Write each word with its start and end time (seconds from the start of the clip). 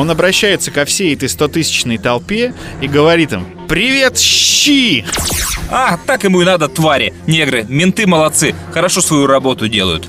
Он 0.00 0.10
обращается 0.10 0.70
ко 0.70 0.86
всей 0.86 1.14
этой 1.14 1.28
100-тысячной 1.28 1.98
толпе 1.98 2.54
и 2.80 2.88
говорит 2.88 3.34
им 3.34 3.46
«Привет, 3.68 4.18
щи!» 4.18 5.04
А, 5.68 5.98
так 6.06 6.24
ему 6.24 6.40
и 6.40 6.46
надо, 6.46 6.68
твари. 6.68 7.12
Негры, 7.26 7.66
менты 7.68 8.06
молодцы, 8.06 8.54
хорошо 8.72 9.02
свою 9.02 9.26
работу 9.26 9.68
делают. 9.68 10.08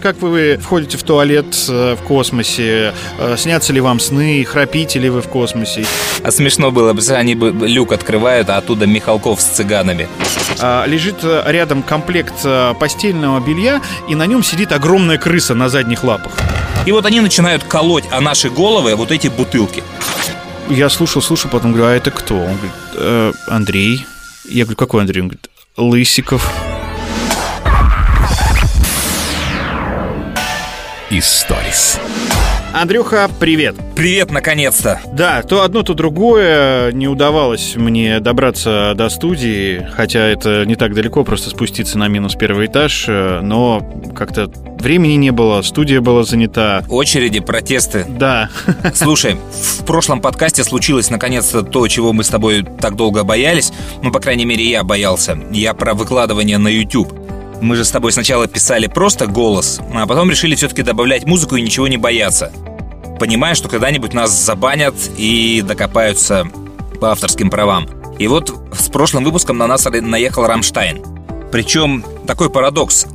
Как 0.00 0.20
вы 0.22 0.58
входите 0.62 0.96
в 0.96 1.02
туалет 1.02 1.46
э, 1.68 1.96
в 1.96 2.02
космосе? 2.04 2.92
Э, 3.18 3.36
Снятся 3.36 3.72
ли 3.72 3.80
вам 3.80 3.98
сны? 3.98 4.44
Храпите 4.44 4.98
ли 4.98 5.08
вы 5.10 5.22
в 5.22 5.28
космосе? 5.28 5.84
А 6.22 6.30
смешно 6.30 6.70
было 6.70 6.92
бы, 6.92 7.02
они 7.10 7.34
бы 7.34 7.50
люк 7.66 7.92
открывают, 7.92 8.48
а 8.48 8.58
оттуда 8.58 8.86
Михалков 8.86 9.40
с 9.40 9.44
цыганами. 9.44 10.08
А, 10.60 10.84
Лежит 10.86 11.16
э, 11.22 11.42
рядом 11.46 11.82
комплект 11.82 12.34
постельного 12.78 13.40
белья, 13.40 13.82
и 14.08 14.14
на 14.14 14.26
нем 14.26 14.42
сидит 14.42 14.72
огромная 14.72 15.18
крыса 15.18 15.54
на 15.54 15.68
задних 15.68 16.04
лапах. 16.04 16.32
И 16.86 16.92
вот 16.92 17.04
они 17.04 17.20
начинают 17.20 17.64
колоть 17.64 18.04
о 18.12 18.20
наши 18.20 18.50
головы 18.50 18.94
вот 18.94 19.10
эти 19.10 19.28
бутылки. 19.28 19.82
Я 20.70 20.88
слушал, 20.90 21.22
слушал, 21.22 21.50
потом 21.50 21.72
говорю, 21.72 21.88
а 21.88 21.96
это 21.96 22.10
кто? 22.10 22.36
Он 22.36 22.54
говорит, 22.56 22.72
«Э, 22.94 23.32
Андрей. 23.48 24.06
Я 24.48 24.64
говорю, 24.64 24.76
какой 24.76 25.00
Андрей? 25.00 25.22
Он 25.22 25.28
говорит, 25.28 25.48
Лысиков. 25.76 26.52
Историс. 31.10 31.98
Андрюха, 32.74 33.30
привет. 33.40 33.74
Привет, 33.96 34.30
наконец-то. 34.30 35.00
Да, 35.10 35.42
то 35.42 35.62
одно, 35.62 35.82
то 35.82 35.94
другое. 35.94 36.92
Не 36.92 37.08
удавалось 37.08 37.76
мне 37.76 38.20
добраться 38.20 38.92
до 38.94 39.08
студии, 39.08 39.88
хотя 39.96 40.20
это 40.20 40.66
не 40.66 40.74
так 40.74 40.92
далеко, 40.92 41.24
просто 41.24 41.48
спуститься 41.48 41.96
на 41.96 42.08
минус 42.08 42.34
первый 42.34 42.66
этаж, 42.66 43.06
э, 43.08 43.40
но 43.40 43.80
как-то 44.14 44.52
времени 44.78 45.14
не 45.14 45.30
было, 45.30 45.62
студия 45.62 46.02
была 46.02 46.24
занята. 46.24 46.84
Очереди, 46.90 47.40
протесты. 47.40 48.04
Да, 48.06 48.50
Слушай, 48.94 49.38
в 49.50 49.86
прошлом 49.86 50.20
подкасте 50.20 50.62
случилось 50.62 51.08
наконец-то 51.08 51.62
то, 51.62 51.88
чего 51.88 52.12
мы 52.12 52.22
с 52.22 52.28
тобой 52.28 52.66
так 52.82 52.96
долго 52.96 53.24
боялись. 53.24 53.72
Ну, 54.02 54.12
по 54.12 54.20
крайней 54.20 54.44
мере, 54.44 54.68
я 54.68 54.84
боялся. 54.84 55.38
Я 55.52 55.72
про 55.72 55.94
выкладывание 55.94 56.58
на 56.58 56.68
YouTube. 56.68 57.14
Мы 57.60 57.76
же 57.76 57.84
с 57.84 57.90
тобой 57.90 58.12
сначала 58.12 58.46
писали 58.46 58.86
просто 58.86 59.26
голос, 59.26 59.80
а 59.92 60.06
потом 60.06 60.30
решили 60.30 60.54
все-таки 60.54 60.82
добавлять 60.82 61.26
музыку 61.26 61.56
и 61.56 61.62
ничего 61.62 61.88
не 61.88 61.96
бояться. 61.96 62.52
Понимая, 63.18 63.54
что 63.54 63.68
когда-нибудь 63.68 64.14
нас 64.14 64.30
забанят 64.30 64.94
и 65.16 65.62
докопаются 65.66 66.48
по 67.00 67.10
авторским 67.10 67.50
правам. 67.50 67.88
И 68.18 68.28
вот 68.28 68.54
с 68.72 68.88
прошлым 68.88 69.24
выпуском 69.24 69.58
на 69.58 69.66
нас 69.66 69.86
наехал 69.86 70.46
Рамштайн. 70.46 71.02
Причем 71.50 72.04
такой 72.26 72.50
парадокс. 72.50 73.06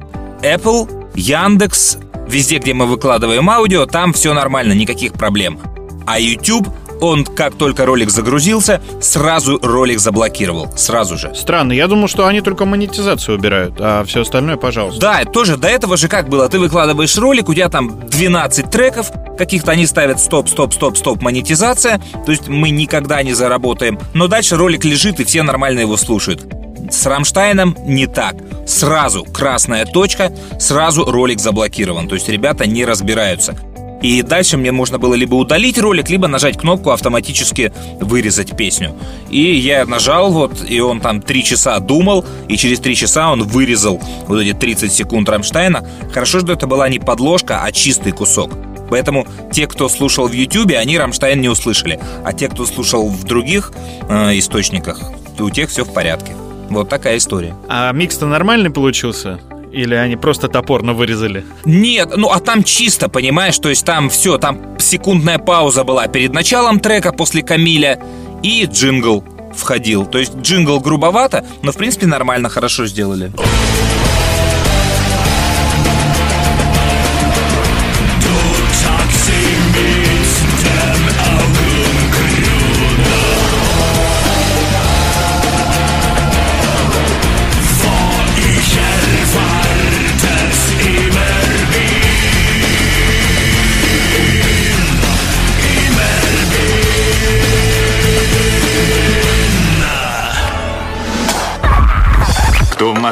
Apple, 0.41 1.11
Яндекс, 1.15 1.97
везде, 2.27 2.57
где 2.57 2.73
мы 2.73 2.85
выкладываем 2.85 3.49
аудио, 3.49 3.85
там 3.85 4.11
все 4.11 4.33
нормально, 4.33 4.73
никаких 4.73 5.13
проблем. 5.13 5.59
А 6.05 6.19
YouTube, 6.19 6.67
он 7.03 7.25
как 7.25 7.55
только 7.55 7.85
ролик 7.85 8.09
загрузился, 8.09 8.81
сразу 9.01 9.59
ролик 9.61 9.99
заблокировал. 9.99 10.71
Сразу 10.77 11.17
же. 11.17 11.33
странно. 11.35 11.73
Я 11.73 11.87
думал, 11.87 12.07
что 12.07 12.25
они 12.27 12.41
только 12.41 12.65
монетизацию 12.65 13.37
убирают, 13.37 13.75
а 13.79 14.03
все 14.05 14.21
остальное, 14.21 14.57
пожалуйста. 14.57 15.01
Да, 15.01 15.23
тоже 15.25 15.57
до 15.57 15.67
этого 15.67 15.97
же 15.97 16.07
как 16.07 16.29
было. 16.29 16.47
Ты 16.47 16.59
выкладываешь 16.59 17.17
ролик, 17.17 17.49
у 17.49 17.53
тебя 17.53 17.69
там 17.69 18.07
12 18.07 18.71
треков, 18.71 19.11
каких-то 19.37 19.71
они 19.71 19.85
ставят 19.85 20.19
стоп, 20.19 20.47
стоп, 20.47 20.73
стоп, 20.73 20.97
стоп, 20.97 21.21
монетизация. 21.21 22.01
То 22.25 22.31
есть 22.31 22.47
мы 22.47 22.69
никогда 22.69 23.21
не 23.21 23.33
заработаем. 23.33 23.99
Но 24.13 24.27
дальше 24.27 24.55
ролик 24.55 24.85
лежит, 24.85 25.19
и 25.19 25.25
все 25.25 25.43
нормально 25.43 25.81
его 25.81 25.97
слушают. 25.97 26.45
С 26.89 27.05
Рамштайном 27.05 27.75
не 27.85 28.07
так. 28.07 28.35
Сразу 28.65 29.23
красная 29.25 29.85
точка, 29.85 30.31
сразу 30.59 31.03
ролик 31.05 31.39
заблокирован. 31.39 32.07
То 32.07 32.15
есть 32.15 32.29
ребята 32.29 32.65
не 32.65 32.85
разбираются. 32.85 33.57
И 34.03 34.21
дальше 34.21 34.57
мне 34.57 34.71
можно 34.71 34.99
было 34.99 35.15
либо 35.15 35.35
удалить 35.35 35.79
ролик, 35.79 36.09
либо 36.09 36.27
нажать 36.27 36.57
кнопку 36.57 36.91
автоматически 36.91 37.71
вырезать 38.01 38.55
песню. 38.55 38.93
И 39.31 39.55
я 39.55 39.85
нажал 39.85 40.31
вот, 40.31 40.69
и 40.69 40.81
он 40.81 40.99
там 40.99 41.21
три 41.21 41.41
часа 41.43 41.79
думал, 41.79 42.25
и 42.49 42.57
через 42.57 42.79
три 42.79 42.95
часа 42.95 43.31
он 43.31 43.43
вырезал 43.43 44.01
вот 44.27 44.41
эти 44.41 44.53
30 44.53 44.91
секунд 44.91 45.29
Рамштайна. 45.29 45.87
Хорошо, 46.13 46.41
что 46.41 46.51
это 46.51 46.67
была 46.67 46.89
не 46.89 46.99
подложка, 46.99 47.61
а 47.63 47.71
чистый 47.71 48.11
кусок. 48.11 48.51
Поэтому 48.89 49.25
те, 49.53 49.67
кто 49.67 49.87
слушал 49.87 50.27
в 50.27 50.33
Ютубе, 50.33 50.77
они 50.77 50.97
Рамштайн 50.97 51.39
не 51.39 51.47
услышали. 51.47 51.97
А 52.25 52.33
те, 52.33 52.49
кто 52.49 52.65
слушал 52.65 53.07
в 53.07 53.23
других 53.23 53.71
э, 54.09 54.37
источниках, 54.37 54.99
то 55.37 55.45
у 55.45 55.49
тех 55.49 55.69
все 55.69 55.85
в 55.85 55.93
порядке. 55.93 56.33
Вот 56.69 56.89
такая 56.89 57.17
история. 57.17 57.55
А 57.69 57.91
микс-то 57.93 58.25
нормальный 58.25 58.69
получился? 58.69 59.39
Или 59.73 59.95
они 59.95 60.15
просто 60.15 60.47
топорно 60.49 60.93
вырезали? 60.93 61.43
Нет, 61.65 62.15
ну 62.15 62.29
а 62.29 62.39
там 62.39 62.63
чисто, 62.63 63.09
понимаешь, 63.09 63.57
то 63.57 63.69
есть 63.69 63.83
там 63.83 64.09
все, 64.09 64.37
там 64.37 64.77
секундная 64.79 65.39
пауза 65.39 65.83
была 65.83 66.07
перед 66.07 66.31
началом 66.31 66.79
трека 66.79 67.11
после 67.11 67.41
Камиля 67.41 67.99
и 68.43 68.65
джингл 68.65 69.23
входил. 69.55 70.05
То 70.05 70.19
есть 70.19 70.35
джингл 70.35 70.79
грубовато, 70.79 71.43
но 71.63 71.71
в 71.71 71.77
принципе 71.77 72.05
нормально, 72.05 72.49
хорошо 72.49 72.85
сделали. 72.85 73.31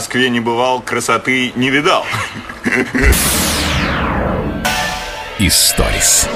Москве 0.01 0.31
не 0.31 0.39
бывал, 0.39 0.81
красоты 0.81 1.51
не 1.55 1.69
видал. 1.69 2.03
Историс. 5.37 6.27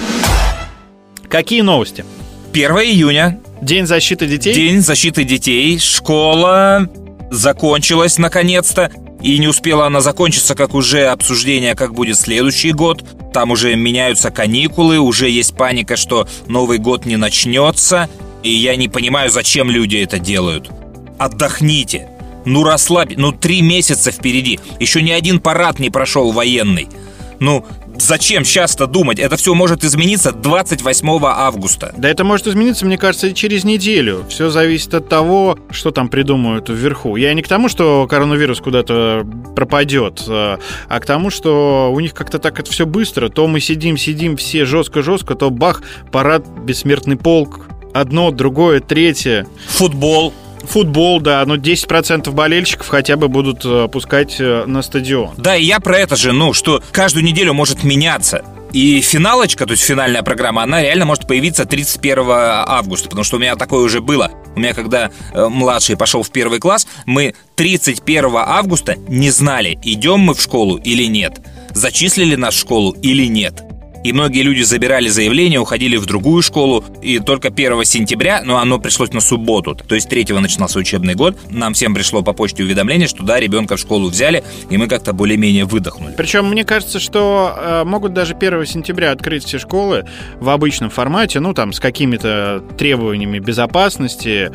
Какие 1.28 1.62
новости? 1.62 2.06
1 2.53 2.72
июня, 2.74 3.40
День 3.64 3.88
защиты 3.88 4.28
детей? 4.28 4.53
День 4.53 4.81
защиты 4.81 5.24
детей, 5.24 5.80
школа 5.80 6.88
закончилась 7.31 8.20
наконец-то. 8.20 8.92
И 9.24 9.40
не 9.40 9.48
успела 9.48 9.88
она 9.88 10.00
закончиться, 10.00 10.53
как 10.53 10.76
уже 10.76 11.08
обсуждение, 11.08 11.74
как 11.74 11.96
будет 11.96 12.20
следующий 12.20 12.72
год. 12.72 13.03
Там 13.34 13.50
уже 13.50 13.76
меняются 13.76 14.30
каникулы, 14.30 15.00
уже 15.00 15.28
есть 15.28 15.58
паника, 15.58 15.96
что 15.96 16.28
Новый 16.46 16.78
год 16.78 17.08
не 17.08 17.18
начнется. 17.18 18.09
И 18.44 18.52
я 18.52 18.76
не 18.76 18.90
понимаю, 18.90 19.32
зачем 19.32 19.72
люди 19.72 19.97
это 19.97 20.20
делают. 20.20 20.70
Отдохните. 21.18 22.09
Ну 22.46 22.64
расслабь, 22.64 23.14
ну 23.18 23.32
три 23.32 23.62
месяца 23.62 24.12
впереди. 24.12 24.60
Еще 24.80 25.02
ни 25.02 25.12
один 25.12 25.40
парад 25.40 25.80
не 25.80 25.90
прошел 25.90 26.32
военный. 26.32 26.88
Ну, 27.40 27.66
зачем 27.98 28.46
сейчас-то 28.46 28.88
думать? 28.88 29.20
Это 29.20 29.36
все 29.36 29.54
может 29.54 29.84
измениться 29.84 30.32
28 30.32 31.08
августа. 31.24 31.94
Да 31.98 32.10
это 32.10 32.24
может 32.24 32.48
измениться, 32.48 32.86
мне 32.86 32.98
кажется, 32.98 33.28
и 33.28 33.34
через 33.34 33.64
неделю. 33.64 34.26
Все 34.30 34.50
зависит 34.50 34.94
от 34.94 35.10
того, 35.10 35.58
что 35.70 35.92
там 35.92 36.08
придумают 36.10 36.70
вверху. 36.70 37.16
Я 37.16 37.34
не 37.34 37.42
к 37.42 37.48
тому, 37.48 37.70
что 37.70 38.08
коронавирус 38.08 38.60
куда-то 38.60 39.26
пропадет, 39.56 40.24
а 40.28 40.60
а 40.88 41.00
к 41.00 41.06
тому, 41.06 41.30
что 41.30 41.92
у 41.94 42.00
них 42.00 42.14
как-то 42.14 42.40
так 42.40 42.60
это 42.60 42.72
все 42.72 42.86
быстро. 42.86 43.30
То 43.30 43.48
мы 43.48 43.60
сидим, 43.60 43.98
сидим 43.98 44.38
все 44.38 44.66
жестко-жестко, 44.66 45.36
то 45.36 45.50
бах, 45.50 45.82
парад, 46.12 46.48
бессмертный 46.48 47.18
полк, 47.18 47.68
одно, 47.94 48.32
другое, 48.32 48.80
третье. 48.80 49.48
Футбол. 49.68 50.34
Футбол, 50.66 51.22
да, 51.22 51.46
но 51.46 51.56
10% 51.56 52.31
болельщиков 52.31 52.88
хотя 52.88 53.18
бы 53.18 53.28
будут 53.28 53.66
э, 53.66 53.88
пускать 53.88 54.38
э, 54.40 54.66
на 54.66 54.81
стадион. 54.81 55.36
Да, 55.38 55.56
и 55.56 55.64
я 55.64 55.80
про 55.80 55.98
это 55.98 56.16
же, 56.16 56.31
ну, 56.31 56.53
что 56.53 56.81
каждую 56.92 57.24
неделю 57.24 57.53
может 57.53 57.84
меняться. 57.84 58.44
И 58.76 59.00
финалочка, 59.00 59.66
то 59.66 59.72
есть 59.72 59.84
финальная 59.84 60.22
программа, 60.22 60.64
она 60.64 60.81
реально 60.81 61.06
может 61.06 61.28
появиться 61.28 61.66
31 61.66 62.26
августа, 62.28 63.08
потому 63.08 63.23
что 63.23 63.38
у 63.38 63.40
меня 63.40 63.56
такое 63.56 63.82
уже 63.82 64.02
было. 64.02 64.32
У 64.56 64.59
меня, 64.59 64.73
когда 64.73 65.12
э, 65.34 65.47
младший 65.47 65.96
пошел 65.96 66.23
в 66.23 66.29
первый 66.29 66.59
класс, 66.59 66.85
мы 67.06 67.35
31 67.56 68.32
августа 68.35 68.96
не 69.08 69.29
знали, 69.29 69.79
идем 69.84 70.20
мы 70.20 70.34
в 70.34 70.41
школу 70.41 70.76
или 70.76 71.06
нет, 71.06 71.40
зачислили 71.73 72.35
нас 72.35 72.53
в 72.53 72.59
школу 72.59 72.91
или 73.02 73.28
нет. 73.28 73.64
И 74.05 74.13
многие 74.13 74.43
люди 74.43 74.61
забирали 74.61 75.07
заявление, 75.07 75.59
уходили 75.59 75.97
в 75.97 76.05
другую 76.05 76.43
школу. 76.43 76.85
И 77.02 77.17
только 77.17 77.47
1 77.47 77.84
сентября, 77.85 78.43
но 78.46 78.59
оно 78.59 78.78
пришлось 78.78 79.11
на 79.13 79.19
субботу, 79.19 79.73
то 79.73 79.96
есть 79.96 80.09
3 80.09 80.28
начинался 80.40 80.78
учебный 80.78 81.16
год, 81.16 81.35
нам 81.49 81.73
всем 81.73 81.96
пришло 81.96 82.22
по 82.22 82.31
почте 82.31 82.61
уведомление, 82.61 83.07
что 83.07 83.23
да, 83.23 83.40
ребенка 83.40 83.78
в 83.78 83.79
школу 83.79 84.09
взяли, 84.09 84.43
и 84.69 84.78
мы 84.78 84.87
как-то 84.87 85.11
более-менее 85.11 85.66
выдохнули. 85.66 86.13
Причем 86.16 86.47
мне 86.47 86.63
кажется, 86.63 86.99
что 86.99 87.55
э, 87.57 87.84
могут 87.84 88.13
даже 88.13 88.35
1 88.35 88.67
сентября 88.67 89.09
открыть 89.09 89.43
все 89.43 89.57
школы 89.57 90.05
в 90.40 90.49
обычном 90.49 90.91
формате, 90.91 91.40
ну 91.40 91.55
там 91.55 91.73
с 91.73 91.79
какими-то 91.79 92.63
требованиями 92.78 93.40
безопасности. 93.40 94.52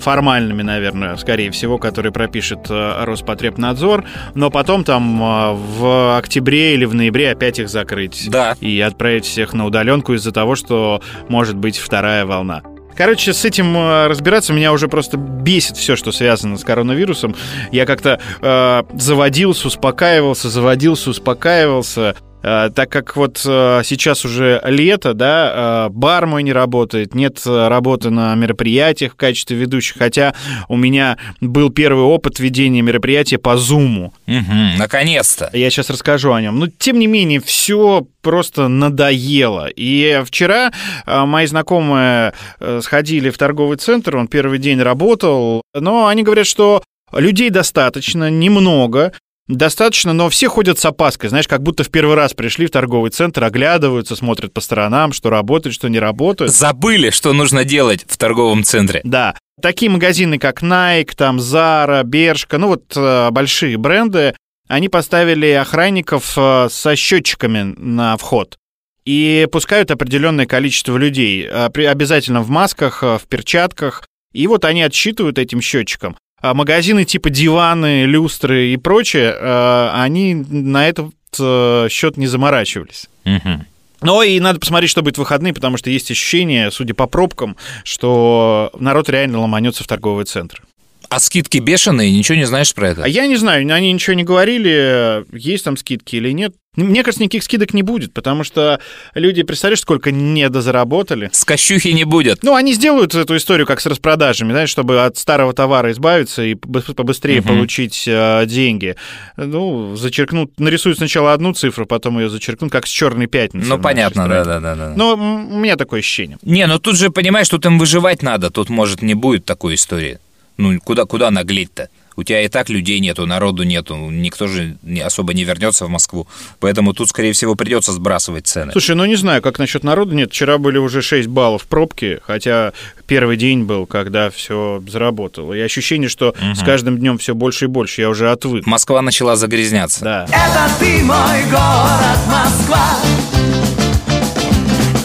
Формальными, 0.00 0.62
наверное, 0.62 1.16
скорее 1.16 1.50
всего, 1.50 1.78
которые 1.78 2.12
пропишет 2.12 2.66
э, 2.68 3.04
Роспотребнадзор, 3.04 4.04
но 4.34 4.50
потом 4.50 4.84
там 4.84 5.22
э, 5.22 5.52
в 5.54 6.18
октябре 6.18 6.74
или 6.74 6.84
в 6.84 6.94
ноябре 6.94 7.30
опять 7.30 7.58
их 7.58 7.68
закрыть. 7.68 8.28
Да. 8.28 8.56
И 8.60 8.80
отправить 8.80 9.24
всех 9.24 9.52
на 9.52 9.66
удаленку 9.66 10.14
из-за 10.14 10.32
того, 10.32 10.56
что 10.56 11.00
может 11.28 11.56
быть 11.56 11.78
вторая 11.78 12.26
волна. 12.26 12.62
Короче, 12.96 13.32
с 13.32 13.44
этим 13.44 13.76
э, 13.76 14.08
разбираться 14.08 14.52
меня 14.52 14.72
уже 14.72 14.86
просто 14.88 15.16
бесит 15.16 15.76
все, 15.76 15.96
что 15.96 16.12
связано 16.12 16.58
с 16.58 16.64
коронавирусом. 16.64 17.34
Я 17.72 17.86
как-то 17.86 18.20
э, 18.42 18.82
заводился, 18.94 19.68
успокаивался, 19.68 20.50
заводился, 20.50 21.10
успокаивался. 21.10 22.16
Э, 22.42 22.70
так 22.74 22.90
как 22.90 23.16
вот 23.16 23.42
э, 23.44 23.82
сейчас 23.84 24.24
уже 24.24 24.62
лето, 24.64 25.14
да, 25.14 25.88
э, 25.88 25.90
бар 25.90 26.26
мой 26.26 26.42
не 26.42 26.52
работает, 26.52 27.14
нет 27.14 27.40
работы 27.44 28.10
на 28.10 28.34
мероприятиях 28.34 29.12
в 29.12 29.16
качестве 29.16 29.56
ведущих, 29.56 29.98
хотя 29.98 30.34
у 30.68 30.76
меня 30.76 31.18
был 31.40 31.70
первый 31.70 32.04
опыт 32.04 32.38
ведения 32.38 32.82
мероприятия 32.82 33.38
по 33.38 33.56
Зуму. 33.56 34.12
Угу, 34.26 34.78
наконец-то. 34.78 35.50
Я 35.52 35.70
сейчас 35.70 35.90
расскажу 35.90 36.32
о 36.32 36.40
нем. 36.40 36.58
Но 36.58 36.68
тем 36.68 36.98
не 36.98 37.06
менее, 37.06 37.40
все 37.40 38.06
просто 38.22 38.68
надоело. 38.68 39.68
И 39.74 40.22
вчера 40.24 40.72
мои 41.06 41.46
знакомые 41.46 42.34
сходили 42.80 43.30
в 43.30 43.38
торговый 43.38 43.76
центр, 43.78 44.16
он 44.16 44.28
первый 44.28 44.58
день 44.58 44.80
работал, 44.80 45.62
но 45.74 46.06
они 46.06 46.22
говорят, 46.22 46.46
что 46.46 46.82
людей 47.12 47.50
достаточно, 47.50 48.30
немного, 48.30 49.12
Достаточно, 49.50 50.12
но 50.12 50.30
все 50.30 50.48
ходят 50.48 50.78
с 50.78 50.84
опаской, 50.84 51.28
знаешь, 51.28 51.48
как 51.48 51.60
будто 51.60 51.82
в 51.82 51.90
первый 51.90 52.14
раз 52.14 52.34
пришли 52.34 52.66
в 52.66 52.70
торговый 52.70 53.10
центр, 53.10 53.42
оглядываются, 53.42 54.14
смотрят 54.14 54.52
по 54.54 54.60
сторонам, 54.60 55.12
что 55.12 55.28
работает, 55.28 55.74
что 55.74 55.88
не 55.88 55.98
работает. 55.98 56.52
Забыли, 56.52 57.10
что 57.10 57.32
нужно 57.32 57.64
делать 57.64 58.04
в 58.06 58.16
торговом 58.16 58.62
центре. 58.62 59.00
Да. 59.02 59.34
Такие 59.60 59.90
магазины, 59.90 60.38
как 60.38 60.62
Nike, 60.62 61.16
там 61.16 61.38
Zara, 61.38 62.04
Bershka, 62.04 62.58
ну 62.58 62.68
вот 62.68 62.96
э, 62.96 63.30
большие 63.32 63.76
бренды, 63.76 64.36
они 64.68 64.88
поставили 64.88 65.48
охранников 65.48 66.34
э, 66.36 66.68
со 66.70 66.94
счетчиками 66.94 67.74
на 67.76 68.16
вход 68.16 68.56
и 69.04 69.48
пускают 69.50 69.90
определенное 69.90 70.46
количество 70.46 70.96
людей, 70.96 71.44
э, 71.44 71.66
обязательно 71.88 72.42
в 72.42 72.50
масках, 72.50 73.02
в 73.02 73.22
перчатках, 73.28 74.06
и 74.32 74.46
вот 74.46 74.64
они 74.64 74.84
отсчитывают 74.84 75.38
этим 75.38 75.60
счетчиком. 75.60 76.16
А 76.40 76.54
магазины 76.54 77.04
типа 77.04 77.30
диваны, 77.30 78.04
люстры 78.04 78.68
и 78.68 78.76
прочее, 78.76 79.36
э, 79.38 79.90
они 79.94 80.34
на 80.34 80.88
этот 80.88 81.12
э, 81.38 81.88
счет 81.90 82.16
не 82.16 82.26
заморачивались. 82.26 83.08
Угу. 83.24 83.64
Но 84.02 84.22
и 84.22 84.40
надо 84.40 84.58
посмотреть, 84.58 84.90
что 84.90 85.02
будет 85.02 85.16
в 85.16 85.18
выходные, 85.18 85.52
потому 85.52 85.76
что 85.76 85.90
есть 85.90 86.10
ощущение, 86.10 86.70
судя 86.70 86.94
по 86.94 87.06
пробкам, 87.06 87.56
что 87.84 88.70
народ 88.78 89.10
реально 89.10 89.40
ломанется 89.40 89.84
в 89.84 89.86
торговый 89.86 90.24
центр. 90.24 90.62
А 91.10 91.18
скидки 91.18 91.58
бешеные, 91.58 92.16
ничего 92.16 92.38
не 92.38 92.46
знаешь 92.46 92.72
про 92.72 92.90
это? 92.90 93.02
А 93.04 93.08
я 93.08 93.26
не 93.26 93.36
знаю, 93.36 93.68
они 93.74 93.92
ничего 93.92 94.14
не 94.14 94.22
говорили, 94.22 95.24
есть 95.36 95.64
там 95.64 95.76
скидки 95.76 96.14
или 96.14 96.30
нет. 96.30 96.54
Мне 96.76 97.02
кажется, 97.02 97.24
никаких 97.24 97.42
скидок 97.42 97.74
не 97.74 97.82
будет, 97.82 98.14
потому 98.14 98.44
что 98.44 98.78
люди, 99.14 99.42
представляешь, 99.42 99.80
сколько 99.80 100.12
недозаработали. 100.12 101.28
С 101.32 101.44
кощухи 101.44 101.88
не 101.88 102.04
будет. 102.04 102.44
Ну, 102.44 102.54
они 102.54 102.74
сделают 102.74 103.12
эту 103.12 103.36
историю 103.36 103.66
как 103.66 103.80
с 103.80 103.86
распродажами, 103.86 104.52
знаешь, 104.52 104.70
чтобы 104.70 105.04
от 105.04 105.18
старого 105.18 105.52
товара 105.52 105.90
избавиться 105.90 106.44
и 106.44 106.54
побыстрее 106.54 107.40
угу. 107.40 107.48
получить 107.48 108.04
э, 108.06 108.46
деньги. 108.46 108.94
Ну, 109.36 109.96
зачеркнут, 109.96 110.60
нарисуют 110.60 110.98
сначала 110.98 111.32
одну 111.32 111.54
цифру, 111.54 111.86
потом 111.86 112.20
ее 112.20 112.30
зачеркнут, 112.30 112.70
как 112.70 112.86
с 112.86 112.90
черной 112.90 113.26
пятницы. 113.26 113.68
Ну, 113.68 113.80
понятно, 113.80 114.28
да-да-да. 114.28 114.94
Но 114.94 115.14
у 115.14 115.58
меня 115.58 115.74
такое 115.74 115.98
ощущение. 115.98 116.38
Не, 116.42 116.68
ну 116.68 116.78
тут 116.78 116.96
же, 116.96 117.10
понимаешь, 117.10 117.48
тут 117.48 117.66
им 117.66 117.80
выживать 117.80 118.22
надо, 118.22 118.50
тут, 118.50 118.68
может, 118.68 119.02
не 119.02 119.14
будет 119.14 119.44
такой 119.44 119.74
истории. 119.74 120.20
Ну, 120.60 120.78
куда, 120.80 121.04
куда 121.04 121.30
наглеть-то? 121.30 121.88
У 122.16 122.22
тебя 122.22 122.42
и 122.42 122.48
так 122.48 122.68
людей 122.68 123.00
нету, 123.00 123.24
народу 123.24 123.62
нету, 123.62 123.96
никто 123.96 124.46
же 124.46 124.76
особо 125.02 125.32
не 125.32 125.44
вернется 125.44 125.86
в 125.86 125.88
Москву. 125.88 126.26
Поэтому 126.58 126.92
тут, 126.92 127.08
скорее 127.08 127.32
всего, 127.32 127.54
придется 127.54 127.92
сбрасывать 127.92 128.46
цены. 128.46 128.72
Слушай, 128.72 128.94
ну 128.94 129.06
не 129.06 129.16
знаю, 129.16 129.40
как 129.40 129.58
насчет 129.58 129.84
народу. 129.84 130.14
Нет, 130.14 130.30
вчера 130.30 130.58
были 130.58 130.76
уже 130.76 131.00
6 131.00 131.28
баллов 131.28 131.64
пробки, 131.66 132.20
хотя 132.26 132.74
первый 133.06 133.38
день 133.38 133.64
был, 133.64 133.86
когда 133.86 134.28
все 134.28 134.82
заработало. 134.86 135.54
И 135.54 135.60
ощущение, 135.60 136.10
что 136.10 136.30
угу. 136.30 136.54
с 136.54 136.62
каждым 136.62 136.98
днем 136.98 137.16
все 137.16 137.34
больше 137.34 137.66
и 137.66 137.68
больше. 137.68 138.02
Я 138.02 138.10
уже 138.10 138.30
отвык. 138.30 138.66
Москва 138.66 139.00
начала 139.00 139.36
загрязняться. 139.36 140.04
Да. 140.04 140.26
Это 140.28 140.70
ты 140.78 141.02
мой 141.02 141.44
город, 141.50 142.18
Москва. 142.26 142.96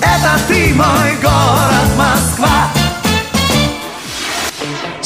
Это 0.02 0.42
ты 0.50 0.74
мой 0.74 1.16
город, 1.22 1.96
Москва. 1.98 2.85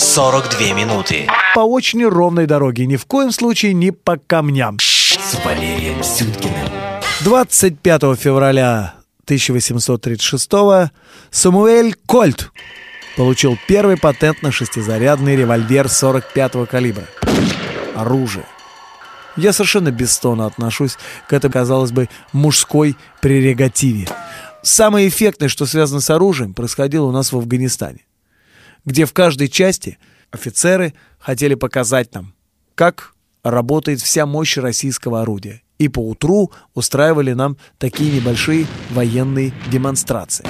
42 0.10 0.74
минуты. 0.74 1.28
По 1.54 1.60
очень 1.60 2.04
ровной 2.04 2.48
дороге, 2.48 2.88
ни 2.88 2.96
в 2.96 3.06
коем 3.06 3.32
случае 3.32 3.76
не 3.76 3.92
по 3.92 4.18
камням. 4.18 4.80
С 4.80 5.46
Валерием 5.46 6.02
Сюткиным. 6.02 6.68
25 7.24 8.02
февраля 8.18 8.96
1836 9.26 10.50
Самуэль 11.30 11.94
Кольт 12.08 12.52
получил 13.18 13.56
первый 13.68 13.98
патент 13.98 14.42
на 14.42 14.52
шестизарядный 14.52 15.36
револьвер 15.36 15.86
45-го 15.86 16.66
калибра. 16.66 17.06
Оружие. 17.96 18.46
Я 19.38 19.54
совершенно 19.54 19.92
бесстонно 19.92 20.48
отношусь 20.48 20.98
к 21.28 21.34
этой, 21.34 21.52
казалось 21.52 21.92
бы, 21.92 22.10
мужской 22.34 22.98
прерогативе. 23.22 24.08
Самое 24.64 25.08
эффектное, 25.08 25.50
что 25.50 25.68
связано 25.68 26.02
с 26.02 26.10
оружием, 26.10 26.56
происходило 26.56 27.06
у 27.06 27.12
нас 27.12 27.32
в 27.32 27.38
Афганистане 27.38 28.09
где 28.86 29.06
в 29.06 29.14
каждой 29.14 29.48
части 29.48 29.98
офицеры 30.32 30.94
хотели 31.20 31.56
показать 31.56 32.14
нам, 32.14 32.34
как 32.76 33.14
работает 33.44 34.02
вся 34.02 34.26
мощь 34.26 34.58
российского 34.58 35.22
орудия. 35.22 35.62
И 35.78 35.88
по 35.88 36.00
утру 36.00 36.52
устраивали 36.74 37.34
нам 37.34 37.58
такие 37.78 38.12
небольшие 38.12 38.68
военные 38.90 39.54
демонстрации. 39.72 40.46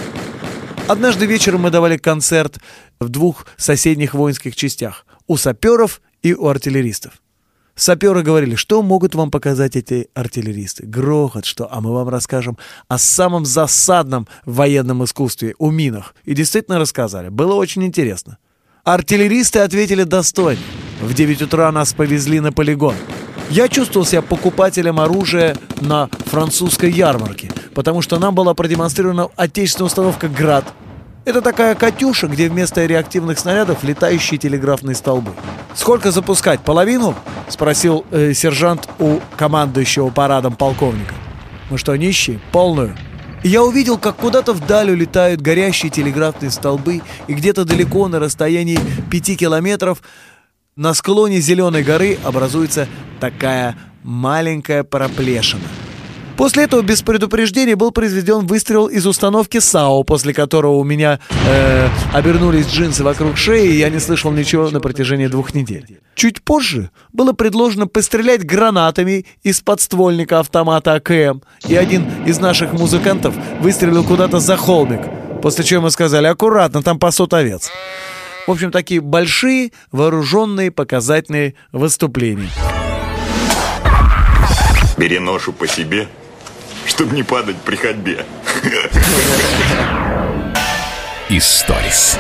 Однажды 0.88 1.28
вечером 1.28 1.62
мы 1.62 1.70
давали 1.70 1.98
концерт 1.98 2.58
в 3.00 3.10
двух 3.10 3.46
соседних 3.58 4.16
воинских 4.16 4.56
частях– 4.56 5.06
у 5.30 5.38
саперов 5.38 6.02
и 6.24 6.34
у 6.34 6.48
артиллеристов. 6.48 7.22
Саперы 7.80 8.24
говорили, 8.24 8.56
что 8.56 8.82
могут 8.82 9.16
вам 9.16 9.32
показать 9.32 9.78
эти 9.78 10.10
артиллеристы. 10.14 10.86
Грохот, 10.86 11.46
что, 11.46 11.66
а 11.72 11.80
мы 11.80 11.94
вам 11.94 12.10
расскажем 12.10 12.58
о 12.90 12.98
самом 12.98 13.46
засадном 13.46 14.28
военном 14.44 15.06
искусстве, 15.06 15.56
у 15.60 15.72
минах. 15.72 16.14
И 16.26 16.34
действительно 16.34 16.78
рассказали. 16.78 17.30
Было 17.30 17.54
очень 17.54 17.86
интересно. 17.86 18.38
Артиллеристы 18.84 19.60
ответили 19.60 20.04
достойно. 20.04 20.62
В 21.02 21.14
9 21.14 21.44
утра 21.44 21.72
нас 21.72 21.94
повезли 21.94 22.42
на 22.42 22.52
полигон. 22.52 22.96
Я 23.50 23.70
чувствовал 23.70 24.06
себя 24.06 24.22
покупателем 24.22 25.00
оружия 25.00 25.56
на 25.80 26.10
французской 26.26 26.92
ярмарке, 26.92 27.50
потому 27.74 28.02
что 28.02 28.20
нам 28.20 28.36
была 28.36 28.56
продемонстрирована 28.56 29.30
отечественная 29.38 29.88
установка 29.88 30.28
«Град», 30.28 30.66
это 31.30 31.42
такая 31.42 31.76
«Катюша», 31.76 32.28
где 32.28 32.50
вместо 32.50 32.86
реактивных 32.86 33.38
снарядов 33.38 33.84
летающие 33.84 34.38
телеграфные 34.38 34.96
столбы. 34.96 35.32
«Сколько 35.76 36.12
запускать? 36.12 36.62
Половину?»— 36.62 37.16
спросил 37.50 38.06
э, 38.12 38.34
сержант 38.34 38.90
у 39.00 39.20
командующего 39.38 40.10
парадом 40.10 40.56
полковника. 40.56 41.14
«Мы 41.70 41.78
что, 41.78 41.96
нищие? 41.96 42.40
Полную?» 42.52 42.98
И 43.44 43.50
я 43.50 43.64
увидел, 43.64 43.98
как 43.98 44.18
куда-то 44.18 44.54
вдаль 44.54 44.92
улетают 44.92 45.40
горящие 45.40 45.92
телеграфные 45.92 46.52
столбы, 46.52 47.02
и 47.28 47.34
где-то 47.34 47.64
далеко, 47.64 48.08
на 48.08 48.20
расстоянии 48.20 48.80
пяти 49.10 49.36
километров, 49.36 50.02
на 50.76 50.94
склоне 50.94 51.40
Зеленой 51.40 51.84
горы 51.84 52.18
образуется 52.26 52.88
такая 53.20 53.78
маленькая 54.04 54.84
проплешина— 54.84 55.64
После 56.40 56.64
этого 56.64 56.82
без 56.82 57.02
предупреждения 57.02 57.76
был 57.76 57.92
произведен 57.92 58.48
выстрел 58.48 58.88
из 58.88 59.06
установки 59.06 59.60
САУ, 59.60 60.06
после 60.06 60.34
которого 60.34 60.78
у 60.78 60.86
меня 60.86 61.20
э, 61.46 61.90
обернулись 62.14 62.66
джинсы 62.66 63.04
вокруг 63.04 63.36
шеи, 63.36 63.68
и 63.68 63.80
я 63.80 63.90
не 63.90 64.00
слышал 64.00 64.32
ничего 64.32 64.70
на 64.70 64.80
протяжении 64.80 65.28
двух 65.28 65.54
недель. 65.54 66.00
Чуть 66.16 66.42
позже 66.42 66.92
было 67.12 67.34
предложено 67.34 67.88
пострелять 67.88 68.46
гранатами 68.46 69.26
из 69.44 69.60
подствольника 69.60 70.40
автомата 70.40 70.94
АКМ, 70.94 71.42
и 71.68 71.76
один 71.76 72.06
из 72.26 72.40
наших 72.40 72.72
музыкантов 72.72 73.36
выстрелил 73.60 74.06
куда-то 74.06 74.40
за 74.40 74.56
холмик, 74.56 75.02
после 75.42 75.66
чего 75.66 75.82
мы 75.82 75.92
сказали 75.92 76.28
«аккуратно, 76.28 76.82
там 76.82 77.00
пасут 77.00 77.34
овец». 77.34 77.70
В 78.48 78.52
общем, 78.52 78.72
такие 78.72 79.02
большие, 79.02 79.74
вооруженные, 79.92 80.72
показательные 80.72 81.56
выступления. 81.74 82.50
Бери 84.98 85.20
ношу 85.20 85.52
по 85.52 85.68
себе, 85.68 86.08
чтобы 86.90 87.16
не 87.16 87.24
падать 87.24 87.58
при 87.58 87.76
ходьбе. 87.76 88.26
Историс. 91.30 92.18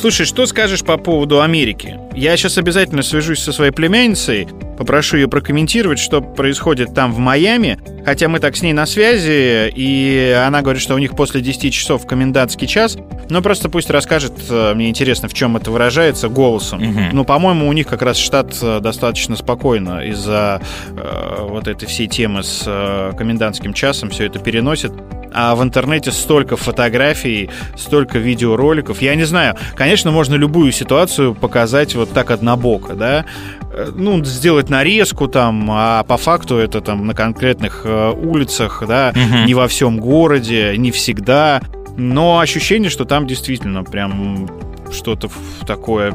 Слушай, 0.00 0.26
что 0.26 0.46
скажешь 0.46 0.84
по 0.84 0.96
поводу 0.98 1.40
Америки? 1.42 1.98
Я 2.18 2.36
сейчас 2.36 2.58
обязательно 2.58 3.02
свяжусь 3.02 3.40
со 3.40 3.52
своей 3.52 3.70
племянницей, 3.70 4.48
попрошу 4.76 5.18
ее 5.18 5.28
прокомментировать, 5.28 6.00
что 6.00 6.20
происходит 6.20 6.92
там 6.92 7.12
в 7.12 7.18
Майами, 7.18 7.78
хотя 8.04 8.28
мы 8.28 8.40
так 8.40 8.56
с 8.56 8.62
ней 8.62 8.72
на 8.72 8.86
связи, 8.86 9.72
и 9.72 10.36
она 10.44 10.62
говорит, 10.62 10.82
что 10.82 10.96
у 10.96 10.98
них 10.98 11.14
после 11.14 11.40
10 11.40 11.72
часов 11.72 12.08
комендантский 12.08 12.66
час, 12.66 12.98
но 13.30 13.40
просто 13.40 13.68
пусть 13.68 13.88
расскажет, 13.90 14.32
э, 14.50 14.74
мне 14.74 14.88
интересно, 14.88 15.28
в 15.28 15.34
чем 15.34 15.56
это 15.56 15.70
выражается, 15.70 16.28
голосом. 16.28 16.80
Мгм. 16.80 17.10
Ну, 17.12 17.24
по-моему, 17.24 17.68
у 17.68 17.72
них 17.72 17.86
как 17.86 18.02
раз 18.02 18.16
штат 18.16 18.56
э, 18.62 18.80
достаточно 18.80 19.36
спокойно 19.36 20.04
из-за 20.06 20.60
э, 20.88 21.36
вот 21.42 21.68
этой 21.68 21.86
всей 21.86 22.08
темы 22.08 22.42
с 22.42 22.64
э, 22.66 23.12
комендантским 23.16 23.72
часом 23.74 24.10
все 24.10 24.24
это 24.24 24.40
переносит. 24.40 24.92
А 25.32 25.54
в 25.54 25.62
интернете 25.62 26.10
столько 26.10 26.56
фотографий, 26.56 27.50
столько 27.76 28.18
видеороликов. 28.18 29.02
Я 29.02 29.14
не 29.14 29.24
знаю, 29.24 29.56
конечно, 29.74 30.10
можно 30.10 30.34
любую 30.34 30.72
ситуацию 30.72 31.34
показать 31.34 31.94
вот 31.94 32.07
так 32.12 32.30
однобоко, 32.30 32.94
да? 32.94 33.24
Э, 33.72 33.90
Ну, 33.94 34.24
сделать 34.24 34.70
нарезку 34.70 35.28
там, 35.28 35.68
а 35.70 36.02
по 36.04 36.16
факту 36.16 36.56
это 36.56 36.80
там 36.80 37.06
на 37.06 37.14
конкретных 37.14 37.82
э, 37.84 38.10
улицах, 38.12 38.82
да, 38.86 39.12
Мгм. 39.14 39.46
не 39.46 39.54
во 39.54 39.68
всем 39.68 39.98
городе, 39.98 40.74
не 40.76 40.90
всегда. 40.90 41.60
Но 41.96 42.38
ощущение, 42.38 42.90
что 42.90 43.04
там 43.04 43.26
действительно 43.26 43.82
прям 43.84 44.48
что-то 44.92 45.28
такое 45.66 46.14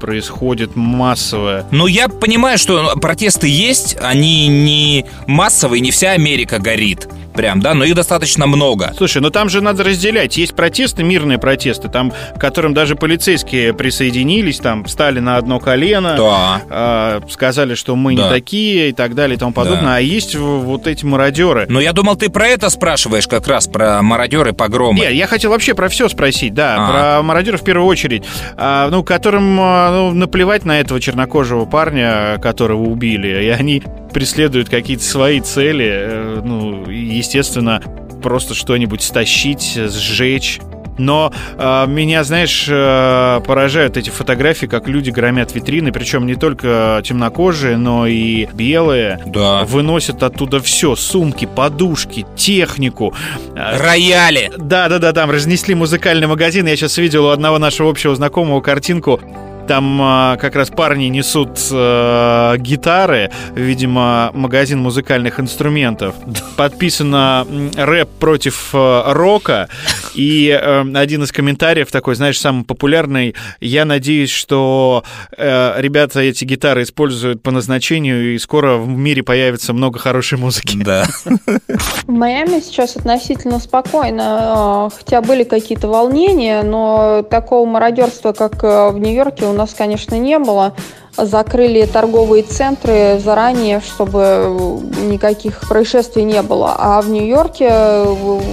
происходит 0.00 0.74
массовое. 0.74 1.64
Ну, 1.70 1.86
я 1.86 2.08
понимаю, 2.08 2.58
что 2.58 2.96
протесты 3.00 3.46
есть, 3.48 3.96
они 4.02 4.48
не 4.48 5.04
массовые, 5.26 5.80
не 5.80 5.90
вся 5.92 6.10
Америка 6.12 6.58
горит. 6.58 7.08
Прям, 7.34 7.60
да, 7.60 7.74
но 7.74 7.84
их 7.84 7.94
достаточно 7.94 8.46
много. 8.46 8.92
Слушай, 8.96 9.22
ну 9.22 9.30
там 9.30 9.48
же 9.48 9.60
надо 9.60 9.84
разделять. 9.84 10.36
Есть 10.36 10.54
протесты, 10.54 11.02
мирные 11.02 11.38
протесты, 11.38 11.88
там, 11.88 12.10
к 12.10 12.38
которым 12.40 12.74
даже 12.74 12.94
полицейские 12.96 13.72
присоединились, 13.74 14.58
там, 14.58 14.84
встали 14.84 15.20
на 15.20 15.36
одно 15.36 15.58
колено, 15.60 16.14
Да. 16.16 16.62
а, 16.70 17.20
сказали, 17.30 17.74
что 17.74 17.96
мы 17.96 18.14
не 18.14 18.22
Да. 18.22 18.28
такие 18.30 18.90
и 18.90 18.92
так 18.92 19.14
далее 19.14 19.36
и 19.36 19.38
тому 19.38 19.52
подобное. 19.52 19.82
Да. 19.82 19.96
А 19.96 20.00
есть 20.00 20.34
вот 20.36 20.86
эти 20.86 21.04
мародеры. 21.04 21.66
Но 21.68 21.80
я 21.80 21.92
думал, 21.92 22.16
ты 22.16 22.28
про 22.30 22.46
это 22.48 22.68
спрашиваешь 22.70 23.26
как 23.28 23.46
раз, 23.46 23.66
про 23.66 24.02
мародеры, 24.02 24.52
погромы. 24.52 24.98
Не, 25.00 25.12
я 25.14 25.26
хотел 25.26 25.50
вообще 25.50 25.74
про 25.74 25.88
все 25.88 26.08
спросить, 26.08 26.54
да, 26.54 26.76
А. 26.78 26.90
про 27.18 27.22
мародеров 27.22 27.62
в 27.62 27.64
первую 27.64 27.86
очередь, 27.86 28.24
А, 28.56 28.88
ну, 28.90 29.02
которым 29.02 29.58
а, 29.60 29.90
ну, 29.90 30.14
наплевать 30.14 30.64
на 30.64 30.80
этого 30.80 31.00
чернокожего 31.00 31.64
парня, 31.64 32.38
которого 32.42 32.82
убили, 32.82 33.44
и 33.44 33.48
они 33.48 33.82
преследуют 34.12 34.68
какие-то 34.68 35.02
свои 35.04 35.40
цели, 35.40 35.88
э, 35.90 36.40
ну, 36.44 36.84
и, 36.90 37.21
естественно, 37.22 37.80
просто 38.22 38.54
что-нибудь 38.54 39.02
стащить, 39.02 39.74
сжечь. 39.74 40.60
Но 40.98 41.32
а, 41.56 41.86
меня, 41.86 42.22
знаешь, 42.22 42.66
э, 42.68 43.40
поражают 43.46 43.96
эти 43.96 44.10
фотографии, 44.10 44.66
как 44.66 44.88
люди 44.88 45.08
громят 45.08 45.54
витрины, 45.54 45.90
причем 45.90 46.26
не 46.26 46.34
только 46.34 47.00
темнокожие, 47.02 47.78
но 47.78 48.06
и 48.06 48.46
белые. 48.52 49.18
Да. 49.26 49.64
Выносят 49.64 50.22
оттуда 50.22 50.60
все, 50.60 50.94
сумки, 50.94 51.46
подушки, 51.46 52.26
технику. 52.36 53.14
А, 53.56 53.78
Рояли. 53.78 54.52
да, 54.58 54.90
да, 54.90 54.98
да, 54.98 55.12
там 55.14 55.30
разнесли 55.30 55.74
музыкальный 55.74 56.26
магазин. 56.26 56.66
Я 56.66 56.76
сейчас 56.76 56.98
видел 56.98 57.24
у 57.24 57.28
одного 57.30 57.58
нашего 57.58 57.88
общего 57.88 58.14
знакомого 58.14 58.60
картинку. 58.60 59.18
Там 59.66 60.00
а, 60.02 60.36
как 60.36 60.56
раз 60.56 60.70
парни 60.70 61.04
несут 61.04 61.58
э, 61.70 62.56
гитары, 62.58 63.30
видимо, 63.54 64.30
магазин 64.34 64.80
музыкальных 64.80 65.38
инструментов. 65.38 66.14
Подписано 66.56 67.46
рэп 67.76 68.08
против 68.18 68.70
э, 68.74 69.02
рока. 69.12 69.68
И 70.14 70.48
э, 70.48 70.84
один 70.94 71.22
из 71.22 71.32
комментариев 71.32 71.90
такой, 71.90 72.16
знаешь, 72.16 72.40
самый 72.40 72.64
популярный. 72.64 73.34
Я 73.60 73.84
надеюсь, 73.84 74.30
что 74.30 75.04
э, 75.36 75.74
ребята 75.80 76.20
эти 76.20 76.44
гитары 76.44 76.82
используют 76.82 77.42
по 77.42 77.50
назначению, 77.50 78.34
и 78.34 78.38
скоро 78.38 78.76
в 78.76 78.88
мире 78.88 79.22
появится 79.22 79.72
много 79.72 79.98
хорошей 79.98 80.38
музыки. 80.38 80.76
Да. 80.82 81.06
В 81.24 82.08
Майами 82.08 82.60
сейчас 82.60 82.96
относительно 82.96 83.58
спокойно, 83.60 84.90
э, 84.90 84.96
хотя 84.98 85.22
были 85.22 85.44
какие-то 85.44 85.88
волнения, 85.88 86.62
но 86.62 87.22
такого 87.22 87.66
мародерства, 87.68 88.32
как 88.32 88.62
в 88.62 88.98
Нью-Йорке, 88.98 89.46
у 89.52 89.54
нас, 89.54 89.74
конечно, 89.74 90.18
не 90.18 90.38
было. 90.38 90.74
Закрыли 91.16 91.84
торговые 91.84 92.42
центры 92.42 93.20
заранее, 93.22 93.80
чтобы 93.80 94.20
э, 94.20 94.78
никаких 95.04 95.68
происшествий 95.68 96.24
не 96.24 96.42
было. 96.42 96.74
А 96.78 97.02
в 97.02 97.10
Нью-Йорке 97.10 97.68
э, 97.70 98.04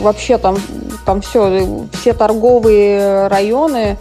вообще 0.02 0.38
там, 0.38 0.58
там 1.06 1.22
все, 1.22 1.88
все 1.94 2.14
торговые 2.14 3.28
районы 3.28 3.98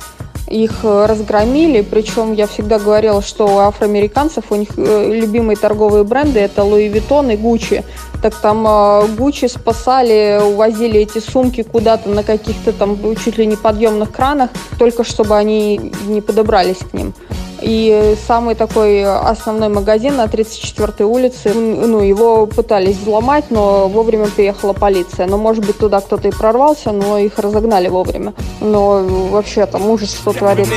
их 0.50 0.80
э, 0.82 1.06
разгромили, 1.06 1.82
причем 1.82 2.32
я 2.32 2.46
всегда 2.46 2.78
говорила, 2.78 3.22
что 3.22 3.46
у 3.46 3.58
афроамериканцев 3.58 4.44
у 4.50 4.56
них 4.56 4.70
э, 4.76 5.12
любимые 5.12 5.56
торговые 5.56 6.04
бренды 6.04 6.40
это 6.40 6.64
Луи 6.64 6.88
Виттон 6.88 7.30
и 7.30 7.36
Гуччи. 7.36 7.84
Так 8.22 8.34
там 8.34 8.66
э, 8.66 9.06
Гуччи 9.16 9.46
спасали, 9.46 10.40
увозили 10.42 11.00
эти 11.00 11.18
сумки 11.18 11.62
куда-то 11.62 12.08
на 12.08 12.22
каких-то 12.22 12.72
там 12.72 12.98
чуть 13.16 13.38
ли 13.38 13.46
не 13.46 13.56
подъемных 13.56 14.12
кранах, 14.12 14.50
только 14.78 15.04
чтобы 15.04 15.36
они 15.36 15.92
не 16.06 16.20
подобрались 16.20 16.78
к 16.78 16.94
ним. 16.94 17.14
И 17.60 18.16
самый 18.26 18.54
такой 18.54 19.04
основной 19.04 19.68
магазин 19.68 20.16
на 20.16 20.26
34-й 20.26 21.04
улице, 21.04 21.52
ну, 21.54 22.00
его 22.00 22.46
пытались 22.46 22.96
взломать, 22.96 23.50
но 23.50 23.88
вовремя 23.88 24.26
приехала 24.26 24.72
полиция. 24.72 25.26
Но, 25.26 25.38
может 25.38 25.66
быть, 25.66 25.78
туда 25.78 26.00
кто-то 26.00 26.28
и 26.28 26.30
прорвался, 26.30 26.92
но 26.92 27.18
их 27.18 27.38
разогнали 27.38 27.88
вовремя. 27.88 28.34
Но 28.60 29.02
вообще 29.30 29.66
там 29.66 29.88
ужас, 29.88 30.12
что 30.12 30.32
творится. 30.32 30.72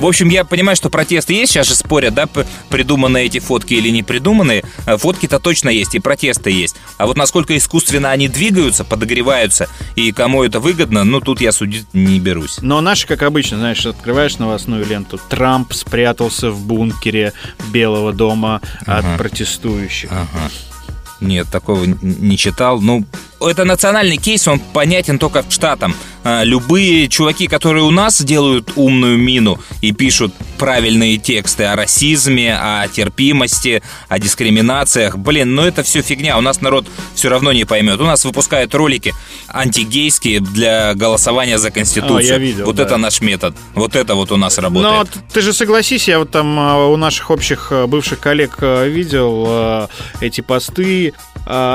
В 0.00 0.06
общем, 0.06 0.30
я 0.30 0.44
понимаю, 0.44 0.76
что 0.76 0.88
протесты 0.88 1.34
есть, 1.34 1.52
сейчас 1.52 1.68
же 1.68 1.74
спорят, 1.74 2.14
да, 2.14 2.26
придуманные 2.70 3.26
эти 3.26 3.38
фотки 3.38 3.74
или 3.74 3.90
не 3.90 4.02
придуманные. 4.02 4.64
Э, 4.86 4.96
Фотки-то 4.96 5.38
точно 5.38 5.68
есть, 5.68 5.94
и 5.94 5.98
протесты 5.98 6.50
есть. 6.50 6.76
А 6.96 7.06
вот 7.06 7.18
насколько 7.18 7.54
искусственно 7.54 8.10
они 8.10 8.26
двигаются, 8.26 8.82
подогреваются, 8.82 9.68
и 9.96 10.10
кому 10.12 10.42
это 10.42 10.58
выгодно, 10.58 11.04
ну, 11.04 11.20
тут 11.20 11.42
я 11.42 11.52
судить 11.52 11.84
не 11.92 12.18
берусь. 12.18 12.60
Но 12.62 12.80
наши, 12.80 13.06
как 13.06 13.22
обычно, 13.22 13.58
знаешь, 13.58 13.84
открываешь 13.84 14.38
новостную 14.38 14.86
ленту. 14.86 15.20
Трамп 15.28 15.74
спрятался 15.74 16.50
в 16.50 16.64
бункере 16.64 17.34
Белого 17.70 18.14
дома 18.14 18.62
от 18.86 19.18
протестующих. 19.18 20.10
Нет, 21.20 21.48
такого 21.52 21.84
не 21.84 22.38
читал. 22.38 22.80
Ну, 22.80 23.04
это 23.40 23.64
национальный 23.64 24.16
кейс, 24.16 24.46
он 24.48 24.58
понятен 24.60 25.18
только 25.18 25.44
штатам. 25.48 25.94
А, 26.22 26.44
Любые 26.44 27.08
чуваки, 27.08 27.46
которые 27.46 27.82
у 27.84 27.90
нас 27.90 28.20
делают 28.20 28.72
умную 28.76 29.16
мину 29.16 29.58
и 29.80 29.92
пишут 29.92 30.34
правильные 30.58 31.16
тексты 31.16 31.64
о 31.64 31.76
расизме, 31.76 32.54
о 32.54 32.86
терпимости, 32.88 33.82
о 34.08 34.18
дискриминациях, 34.18 35.16
блин, 35.16 35.54
ну 35.54 35.62
это 35.62 35.82
все 35.82 36.02
фигня, 36.02 36.36
у 36.36 36.42
нас 36.42 36.60
народ 36.60 36.86
все 37.14 37.30
равно 37.30 37.52
не 37.52 37.64
поймет. 37.64 37.98
У 38.00 38.04
нас 38.04 38.24
выпускают 38.26 38.74
ролики 38.74 39.14
антигейские 39.48 40.40
для 40.40 40.94
голосования 40.94 41.58
за 41.58 41.70
Конституцию. 41.70 42.18
А, 42.18 42.22
я 42.22 42.38
видел, 42.38 42.66
вот 42.66 42.76
да. 42.76 42.82
это 42.82 42.96
наш 42.96 43.20
метод. 43.20 43.54
Вот 43.74 43.96
это 43.96 44.14
вот 44.14 44.32
у 44.32 44.36
нас 44.36 44.56
Но 44.56 44.62
работает. 44.64 45.10
т- 45.10 45.20
ты 45.32 45.40
же 45.40 45.52
согласись, 45.52 46.08
я 46.08 46.18
вот 46.18 46.30
там 46.30 46.58
а, 46.58 46.86
у 46.88 46.96
наших 46.96 47.30
общих 47.30 47.68
а, 47.70 47.86
бывших 47.86 48.20
коллег 48.20 48.58
видел 48.60 49.88
эти 50.20 50.40
посты, 50.40 51.14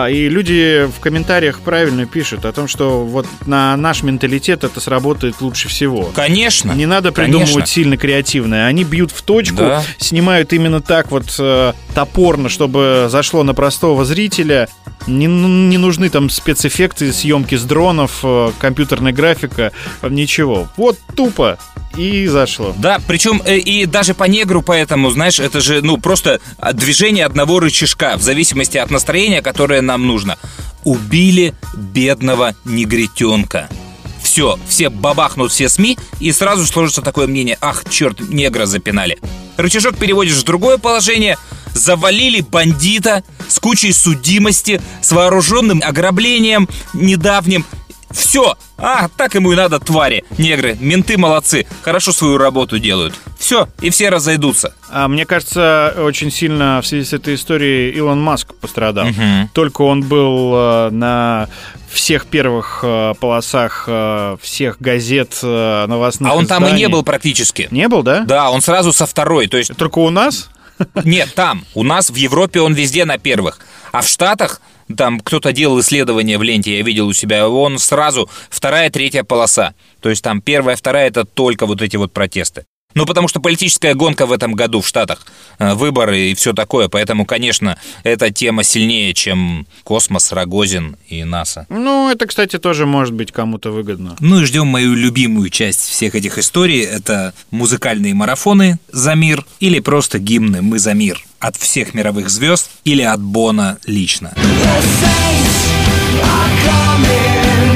и 0.10 0.29
люди 0.29 0.88
в 0.95 1.00
комментариях 1.00 1.60
правильно 1.60 2.05
пишут 2.05 2.45
о 2.45 2.51
том, 2.51 2.67
что 2.67 3.03
вот 3.05 3.25
на 3.45 3.75
наш 3.77 4.03
менталитет 4.03 4.63
это 4.63 4.79
сработает 4.79 5.41
лучше 5.41 5.67
всего. 5.67 6.12
Конечно. 6.15 6.72
Не 6.72 6.86
надо 6.86 7.12
конечно. 7.12 7.39
придумывать 7.39 7.69
сильно 7.69 7.98
креативное. 7.98 8.67
Они 8.67 8.84
бьют 8.84 9.12
в 9.12 9.22
точку, 9.22 9.57
Да. 9.57 9.84
снимают 9.98 10.53
именно 10.53 10.81
так 10.81 11.12
вот 11.12 11.36
э, 11.39 11.74
топорно, 11.93 12.50
чтобы 12.50 13.07
зашло 13.10 13.43
на 13.43 13.53
простого 13.53 14.05
зрителя. 14.05 14.69
Не, 15.08 15.28
ну, 15.28 15.48
не 15.48 15.78
нужны 15.78 16.10
там 16.10 16.30
спецэффекты, 16.30 17.14
съемки 17.14 17.56
с 17.56 17.64
дронов, 17.64 18.20
э, 18.24 18.52
компьютерная 18.60 19.12
графика, 19.12 19.72
э, 20.02 20.10
ничего. 20.10 20.68
Вот 20.78 20.98
тупо 21.16 21.60
и 21.96 22.28
зашло. 22.28 22.74
Да, 22.78 23.00
причем 23.08 23.42
э, 23.46 23.58
и 23.58 23.86
даже 23.86 24.14
по 24.14 24.24
негру, 24.24 24.62
поэтому, 24.62 25.12
знаешь, 25.12 25.40
это 25.40 25.62
же, 25.62 25.82
ну, 25.82 25.98
просто 25.98 26.40
а, 26.58 26.74
движение 26.74 27.26
одного 27.26 27.60
рычажка, 27.60 28.18
в 28.18 28.22
зависимости 28.22 28.78
от 28.78 28.90
настроения, 28.90 29.42
которое 29.42 29.82
нам 29.82 30.08
нужно. 30.08 30.38
Убили 30.84 31.54
бедного 31.76 32.56
негритенка. 32.66 33.70
Все, 34.36 34.60
все 34.68 34.89
бабахнут 34.89 35.54
все 35.54 35.70
СМИ, 35.70 35.98
и 36.20 36.34
сразу 36.34 36.65
сложится 36.65 37.01
такое 37.01 37.25
мнение, 37.25 37.58
ах, 37.62 37.86
черт, 37.89 38.20
негра 38.20 38.65
запинали. 38.65 39.18
рычажок 39.56 39.96
переводишь 39.96 40.36
в 40.36 40.44
другое 40.44 40.77
положение, 40.77 41.38
завалили 41.74 42.42
бандита 42.42 43.24
с 43.48 43.60
кучей 43.60 43.94
судимости, 43.94 44.82
с 45.01 45.13
вооруженным 45.13 45.82
ограблением 45.82 46.68
недавним. 46.94 47.65
Все. 48.15 48.55
А, 48.77 49.07
так 49.10 49.36
ему 49.36 49.51
и 49.51 49.55
надо, 49.55 49.79
твари. 49.79 50.24
Негры, 50.38 50.77
менты 50.79 51.17
молодцы. 51.17 51.67
Хорошо 51.81 52.12
свою 52.13 52.38
работу 52.38 52.79
делают. 52.79 53.13
Все, 53.38 53.67
и 53.81 53.89
все 53.89 54.10
разойдутся. 54.10 54.74
А 54.89 55.07
мне 55.07 55.25
кажется, 55.25 55.93
очень 55.98 56.31
сильно 56.31 56.79
в 56.81 56.88
связи 56.88 57.05
с 57.05 57.13
этой 57.13 57.36
историей 57.36 57.91
Илон 57.91 58.22
Маск 58.22 58.53
пострадал. 58.55 59.05
Мгм. 59.07 59.50
Только 59.53 59.81
он 59.81 60.01
был 60.01 60.53
э, 60.55 60.89
на 60.91 61.50
всех 61.91 62.25
первых 62.25 62.79
э, 62.84 63.13
полосах 63.19 63.86
э, 63.88 64.38
всех 64.41 64.79
газет 64.79 65.38
новостных 65.41 66.31
А 66.31 66.36
он 66.36 66.48
там 66.48 66.63
и 66.63 66.67
не 66.67 66.77
изданий. 66.77 66.88
был 66.88 67.03
практически. 67.03 67.67
Не 67.72 67.88
был, 67.88 68.01
да? 68.03 68.22
Да, 68.22 68.50
он 68.50 68.62
сразу 68.62 68.93
со 68.93 69.05
второй. 69.05 69.48
То 69.48 69.57
есть 69.57 69.75
Только 69.75 70.00
у 70.00 70.10
нас? 70.10 70.50
Нет, 71.03 71.34
там. 71.36 71.63
У 71.74 71.84
нас 71.84 72.10
в 72.10 72.15
Европе 72.15 72.62
он 72.62 72.74
везде 72.74 73.05
на 73.05 73.17
первых. 73.17 73.60
А 73.91 74.01
в 74.01 74.07
Штатах, 74.07 74.62
там 74.96 75.20
кто-то 75.20 75.51
делал 75.51 75.80
исследование 75.80 76.38
в 76.38 76.44
ленте, 76.44 76.77
я 76.77 76.84
видел 76.84 77.08
у 77.08 77.13
себя, 77.13 77.50
он 77.50 77.80
сразу 77.80 78.30
вторая, 78.50 78.89
третья 78.89 79.24
полоса. 79.24 79.74
То 80.01 80.10
есть 80.10 80.24
там 80.24 80.42
первая, 80.42 80.75
вторая 80.75 81.08
это 81.08 81.25
только 81.25 81.65
вот 81.65 81.82
эти 81.82 81.98
вот 81.98 82.13
протесты. 82.13 82.65
Ну, 82.96 83.06
потому 83.06 83.28
что 83.28 83.40
политическая 83.42 83.94
гонка 83.94 84.25
в 84.25 84.32
этом 84.32 84.54
году 84.54 84.82
в 84.82 84.88
Штатах, 84.88 85.25
э, 85.60 85.74
выборы 85.74 86.32
и 86.32 86.34
все 86.34 86.54
такое, 86.54 86.88
поэтому, 86.88 87.25
конечно, 87.25 87.78
эта 88.04 88.32
тема 88.32 88.64
сильнее, 88.64 89.14
чем 89.14 89.68
космос, 89.84 90.32
Рогозин 90.32 90.96
и 91.10 91.24
НАСА. 91.25 91.68
Ну, 91.70 92.10
это, 92.10 92.25
кстати, 92.25 92.58
тоже 92.58 92.86
может 92.86 93.14
быть 93.14 93.32
кому-то 93.34 93.72
выгодно. 93.72 94.16
Ну 94.22 94.42
и 94.42 94.46
ждем 94.46 94.68
мою 94.68 94.96
любимую 94.96 95.50
часть 95.50 95.82
всех 95.82 96.16
этих 96.16 96.38
историй. 96.38 96.82
Это 96.82 97.34
музыкальные 97.52 98.14
марафоны 98.14 98.80
«За 98.92 99.14
мир» 99.14 99.46
или 99.60 99.80
просто 99.80 100.18
гимны 100.18 100.62
«Мы 100.62 100.80
за 100.80 100.94
мир» 100.94 101.22
от 101.40 101.58
всех 101.58 101.94
мировых 101.94 102.30
звезд 102.30 102.72
или 102.86 103.02
от 103.02 103.22
Бона 103.22 103.78
лично. 103.86 104.34
Жизнь 104.36 105.46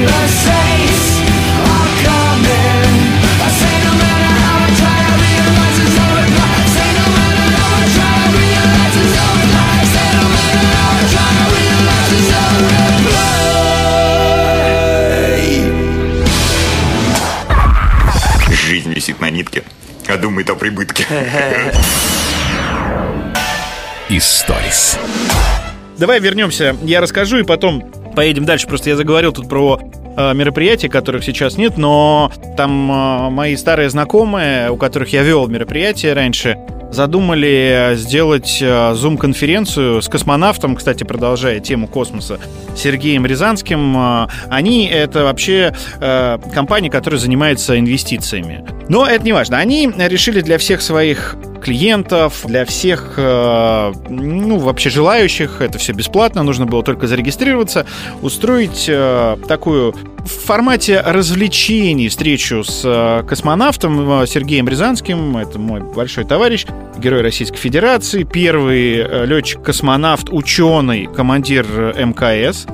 на 0.06 0.89
нитке, 19.40 19.64
а 20.06 20.16
думает 20.16 20.50
о 20.50 20.54
прибытке. 20.54 21.06
Историс. 24.10 24.98
Давай 25.98 26.20
вернемся, 26.20 26.76
я 26.82 27.00
расскажу 27.00 27.38
и 27.38 27.42
потом 27.42 27.90
поедем 28.14 28.44
дальше. 28.44 28.66
Просто 28.66 28.90
я 28.90 28.96
заговорил 28.96 29.32
тут 29.32 29.48
про 29.48 29.80
э, 30.20 30.34
мероприятия, 30.34 30.88
которых 30.88 31.24
сейчас 31.24 31.56
нет, 31.56 31.78
но 31.78 32.30
там 32.56 32.90
э, 32.90 33.30
мои 33.30 33.56
старые 33.56 33.90
знакомые, 33.90 34.70
у 34.70 34.76
которых 34.76 35.12
я 35.12 35.22
вел 35.22 35.48
мероприятия 35.48 36.12
раньше, 36.12 36.58
задумали 36.90 37.92
сделать 37.94 38.58
э, 38.60 38.94
зум-конференцию 38.94 40.02
с 40.02 40.08
космонавтом, 40.08 40.76
кстати, 40.76 41.04
продолжая 41.04 41.60
тему 41.60 41.86
космоса, 41.86 42.38
Сергеем 42.76 43.26
Рязанским. 43.26 44.26
Они— 44.48 44.86
это 44.92 45.24
вообще 45.24 45.74
компания, 46.52 46.90
которая 46.90 47.20
занимается 47.20 47.78
инвестициями. 47.78 48.64
Но 48.88 49.06
это 49.06 49.24
не 49.24 49.32
важно. 49.32 49.58
Они 49.58 49.90
решили 49.96 50.40
для 50.40 50.58
всех 50.58 50.82
своих 50.82 51.36
клиентов, 51.62 52.44
для 52.46 52.64
всех, 52.64 53.14
ну, 53.16 54.58
вообще 54.58 54.88
желающих, 54.88 55.60
это 55.60 55.78
все 55.78 55.92
бесплатно, 55.92 56.42
нужно 56.42 56.66
было 56.66 56.82
только 56.82 57.06
зарегистрироваться, 57.06 57.86
устроить 58.22 58.90
такую 59.46 59.94
в 60.18 60.46
формате 60.46 61.00
развлечений 61.00 62.08
встречу 62.08 62.62
с 62.62 62.82
э, 62.84 63.26
космонавтом 63.26 64.22
э, 64.22 64.26
Сергеем 64.26 64.68
Рязанским, 64.68 65.36
это 65.36 65.58
мой 65.58 65.80
большой 65.80 66.24
товарищ, 66.24 66.66
герой 66.98 67.22
Российской 67.22 67.58
Федерации, 67.58 68.24
первый 68.24 68.96
э, 68.96 69.26
летчик-космонавт, 69.26 70.28
ученый, 70.30 71.06
командир 71.06 71.66
МКС. 71.96 72.66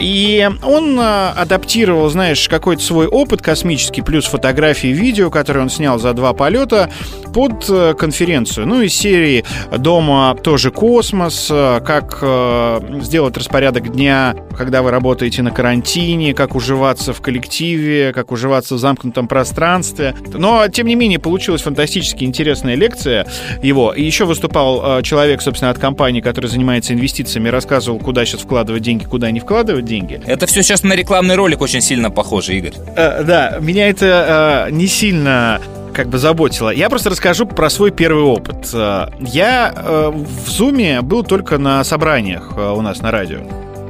И 0.00 0.48
он 0.62 0.98
э, 0.98 1.28
адаптировал, 1.30 2.08
знаешь, 2.08 2.48
какой-то 2.48 2.82
свой 2.82 3.06
опыт 3.06 3.42
космический, 3.42 4.02
плюс 4.02 4.26
фотографии 4.26 4.90
и 4.90 4.92
видео, 4.92 5.30
которые 5.30 5.62
он 5.62 5.70
снял 5.70 5.98
за 5.98 6.12
два 6.12 6.32
полета, 6.32 6.90
под 7.32 7.68
э, 7.68 7.94
конференцию. 7.94 8.66
Ну, 8.66 8.82
из 8.82 8.94
серии 8.94 9.44
«Дома 9.76 10.36
тоже 10.42 10.70
космос», 10.70 11.48
э, 11.50 11.80
как 11.84 12.18
э, 12.20 13.00
сделать 13.02 13.36
распорядок 13.36 13.92
дня, 13.92 14.34
когда 14.56 14.82
вы 14.82 14.90
работаете 14.90 15.42
на 15.42 15.50
карантине, 15.50 16.34
как 16.34 16.54
уживаться 16.54 17.12
в 17.12 17.20
коллективе, 17.20 18.12
как 18.12 18.32
уживаться 18.32 18.74
в 18.74 18.78
замкнутом 18.78 19.28
пространстве. 19.28 20.14
Но, 20.34 20.68
тем 20.68 20.86
не 20.86 20.94
менее, 20.94 21.18
получилась 21.18 21.62
фантастически 21.62 22.24
интересная 22.24 22.74
лекция 22.74 23.26
его. 23.62 23.92
И 23.92 24.02
еще 24.02 24.24
выступал 24.24 25.02
человек, 25.02 25.40
собственно, 25.42 25.70
от 25.70 25.78
компании, 25.78 26.20
который 26.20 26.46
занимается 26.46 26.92
инвестициями, 26.92 27.48
рассказывал, 27.48 27.98
куда 27.98 28.24
сейчас 28.24 28.42
вкладывать 28.42 28.82
деньги, 28.82 29.04
куда 29.04 29.30
не 29.30 29.40
вкладывать 29.40 29.81
деньги. 29.82 30.20
Это 30.26 30.46
все 30.46 30.62
сейчас 30.62 30.82
на 30.82 30.94
рекламный 30.94 31.34
ролик 31.34 31.60
очень 31.60 31.80
сильно 31.80 32.10
похоже, 32.10 32.54
Игорь. 32.54 32.74
Э, 32.96 33.22
да, 33.24 33.58
меня 33.60 33.88
это 33.88 34.66
э, 34.68 34.72
не 34.72 34.86
сильно 34.86 35.60
как 35.92 36.08
бы 36.08 36.18
заботило. 36.18 36.70
Я 36.70 36.88
просто 36.88 37.10
расскажу 37.10 37.46
про 37.46 37.68
свой 37.70 37.90
первый 37.90 38.24
опыт. 38.24 38.70
Э, 38.72 39.08
Я 39.20 39.72
э, 39.74 40.12
в 40.14 40.48
Зуме 40.48 41.02
был 41.02 41.22
только 41.22 41.58
на 41.58 41.84
собраниях 41.84 42.52
э, 42.56 42.70
у 42.70 42.80
нас 42.80 43.00
на 43.00 43.10
радио. 43.10 43.40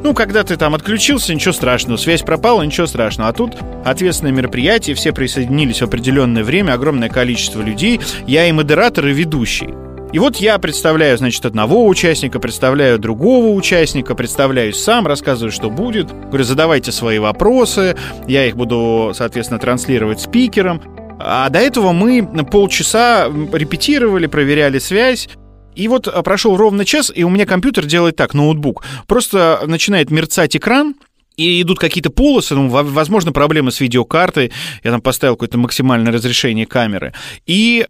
Ну, 0.02 0.14
когда 0.14 0.42
ты 0.42 0.56
там 0.56 0.74
отключился, 0.74 1.32
ничего 1.32 1.52
страшного, 1.52 1.96
связь 1.96 2.22
пропала, 2.22 2.62
ничего 2.62 2.88
страшного. 2.88 3.30
А 3.30 3.32
тут 3.32 3.56
ответственное 3.84 4.32
мероприятие, 4.32 4.96
все 4.96 5.12
присоединились 5.12 5.80
в 5.80 5.84
определенное 5.84 6.42
время, 6.42 6.72
огромное 6.72 7.08
количество 7.08 7.62
людей. 7.62 8.00
Я 8.26 8.48
и 8.48 8.52
модератор, 8.52 9.06
и 9.06 9.12
ведущий. 9.12 9.68
И 10.12 10.18
вот 10.18 10.36
я 10.36 10.58
представляю, 10.58 11.16
значит, 11.16 11.46
одного 11.46 11.86
участника, 11.86 12.38
представляю 12.38 12.98
другого 12.98 13.54
участника, 13.56 14.14
представляюсь 14.14 14.76
сам, 14.76 15.06
рассказываю, 15.06 15.50
что 15.50 15.70
будет. 15.70 16.12
Говорю, 16.12 16.44
задавайте 16.44 16.92
свои 16.92 17.18
вопросы, 17.18 17.96
я 18.28 18.46
их 18.46 18.54
буду, 18.54 19.12
соответственно, 19.14 19.58
транслировать 19.58 20.20
спикерам. 20.20 20.82
А 21.18 21.48
до 21.48 21.60
этого 21.60 21.92
мы 21.92 22.28
полчаса 22.50 23.26
репетировали, 23.26 24.26
проверяли 24.26 24.78
связь. 24.78 25.30
И 25.74 25.88
вот 25.88 26.06
а, 26.08 26.22
прошел 26.22 26.58
ровно 26.58 26.84
час, 26.84 27.10
и 27.14 27.24
у 27.24 27.30
меня 27.30 27.46
компьютер 27.46 27.86
делает 27.86 28.16
так, 28.16 28.34
ноутбук. 28.34 28.84
Просто 29.06 29.62
начинает 29.66 30.10
мерцать 30.10 30.54
экран, 30.54 30.94
и 31.38 31.62
идут 31.62 31.78
какие-то 31.78 32.10
полосы, 32.10 32.54
ну, 32.54 32.68
во- 32.68 32.82
возможно, 32.82 33.32
проблемы 33.32 33.72
с 33.72 33.80
видеокартой. 33.80 34.52
Я 34.84 34.90
там 34.90 35.00
поставил 35.00 35.36
какое-то 35.36 35.56
максимальное 35.56 36.12
разрешение 36.12 36.66
камеры. 36.66 37.14
И 37.46 37.86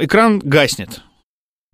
экран 0.00 0.38
гаснет. 0.40 1.00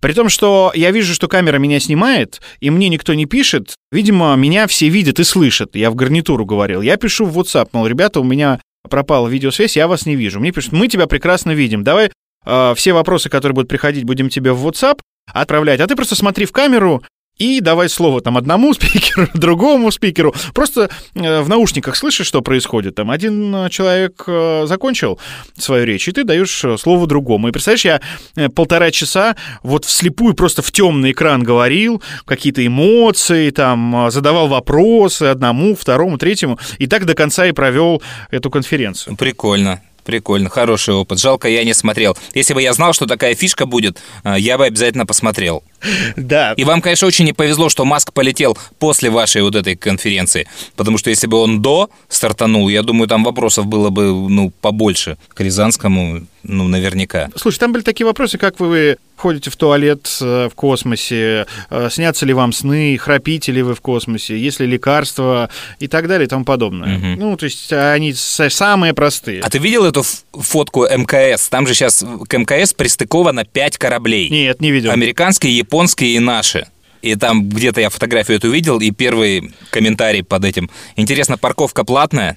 При 0.01 0.13
том, 0.13 0.29
что 0.29 0.71
я 0.75 0.93
вижу, 0.93 1.13
что 1.13 1.27
камера 1.27 1.59
меня 1.59 1.81
снимает, 1.81 2.41
и 2.61 2.71
мне 2.71 2.89
никто 2.89 3.15
не 3.15 3.27
пишет. 3.27 3.75
Видимо, 3.91 4.35
меня 4.37 4.67
все 4.69 4.89
видят 4.89 5.19
и 5.19 5.25
слышат. 5.25 5.75
Я 5.75 5.91
в 5.91 5.97
гарнитуру 5.97 6.47
говорил. 6.47 6.83
Я 6.83 6.97
пишу 6.97 7.27
в 7.27 7.37
WhatsApp, 7.37 7.71
мол, 7.73 7.87
ребята, 7.87 8.21
у 8.21 8.25
меня 8.25 8.61
пропала 8.89 9.27
видеосвязь, 9.27 9.77
я 9.77 9.89
вас 9.89 10.07
не 10.07 10.15
вижу. 10.15 10.39
Мне 10.39 10.53
пишут, 10.53 10.73
мы 10.73 10.89
тебя 10.89 11.07
прекрасно 11.07 11.51
видим. 11.51 11.83
Давай 11.83 12.13
э, 12.45 12.75
все 12.77 12.93
вопросы, 12.93 13.29
которые 13.29 13.55
будут 13.55 13.69
приходить, 13.69 14.05
будем 14.05 14.29
тебе 14.29 14.53
в 14.53 14.67
WhatsApp 14.67 15.01
отправлять. 15.33 15.81
А 15.81 15.87
ты 15.87 15.97
просто 15.97 16.15
смотри 16.15 16.47
в 16.47 16.53
камеру 16.53 17.03
и 17.39 17.61
давай 17.61 17.89
слово 17.89 18.21
там 18.21 18.37
одному 18.37 18.75
спикеру, 18.75 19.29
другому 19.35 19.91
спикеру. 19.91 20.35
Просто 20.55 20.91
э, 21.15 21.41
в 21.41 21.49
наушниках 21.49 21.97
слышишь, 21.97 22.27
что 22.27 22.43
происходит. 22.43 22.97
Там 22.97 23.11
один 23.11 23.55
э, 23.55 23.71
человек 23.71 24.25
э, 24.27 24.65
закончил 24.67 25.19
свою 25.57 25.85
речь, 25.85 26.09
и 26.09 26.13
ты 26.13 26.25
даешь 26.25 26.65
слово 26.79 27.07
другому. 27.07 27.49
И 27.49 27.53
представляешь, 27.53 27.85
я 27.85 28.51
полтора 28.51 28.91
часа 28.91 29.37
вот 29.63 29.85
вслепую 29.85 30.35
просто 30.35 30.63
в 30.63 30.73
темный 30.73 31.13
экран 31.13 31.43
говорил, 31.43 32.03
какие-то 32.25 32.67
эмоции, 32.67 33.51
там, 33.51 34.11
задавал 34.11 34.49
вопросы 34.49 35.25
одному, 35.25 35.77
второму, 35.77 36.19
третьему. 36.19 36.59
И 36.79 36.87
так 36.87 37.07
до 37.07 37.15
конца 37.15 37.47
и 37.47 37.53
провел 37.53 38.03
эту 38.31 38.51
конференцию. 38.51 39.17
Прикольно. 39.17 39.81
Прикольно, 40.05 40.49
хороший 40.49 40.95
опыт. 40.95 41.19
Жалко, 41.19 41.49
я 41.49 41.65
не 41.65 41.75
смотрел. 41.75 42.17
Если 42.33 42.55
бы 42.55 42.63
я 42.63 42.73
знал, 42.73 42.95
что 42.95 43.05
такая 43.05 43.35
фишка 43.35 43.67
будет, 43.67 43.99
я 44.25 44.57
бы 44.57 44.65
обязательно 44.65 45.05
посмотрел. 45.05 45.63
Да. 46.17 46.53
И 46.57 46.65
вам, 46.65 46.81
конечно, 46.83 47.07
очень 47.07 47.25
не 47.25 47.33
повезло, 47.33 47.69
что 47.69 47.85
Маск 47.85 48.13
полетел 48.13 48.57
после 48.79 49.11
вашей 49.11 49.43
вот 49.43 49.55
этой 49.55 49.77
конференции. 49.77 50.47
Потому 50.77 50.99
что 50.99 51.11
если 51.11 51.27
бы 51.27 51.39
он 51.39 51.63
до 51.63 51.91
стартанул, 52.09 52.69
я 52.69 52.83
думаю, 52.83 53.09
там 53.09 53.25
вопросов 53.25 53.67
было 53.67 53.91
бы, 53.91 54.05
ну, 54.29 54.51
побольше 54.61 55.17
к 55.35 55.41
Рязанскому, 55.41 56.27
ну, 56.43 56.69
наверняка. 56.69 57.29
Слушай, 57.37 57.59
там 57.59 57.73
были 57.73 57.83
такие 57.83 58.07
вопросы, 58.07 58.39
как 58.39 58.61
вы 58.61 58.97
ходите 59.17 59.51
в 59.51 59.57
туалет 59.57 60.09
э, 60.21 60.49
в 60.51 60.55
космосе, 60.55 61.47
э, 61.71 61.89
снятся 61.91 62.25
ли 62.25 62.33
вам 62.33 62.53
сны, 62.53 62.97
храпите 62.97 63.51
ли 63.51 63.63
вы 63.63 63.75
в 63.75 63.81
космосе, 63.81 64.39
есть 64.39 64.61
ли 64.61 64.67
лекарства 64.67 65.51
и 65.81 65.89
так 65.89 66.07
далее 66.07 66.27
и 66.27 66.29
тому 66.29 66.45
подобное. 66.45 66.99
Мгм. 66.99 67.15
Ну, 67.19 67.37
то 67.37 67.45
есть 67.45 67.73
они 67.73 68.15
с- 68.15 68.49
самые 68.51 68.95
простые. 68.95 69.41
А 69.41 69.51
ты 69.51 69.59
видел 69.59 69.85
эту 69.85 70.05
фотку 70.33 70.85
МКС? 70.87 71.49
Там 71.49 71.67
же 71.67 71.75
сейчас 71.75 72.05
к 72.29 72.39
МКС 72.39 72.73
пристыковано 72.75 73.45
5 73.45 73.77
кораблей. 73.77 74.29
Нет, 74.29 74.61
не 74.61 74.71
видел. 74.71 74.93
Американские, 74.93 75.65
японские 75.69 76.15
и 76.15 76.19
наши. 76.19 76.67
И 77.03 77.15
там 77.15 77.49
где-то 77.49 77.81
я 77.81 77.91
фотографию 77.91 78.39
эту 78.39 78.51
видел, 78.51 78.81
и 78.81 78.91
первый 78.91 79.53
комментарий 79.71 80.25
под 80.25 80.45
этим. 80.45 80.71
Интересно, 80.97 81.37
парковка 81.37 81.85
платная? 81.85 82.37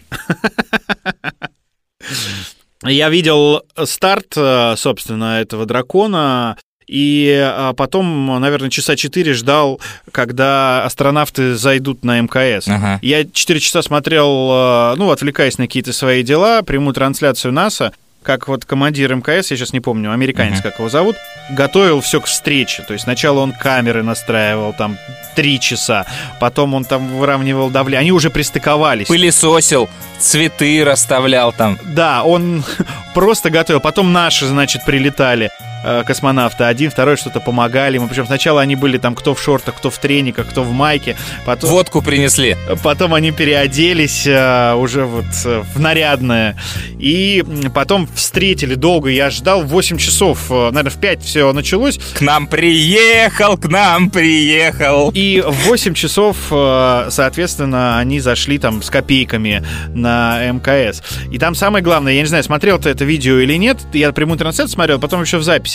Я 2.84 3.10
видел 3.10 3.62
старт, 3.86 4.34
э, 4.36 4.74
собственно, 4.76 5.40
этого 5.40 5.66
дракона, 5.66 6.58
и 6.88 7.30
э, 7.32 7.74
потом, 7.78 8.40
наверное, 8.42 8.72
часа 8.72 8.96
четыре 8.96 9.34
ждал, 9.34 9.80
когда 10.12 10.84
астронавты 10.84 11.56
зайдут 11.56 12.04
на 12.04 12.20
МКС. 12.22 12.68
Ага. 12.68 13.00
Я 13.04 13.24
четыре 13.26 13.60
часа 13.60 13.84
смотрел, 13.84 14.50
э, 14.52 14.96
ну, 14.98 15.12
отвлекаясь 15.12 15.60
на 15.60 15.68
какие-то 15.68 15.94
свои 15.94 16.24
дела, 16.24 16.64
прямую 16.64 16.96
трансляцию 16.96 17.54
НАСА, 17.54 17.94
как 18.24 18.48
вот 18.48 18.66
командир 18.66 19.16
МКС, 19.16 19.52
я 19.52 19.58
сейчас 19.58 19.74
не 19.74 19.80
помню, 19.80 20.12
американец, 20.12 20.56
Мгм. 20.60 20.64
как 20.64 20.80
его 20.80 20.90
зовут, 20.90 21.16
готовил 21.50 22.02
все 22.02 22.22
к 22.22 22.26
встрече. 22.26 22.84
То 22.84 22.94
есть 22.94 23.04
сначала 23.06 23.40
он 23.40 23.52
камеры 23.52 24.04
настраивал 24.04 24.74
там 24.74 24.98
три 25.36 25.60
часа, 25.60 26.06
потом 26.40 26.74
он 26.74 26.86
там 26.86 27.08
выравнивал 27.18 27.70
давление. 27.70 28.02
Они 28.02 28.12
уже 28.12 28.30
пристыковались. 28.30 29.08
Пылесосил, 29.08 29.90
цветы 30.20 30.84
расставлял 30.86 31.52
там. 31.52 31.80
Да, 31.84 32.24
он 32.24 32.64
просто 33.14 33.50
готовил. 33.50 33.80
Потом 33.80 34.14
наши, 34.14 34.46
значит, 34.46 34.86
прилетали 34.86 35.50
э, 35.84 36.04
космонавты. 36.06 36.64
Один, 36.66 36.92
второй 36.92 37.18
что-то 37.18 37.40
помогали 37.40 37.96
ему. 37.96 38.08
Причем 38.08 38.26
сначала 38.26 38.62
они 38.62 38.76
были 38.76 38.98
там 38.98 39.16
кто 39.16 39.34
в 39.36 39.42
шортах, 39.42 39.76
кто 39.76 39.90
в 39.90 39.98
трениках, 39.98 40.48
кто 40.50 40.64
в 40.64 40.72
майке. 40.72 41.16
Потом, 41.46 41.70
Водку 41.70 42.02
принесли. 42.02 42.56
потом 42.84 43.14
они 43.14 43.32
переоделись 43.32 44.26
э, 44.26 44.74
уже 44.76 45.06
вот 45.06 45.26
э, 45.46 45.64
в 45.74 45.80
нарядное. 45.80 46.56
И 47.00 47.44
потом 47.74 48.08
встретили 48.16 48.76
долго. 48.76 49.10
Я 49.10 49.30
ждал 49.30 49.64
8 49.64 49.98
часов. 49.98 50.50
э, 50.50 50.70
Наверное, 50.72 50.92
в 50.92 50.98
5 51.00 51.24
все 51.24 51.52
началось. 51.54 52.00
К 52.16 52.22
нам 52.22 52.48
приехал, 52.48 53.58
к 53.58 53.68
нам 53.68 54.10
приехал. 54.10 55.12
И 55.14 55.42
в 55.46 55.68
8 55.68 55.94
часов, 55.94 56.38
э, 56.52 57.08
соответственно, 57.10 58.00
они 58.00 58.20
зашли 58.20 58.58
там 58.58 58.82
с 58.82 58.90
копейками 58.90 59.64
на 59.90 60.40
МКС. 60.52 61.02
И 61.32 61.38
там 61.38 61.56
самое 61.56 61.84
главное, 61.84 62.14
я 62.14 62.22
не 62.22 62.28
знаю, 62.28 62.44
смотрел 62.44 62.80
ты 62.80 62.90
это 62.90 63.06
видео 63.06 63.40
или 63.40 63.56
нет, 63.56 63.78
я 63.94 64.12
прямую 64.12 64.38
трансляцию 64.38 64.74
смотрел, 64.74 65.00
потом 65.00 65.22
еще 65.22 65.38
в 65.38 65.44
записи. 65.44 65.71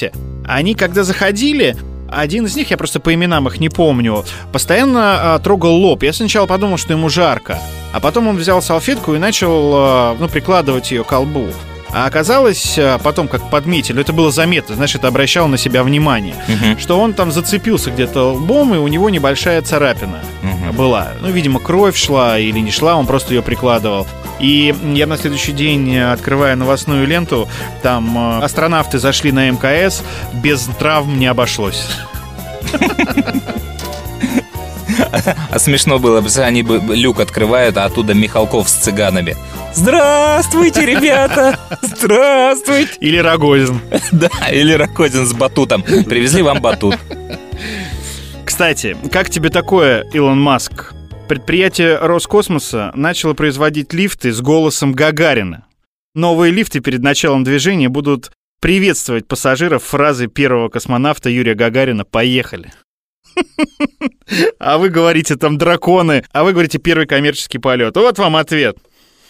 Они, 0.46 0.74
когда 0.74 1.02
заходили, 1.04 1.76
один 2.10 2.46
из 2.46 2.54
них, 2.56 2.70
я 2.70 2.76
просто 2.76 3.00
по 3.00 3.12
именам 3.12 3.48
их 3.48 3.58
не 3.60 3.68
помню, 3.68 4.24
постоянно 4.52 5.36
э, 5.38 5.42
трогал 5.42 5.74
лоб. 5.74 6.02
Я 6.02 6.12
сначала 6.12 6.46
подумал, 6.46 6.76
что 6.78 6.92
ему 6.92 7.08
жарко, 7.08 7.58
а 7.92 8.00
потом 8.00 8.28
он 8.28 8.36
взял 8.36 8.62
салфетку 8.62 9.14
и 9.14 9.18
начал, 9.18 9.72
э, 9.74 10.16
ну, 10.20 10.28
прикладывать 10.28 10.90
ее 10.92 11.02
к 11.04 11.08
колбу. 11.08 11.48
А 11.92 12.06
оказалось, 12.06 12.76
э, 12.78 12.98
потом, 13.02 13.26
как 13.26 13.48
подметили, 13.50 14.00
это 14.02 14.12
было 14.12 14.30
заметно, 14.30 14.74
знаешь, 14.74 14.94
это 14.94 15.08
обращало 15.08 15.46
на 15.46 15.56
себя 15.56 15.82
внимание, 15.82 16.34
Мгм. 16.48 16.78
что 16.78 16.98
он 17.00 17.12
там 17.14 17.32
зацепился 17.32 17.90
где-то 17.90 18.34
лбом, 18.34 18.74
и 18.74 18.78
у 18.78 18.86
него 18.88 19.08
небольшая 19.10 19.62
царапина 19.62 20.20
Мгм. 20.42 20.76
была. 20.76 21.08
Ну, 21.22 21.30
видимо, 21.30 21.58
кровь 21.58 21.96
шла 21.96 22.38
или 22.38 22.58
не 22.58 22.70
шла, 22.70 22.96
он 22.96 23.06
просто 23.06 23.34
ее 23.34 23.42
прикладывал. 23.42 24.06
И 24.40 24.74
я 24.94 25.06
на 25.06 25.16
следующий 25.16 25.52
день, 25.52 25.94
э, 25.94 26.12
открывая 26.12 26.56
новостную 26.56 27.06
ленту, 27.06 27.48
там 27.82 28.18
э, 28.18 28.44
астронавты 28.44 28.98
зашли 28.98 29.32
на 29.32 29.50
МКС, 29.50 30.02
без 30.34 30.64
травм 30.78 31.18
не 31.18 31.26
обошлось. 31.26 31.88
А 35.50 35.58
смешно 35.58 35.98
было, 35.98 36.20
бы, 36.20 36.28
они 36.42 36.62
бы 36.62 36.80
люк 36.94 37.20
открывают, 37.20 37.76
а 37.76 37.84
оттуда 37.84 38.14
Михалков 38.14 38.68
с 38.68 38.72
цыганами. 38.72 39.36
Здравствуйте, 39.74 40.86
ребята! 40.86 41.58
Здравствуйте! 41.82 42.92
Или 43.00 43.18
Рогозин. 43.18 43.80
Да, 44.12 44.28
или 44.50 44.72
Ракозин 44.72 45.26
с 45.26 45.32
батутом. 45.32 45.82
Привезли 45.82 46.42
вам 46.42 46.60
батут. 46.60 46.96
Кстати, 48.44 48.96
как 49.12 49.28
тебе 49.28 49.50
такое, 49.50 50.02
Илон 50.12 50.40
Маск? 50.40 50.94
Предприятие 51.28 51.98
Роскосмоса 51.98 52.92
начало 52.94 53.34
производить 53.34 53.92
лифты 53.92 54.32
с 54.32 54.40
голосом 54.40 54.92
Гагарина. 54.92 55.66
Новые 56.14 56.52
лифты 56.52 56.78
перед 56.78 57.02
началом 57.02 57.42
движения 57.42 57.88
будут 57.88 58.30
приветствовать 58.60 59.26
пассажиров 59.26 59.82
фразой 59.82 60.28
первого 60.28 60.68
космонавта 60.68 61.28
Юрия 61.28 61.54
Гагарина 61.54 62.04
«Поехали». 62.04 62.72
А 64.58 64.78
вы 64.78 64.88
говорите 64.88 65.36
там 65.36 65.58
драконы, 65.58 66.24
а 66.32 66.42
вы 66.42 66.52
говорите 66.52 66.78
первый 66.78 67.06
коммерческий 67.06 67.58
полет. 67.58 67.96
Вот 67.96 68.18
вам 68.18 68.36
ответ. 68.36 68.78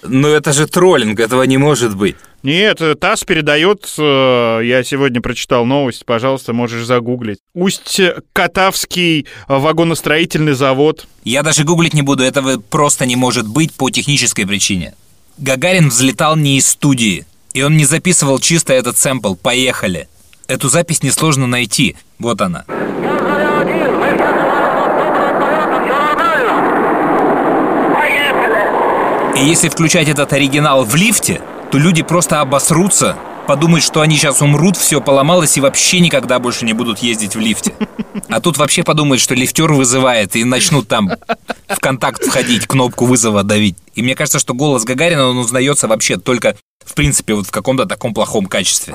Но 0.09 0.29
это 0.29 0.53
же 0.53 0.67
троллинг, 0.67 1.21
этого 1.21 1.43
не 1.43 1.59
может 1.59 1.97
быть. 1.97 2.17
Нет, 2.43 2.81
э, 2.81 2.95
ТАСС 2.95 3.25
передает, 3.25 3.93
э, 3.99 4.61
я 4.63 4.85
сегодня 4.85 5.21
прочитал 5.21 5.65
новость, 5.65 6.05
пожалуйста, 6.05 6.53
можешь 6.53 6.85
загуглить. 6.85 7.39
Усть-Катавский 7.55 9.27
вагоностроительный 9.49 10.53
завод. 10.53 11.09
Я 11.25 11.43
даже 11.43 11.65
гуглить 11.65 11.95
не 11.95 12.03
буду, 12.03 12.23
этого 12.23 12.59
просто 12.59 13.05
не 13.07 13.17
может 13.17 13.49
быть 13.49 13.75
по 13.75 13.91
технической 13.91 14.47
причине. 14.47 14.95
Гагарин 15.39 15.89
взлетал 15.89 16.37
не 16.37 16.59
из 16.59 16.69
студии, 16.69 17.27
и 17.53 17.63
он 17.63 17.77
не 17.77 17.85
записывал 17.85 18.39
чисто 18.39 18.73
этот 18.73 18.97
сэмпл 18.97 19.35
«Поехали». 19.35 20.09
Эту 20.47 20.69
запись 20.69 21.03
несложно 21.03 21.47
найти. 21.47 21.97
Вот 22.19 22.41
она. 22.41 22.65
И 29.41 29.45
если 29.45 29.69
включать 29.69 30.09
этот 30.09 30.33
оригинал 30.33 30.85
в 30.85 30.95
лифте, 30.95 31.41
то 31.71 31.79
люди 31.79 32.03
просто 32.03 32.41
обосрутся, 32.41 33.17
подумают, 33.47 33.85
что 33.85 34.01
они 34.01 34.17
сейчас 34.17 34.41
умрут, 34.41 34.77
все 34.77 35.01
поломалось 35.01 35.57
и 35.57 35.61
вообще 35.61 36.01
никогда 36.01 36.39
больше 36.39 36.65
не 36.65 36.73
будут 36.73 37.01
ездить 37.01 37.37
в 37.37 37.41
лифте. 37.41 37.75
А 38.29 38.41
тут 38.41 38.57
вообще 38.57 38.83
подумают, 38.83 39.21
что 39.21 39.35
лифтер 39.35 39.73
вызывает 39.73 40.37
и 40.37 40.45
начнут 40.45 40.89
там 40.89 41.11
в 41.69 41.81
контакт 41.81 42.25
входить, 42.25 42.67
кнопку 42.67 43.05
вызова 43.05 43.43
давить. 43.43 43.77
И 43.95 44.03
мне 44.03 44.15
кажется, 44.15 44.39
что 44.39 44.55
голос 44.55 44.85
Гагарина, 44.85 45.27
он 45.27 45.39
узнается 45.39 45.87
вообще 45.87 46.17
только, 46.17 46.57
в 46.85 46.95
принципе, 46.95 47.35
вот 47.35 47.47
в 47.47 47.51
каком-то 47.51 47.85
таком 47.85 48.15
плохом 48.15 48.47
качестве. 48.47 48.95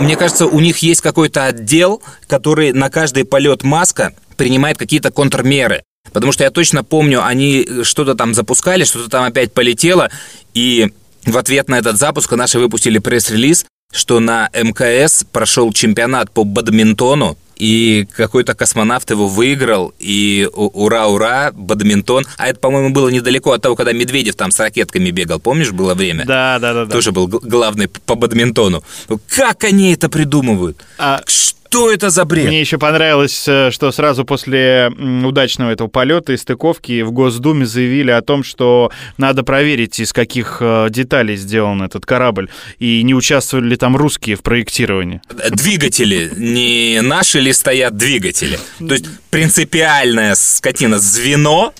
Мне 0.00 0.16
кажется, 0.16 0.46
у 0.46 0.58
них 0.58 0.78
есть 0.78 1.00
какой-то 1.00 1.44
отдел, 1.44 2.02
который 2.26 2.72
на 2.72 2.90
каждый 2.90 3.24
полет 3.24 3.62
Маска 3.62 4.12
принимает 4.36 4.76
какие-то 4.76 5.12
контрмеры. 5.12 5.84
Потому 6.10 6.32
что 6.32 6.44
я 6.44 6.50
точно 6.50 6.82
помню, 6.82 7.24
они 7.24 7.66
что-то 7.84 8.14
там 8.14 8.34
запускали, 8.34 8.84
что-то 8.84 9.08
там 9.08 9.24
опять 9.24 9.52
полетело, 9.52 10.10
и 10.52 10.92
в 11.24 11.36
ответ 11.38 11.68
на 11.68 11.78
этот 11.78 11.96
запуск 11.98 12.32
наши 12.32 12.58
выпустили 12.58 12.98
пресс-релиз, 12.98 13.66
что 13.92 14.18
на 14.20 14.50
МКС 14.52 15.24
прошел 15.30 15.72
чемпионат 15.72 16.30
по 16.32 16.44
бадминтону, 16.44 17.38
и 17.56 18.08
какой-то 18.16 18.54
космонавт 18.54 19.10
его 19.10 19.28
выиграл, 19.28 19.94
и 20.00 20.48
ура-ура, 20.52 21.52
бадминтон. 21.54 22.24
А 22.36 22.48
это, 22.48 22.58
по-моему, 22.58 22.90
было 22.90 23.08
недалеко 23.08 23.52
от 23.52 23.62
того, 23.62 23.76
когда 23.76 23.92
Медведев 23.92 24.34
там 24.34 24.50
с 24.50 24.58
ракетками 24.58 25.10
бегал. 25.10 25.38
Помнишь, 25.38 25.70
было 25.70 25.94
время? 25.94 26.24
Да, 26.24 26.58
да, 26.58 26.72
да, 26.72 26.84
да. 26.86 26.90
Тоже 26.90 27.12
был 27.12 27.28
г- 27.28 27.38
главный 27.40 27.86
по 27.86 28.16
бадминтону. 28.16 28.82
Ну, 29.08 29.20
Как 29.28 29.62
они 29.62 29.92
это 29.92 30.08
придумывают? 30.08 30.84
А 30.98 31.20
Что 31.26 31.56
это 31.90 32.10
за 32.10 32.24
бред? 32.24 32.46
Мне 32.46 32.60
еще 32.60 32.78
понравилось, 32.78 33.44
э, 33.46 33.70
что 33.70 33.92
сразу 33.92 34.24
после 34.24 34.90
удачного 35.24 35.70
этого 35.70 35.88
полета 35.88 36.32
и 36.32 36.36
стыковки 36.36 37.02
в 37.02 37.12
Госдуме 37.12 37.66
заявили 37.66 38.10
о 38.10 38.22
том, 38.22 38.44
что 38.44 38.90
надо 39.18 39.42
проверить, 39.42 39.98
из 40.00 40.12
каких 40.12 40.58
э, 40.60 40.88
деталей 40.90 41.36
сделан 41.36 41.82
этот 41.82 42.06
корабль, 42.06 42.48
и 42.78 43.02
не 43.02 43.14
участвовали 43.14 43.68
ли 43.68 43.76
там 43.76 43.96
русские 43.96 44.36
в 44.36 44.42
проектировании. 44.42 45.20
Двигатели. 45.50 46.30
Не 46.36 47.00
наши 47.02 47.40
ли 47.40 47.52
стоят 47.52 47.96
двигатели? 47.96 48.58
То 48.78 48.92
есть 48.92 49.06
принципиальная 49.30 50.34
скотина 50.34 50.98
звено. 50.98 51.72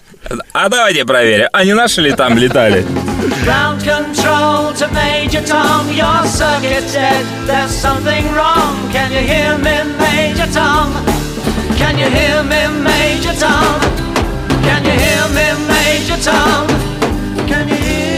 А 0.52 0.68
давайте 0.68 1.04
проверим, 1.04 1.48
а 1.52 1.64
не 1.64 1.74
наши 1.74 2.00
ли 2.00 2.12
там 2.12 2.38
летали? 2.38 2.84
Ground 3.44 3.82
control 3.82 4.72
to 4.74 4.88
Major 4.92 5.42
Tom, 5.44 5.88
your 5.90 6.24
circuit's 6.26 6.92
dead. 6.92 7.26
There's 7.46 7.70
something 7.70 8.24
wrong. 8.32 8.76
Can 8.92 9.10
you 9.10 9.18
hear 9.18 9.58
me, 9.58 9.82
Major 9.98 10.46
Tom? 10.52 10.92
Can 11.76 11.98
you 11.98 12.08
hear 12.08 12.42
me, 12.44 12.68
Major 12.84 13.34
Tom? 13.34 13.80
Can 14.62 14.84
you 14.84 14.92
hear 14.92 15.28
me, 15.36 15.54
Major 15.68 16.18
Tom? 16.22 16.66
Can 17.48 17.68
you 17.68 17.74
hear? 17.74 18.12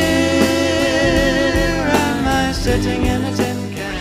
Am 1.88 2.26
I 2.26 2.52
sitting 2.52 3.06
in 3.06 3.24
a 3.24 3.32
tin 3.34 3.72
can? 3.74 3.94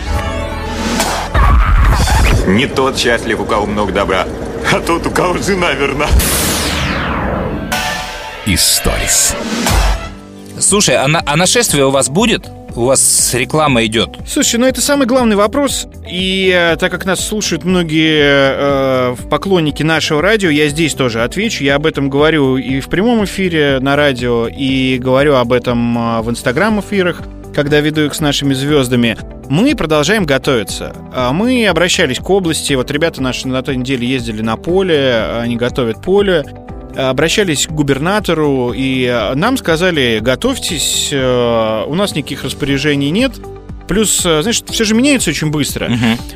Не 2.54 2.66
тот 2.66 2.98
счастлив, 2.98 3.40
у 3.40 3.44
кого 3.46 3.66
много 3.66 3.92
добра, 3.92 4.26
а 4.72 4.80
тот, 4.80 5.06
у 5.06 5.10
кого 5.10 5.38
жена 5.38 5.72
верна. 5.72 6.06
Историс. 8.46 9.34
Слушай, 10.58 10.96
а, 10.96 11.08
на- 11.08 11.22
а 11.24 11.36
нашествие 11.36 11.86
у 11.86 11.90
вас 11.90 12.08
будет? 12.10 12.46
У 12.76 12.84
вас 12.86 13.32
реклама 13.34 13.84
идет. 13.86 14.10
Слушай, 14.26 14.56
ну 14.56 14.66
это 14.66 14.80
самый 14.80 15.06
главный 15.06 15.36
вопрос. 15.36 15.86
И 16.10 16.52
э, 16.54 16.76
так 16.76 16.90
как 16.90 17.06
нас 17.06 17.20
слушают 17.26 17.64
многие 17.64 18.20
э, 18.22 19.16
поклонники 19.30 19.82
нашего 19.82 20.20
радио, 20.20 20.50
я 20.50 20.68
здесь 20.68 20.94
тоже 20.94 21.22
отвечу. 21.22 21.62
Я 21.64 21.76
об 21.76 21.86
этом 21.86 22.10
говорю 22.10 22.56
и 22.56 22.80
в 22.80 22.88
прямом 22.88 23.24
эфире 23.24 23.78
на 23.80 23.94
радио, 23.96 24.48
и 24.48 24.98
говорю 24.98 25.36
об 25.36 25.52
этом 25.52 25.96
э, 26.18 26.20
в 26.22 26.30
инстаграм-эфирах, 26.30 27.22
когда 27.54 27.78
веду 27.80 28.02
их 28.06 28.14
с 28.14 28.20
нашими 28.20 28.52
звездами. 28.54 29.16
Мы 29.48 29.74
продолжаем 29.76 30.24
готовиться. 30.24 30.94
А 31.14 31.32
Мы 31.32 31.66
обращались 31.68 32.18
к 32.18 32.28
области. 32.28 32.72
Вот 32.74 32.90
ребята 32.90 33.22
наши 33.22 33.46
на 33.46 33.62
той 33.62 33.76
неделе 33.76 34.06
ездили 34.06 34.42
на 34.42 34.56
поле, 34.56 35.24
они 35.40 35.56
готовят 35.56 36.02
поле 36.02 36.44
обращались 36.96 37.66
к 37.66 37.70
губернатору, 37.70 38.72
и 38.74 39.04
э, 39.04 39.34
нам 39.34 39.56
сказали, 39.56 40.20
готовьтесь, 40.20 41.08
э, 41.12 41.84
у 41.86 41.94
нас 41.94 42.14
никаких 42.14 42.44
распоряжений 42.44 43.10
нет. 43.10 43.32
Плюс, 43.88 44.24
э, 44.24 44.40
знаешь, 44.42 44.62
все 44.62 44.84
же 44.84 44.94
меняется 44.94 45.30
очень 45.30 45.50
быстро. 45.50 45.90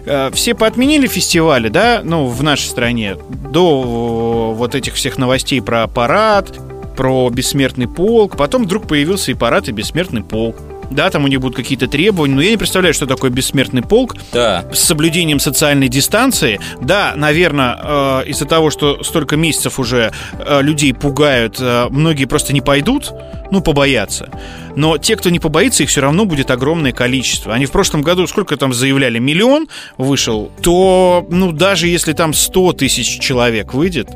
Э, 0.04 0.30
Все 0.32 0.54
поотменили 0.54 1.06
фестивали, 1.06 1.68
да, 1.68 2.02
ну, 2.04 2.26
в 2.26 2.42
нашей 2.42 2.66
стране, 2.66 3.16
до 3.52 4.52
вот 4.56 4.74
этих 4.74 4.94
всех 4.94 5.18
новостей 5.18 5.62
про 5.62 5.86
парад, 5.86 6.58
про 6.96 7.30
бессмертный 7.30 7.88
полк. 7.88 8.36
Потом 8.36 8.64
вдруг 8.64 8.86
появился 8.86 9.30
и 9.30 9.34
парад, 9.34 9.68
и 9.68 9.72
бессмертный 9.72 10.22
полк. 10.22 10.56
Да, 10.90 11.10
там 11.10 11.24
у 11.24 11.28
них 11.28 11.40
будут 11.40 11.56
какие-то 11.56 11.86
требования, 11.86 12.34
но 12.34 12.40
я 12.42 12.50
не 12.50 12.56
представляю, 12.56 12.94
что 12.94 13.06
такое 13.06 13.30
бессмертный 13.30 13.82
полк 13.82 14.16
Да. 14.32 14.64
с 14.72 14.78
соблюдением 14.80 15.38
социальной 15.40 15.88
дистанции. 15.88 16.60
Да, 16.80 17.12
наверное, 17.16 18.22
из-за 18.22 18.46
того, 18.46 18.70
что 18.70 19.02
столько 19.02 19.36
месяцев 19.36 19.78
уже 19.78 20.12
э, 20.38 20.62
людей 20.62 20.94
пугают, 20.94 21.56
э, 21.60 21.86
многие 21.90 22.24
просто 22.24 22.52
не 22.52 22.60
пойдут, 22.60 23.12
ну, 23.50 23.60
побоятся. 23.60 24.30
Но 24.76 24.96
те, 24.98 25.16
кто 25.16 25.30
не 25.30 25.40
побоится, 25.40 25.82
их 25.82 25.88
все 25.88 26.00
равно 26.00 26.24
будет 26.24 26.50
огромное 26.50 26.92
количество. 26.92 27.52
Они 27.52 27.66
в 27.66 27.70
прошлом 27.72 28.02
году 28.02 28.26
сколько 28.26 28.56
там 28.56 28.72
заявляли? 28.72 29.18
Миллион 29.18 29.68
вышел. 29.96 30.50
То, 30.62 31.26
ну, 31.30 31.52
даже 31.52 31.88
если 31.88 32.12
там 32.12 32.32
100 32.32 32.72
тысяч 32.74 33.18
человек 33.20 33.74
выйдет, 33.74 34.08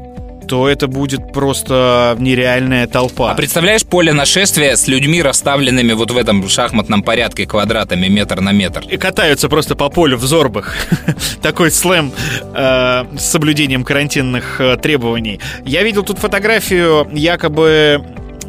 то 0.46 0.68
это 0.68 0.86
будет 0.86 1.32
просто 1.32 2.16
нереальная 2.18 2.86
толпа. 2.86 3.32
А 3.32 3.34
представляешь 3.34 3.84
поле 3.84 4.12
нашествия 4.12 4.76
с 4.76 4.86
людьми, 4.88 5.22
расставленными 5.22 5.92
вот 5.92 6.10
в 6.10 6.16
этом 6.16 6.48
шахматном 6.48 7.02
порядке 7.02 7.46
квадратами 7.46 8.08
метр 8.08 8.40
на 8.40 8.52
метр? 8.52 8.82
и 8.92 8.96
катаются 8.96 9.48
просто 9.48 9.74
по 9.74 9.88
полю 9.88 10.16
в 10.16 10.24
зорбах. 10.24 10.76
Такой 11.42 11.70
слэм 11.70 12.12
э, 12.54 13.04
с 13.16 13.24
соблюдением 13.24 13.84
карантинных 13.84 14.60
э, 14.60 14.76
требований. 14.76 15.40
Я 15.64 15.82
видел 15.82 16.02
тут 16.02 16.18
фотографию 16.18 17.08
якобы 17.12 18.04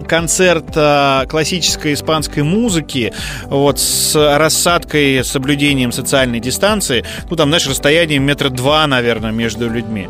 концерта 0.08 1.26
классической 1.30 1.94
испанской 1.94 2.44
музыки 2.44 3.14
вот 3.46 3.80
с 3.80 4.16
рассадкой, 4.38 5.24
соблюдением 5.24 5.92
социальной 5.92 6.40
дистанции. 6.40 7.06
Ну, 7.30 7.36
там, 7.36 7.50
знаешь, 7.50 7.68
расстояние 7.68 8.20
метра 8.20 8.50
два, 8.50 8.86
наверное, 8.86 9.32
между 9.32 9.70
людьми. 9.70 10.10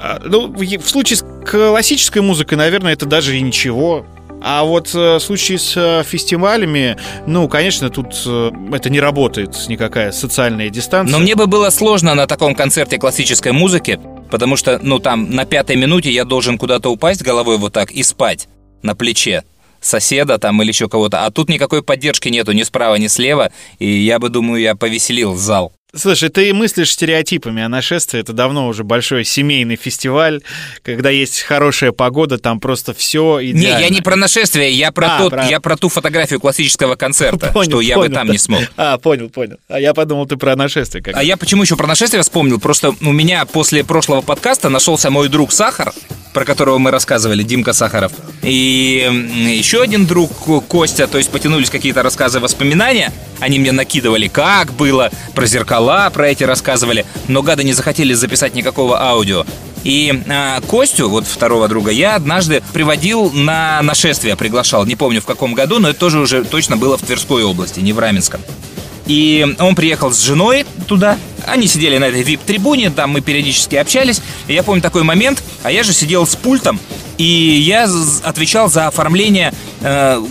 А, 0.00 0.20
Ну, 0.24 0.48
в 0.52 0.88
случае 0.88 1.18
с 1.18 1.24
классической 1.46 2.22
музыкой, 2.22 2.56
наверное, 2.56 2.92
это 2.92 3.06
даже 3.06 3.36
и 3.36 3.40
ничего. 3.40 4.06
А 4.42 4.64
вот 4.64 4.94
э, 4.94 5.16
в 5.16 5.20
случае 5.20 5.58
с 5.58 5.76
э, 5.76 6.02
фестивалями, 6.02 6.96
ну, 7.26 7.46
конечно, 7.46 7.90
тут 7.90 8.22
э, 8.24 8.50
это 8.72 8.88
не 8.88 8.98
работает 8.98 9.54
никакая 9.68 10.12
социальная 10.12 10.70
дистанция. 10.70 11.12
Но 11.12 11.18
мне 11.18 11.34
бы 11.34 11.46
было 11.46 11.68
сложно 11.68 12.14
на 12.14 12.26
таком 12.26 12.54
концерте 12.54 12.96
классической 12.96 13.52
музыки, 13.52 14.00
потому 14.30 14.56
что, 14.56 14.80
ну, 14.82 14.98
там 14.98 15.30
на 15.30 15.44
пятой 15.44 15.76
минуте 15.76 16.10
я 16.10 16.24
должен 16.24 16.56
куда-то 16.56 16.88
упасть 16.88 17.22
головой 17.22 17.58
вот 17.58 17.74
так 17.74 17.90
и 17.90 18.02
спать 18.02 18.48
на 18.82 18.94
плече 18.94 19.44
соседа 19.80 20.38
там 20.38 20.60
или 20.62 20.68
еще 20.68 20.88
кого-то. 20.88 21.26
А 21.26 21.30
тут 21.30 21.48
никакой 21.48 21.82
поддержки 21.82 22.28
нету 22.28 22.52
ни 22.52 22.62
справа, 22.62 22.94
ни 22.96 23.08
слева. 23.08 23.50
И 23.78 23.86
я 23.90 24.18
бы, 24.18 24.28
думаю, 24.28 24.62
я 24.62 24.74
повеселил 24.74 25.36
зал. 25.36 25.72
Слушай, 25.94 26.28
ты 26.28 26.54
мыслишь 26.54 26.92
стереотипами, 26.92 27.62
а 27.62 27.68
нашествие 27.68 28.22
это 28.22 28.32
давно 28.32 28.68
уже 28.68 28.84
большой 28.84 29.24
семейный 29.24 29.74
фестиваль, 29.76 30.40
когда 30.84 31.10
есть 31.10 31.40
хорошая 31.42 31.90
погода, 31.92 32.38
там 32.38 32.60
просто 32.60 32.94
все 32.94 33.40
Не, 33.40 33.50
идеально. 33.50 33.82
я 33.84 33.88
не 33.88 34.00
про 34.00 34.14
нашествие, 34.16 34.70
я 34.72 34.92
про, 34.92 35.16
А, 35.16 35.18
тот, 35.18 35.30
про- 35.32 35.48
я 35.48 35.58
про 35.58 35.76
ту 35.76 35.88
фотографию 35.88 36.38
классического 36.40 36.94
концерта, 36.94 37.48
Понял, 37.52 37.70
что 37.70 37.80
я 37.80 37.96
бы 37.96 38.02
понял. 38.04 38.14
там 38.14 38.28
не 38.30 38.38
смог. 38.38 38.60
А, 38.76 38.98
понял, 38.98 39.28
понял. 39.30 39.56
А 39.68 39.80
я 39.80 39.92
подумал, 39.92 40.26
ты 40.26 40.36
про 40.36 40.54
нашествие 40.54 41.02
как 41.02 41.16
А 41.16 41.22
я 41.24 41.36
почему 41.36 41.62
еще 41.62 41.76
про 41.76 41.86
нашествие 41.88 42.22
вспомнил? 42.22 42.60
Просто 42.60 42.94
у 43.00 43.12
меня 43.12 43.44
после 43.46 43.82
прошлого 43.84 44.20
подкаста 44.20 44.68
нашелся 44.68 45.10
мой 45.10 45.28
друг 45.28 45.52
Сахар, 45.52 45.92
про 46.32 46.44
которого 46.44 46.78
мы 46.78 46.92
рассказывали, 46.92 47.42
Димка 47.42 47.72
Сахаров. 47.72 48.12
И 48.42 49.08
еще 49.58 49.82
один 49.82 50.06
друг 50.06 50.30
Ко- 50.44 50.60
Костя, 50.60 51.08
то 51.08 51.18
есть 51.18 51.30
потянулись 51.30 51.68
какие-то 51.70 52.02
рассказы, 52.04 52.38
воспоминания. 52.38 53.12
Они 53.40 53.58
мне 53.58 53.72
накидывали, 53.72 54.28
как 54.28 54.72
было, 54.74 55.10
про 55.34 55.46
зеркала, 55.80 56.10
про 56.10 56.28
эти 56.28 56.44
рассказывали. 56.44 57.06
Но 57.28 57.42
гады 57.42 57.64
не 57.64 57.72
захотели 57.72 58.14
записать 58.14 58.54
никакого 58.54 59.00
аудио. 59.00 59.44
И 59.82 60.22
а, 60.28 60.60
Костю, 60.60 61.08
вот 61.08 61.26
второго 61.26 61.66
друга, 61.66 61.90
я 61.90 62.16
однажды 62.16 62.62
приводил 62.72 63.30
на 63.30 63.80
нашествие, 63.82 64.36
приглашал. 64.36 64.84
Не 64.84 64.96
помню 64.96 65.22
в 65.22 65.26
каком 65.26 65.54
году, 65.54 65.78
но 65.78 65.88
это 65.88 65.98
тоже 65.98 66.18
уже 66.18 66.44
точно 66.44 66.76
было 66.76 66.98
в 66.98 67.02
Тверской 67.02 67.44
области, 67.44 67.80
не 67.80 67.94
в 67.94 67.98
Раменском. 67.98 68.40
И 69.06 69.56
он 69.58 69.74
приехал 69.74 70.12
с 70.12 70.20
женой 70.22 70.66
туда. 70.86 71.16
Они 71.46 71.66
сидели 71.66 71.96
на 71.96 72.04
этой 72.04 72.22
вип-трибуне, 72.22 72.90
там 72.90 73.10
мы 73.10 73.22
периодически 73.22 73.76
общались. 73.76 74.20
И 74.46 74.52
я 74.52 74.62
помню 74.62 74.82
такой 74.82 75.02
момент, 75.02 75.42
а 75.62 75.72
я 75.72 75.82
же 75.82 75.94
сидел 75.94 76.26
с 76.26 76.36
пультом, 76.36 76.78
и 77.16 77.24
я 77.24 77.88
отвечал 78.22 78.68
за 78.68 78.86
оформление 78.86 79.52
э, 79.80 80.22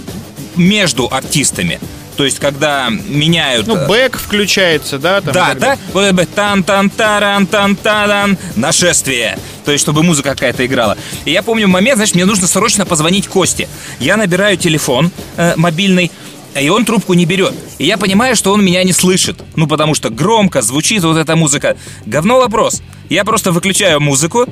между 0.56 1.08
артистами. 1.12 1.80
То 2.20 2.26
есть, 2.26 2.38
когда 2.40 2.90
меняют... 2.90 3.66
Ну, 3.66 3.78
э, 3.78 3.88
бэк 3.88 4.18
включается, 4.18 5.00
да? 5.00 5.22
Там, 5.22 5.34
да, 5.34 5.54
да, 5.54 5.78
вот 5.94 6.02
это 6.02 6.26
тан 6.26 6.64
тан 6.64 6.90
таран 6.90 7.48
тан 7.48 7.78
тадан 7.78 8.38
нашествие. 8.58 9.40
То 9.64 9.72
есть, 9.72 9.84
чтобы 9.84 10.04
музыка 10.04 10.32
какая-то 10.32 10.66
играла. 10.66 10.98
И 11.24 11.32
я 11.32 11.42
помню 11.44 11.70
момент, 11.70 11.96
знаешь, 11.96 12.14
мне 12.14 12.26
нужно 12.26 12.46
срочно 12.46 12.86
позвонить 12.86 13.30
Косте. 13.30 13.70
Я 14.02 14.18
набираю 14.18 14.58
телефон 14.58 15.12
э, 15.38 15.54
мобильный, 15.56 16.12
и 16.60 16.68
он 16.68 16.84
трубку 16.84 17.14
не 17.14 17.26
берет. 17.26 17.54
И 17.78 17.86
я 17.86 17.98
понимаю, 17.98 18.36
что 18.36 18.52
он 18.52 18.66
меня 18.66 18.84
не 18.84 18.92
слышит. 18.92 19.38
Ну, 19.56 19.66
потому 19.66 19.96
что 19.96 20.10
громко 20.10 20.62
звучит 20.62 21.04
вот 21.04 21.16
эта 21.16 21.38
музыка. 21.38 21.78
Говно 22.06 22.40
вопрос. 22.40 22.82
Я 23.10 23.24
просто 23.24 23.54
выключаю 23.54 24.02
музыку, 24.02 24.46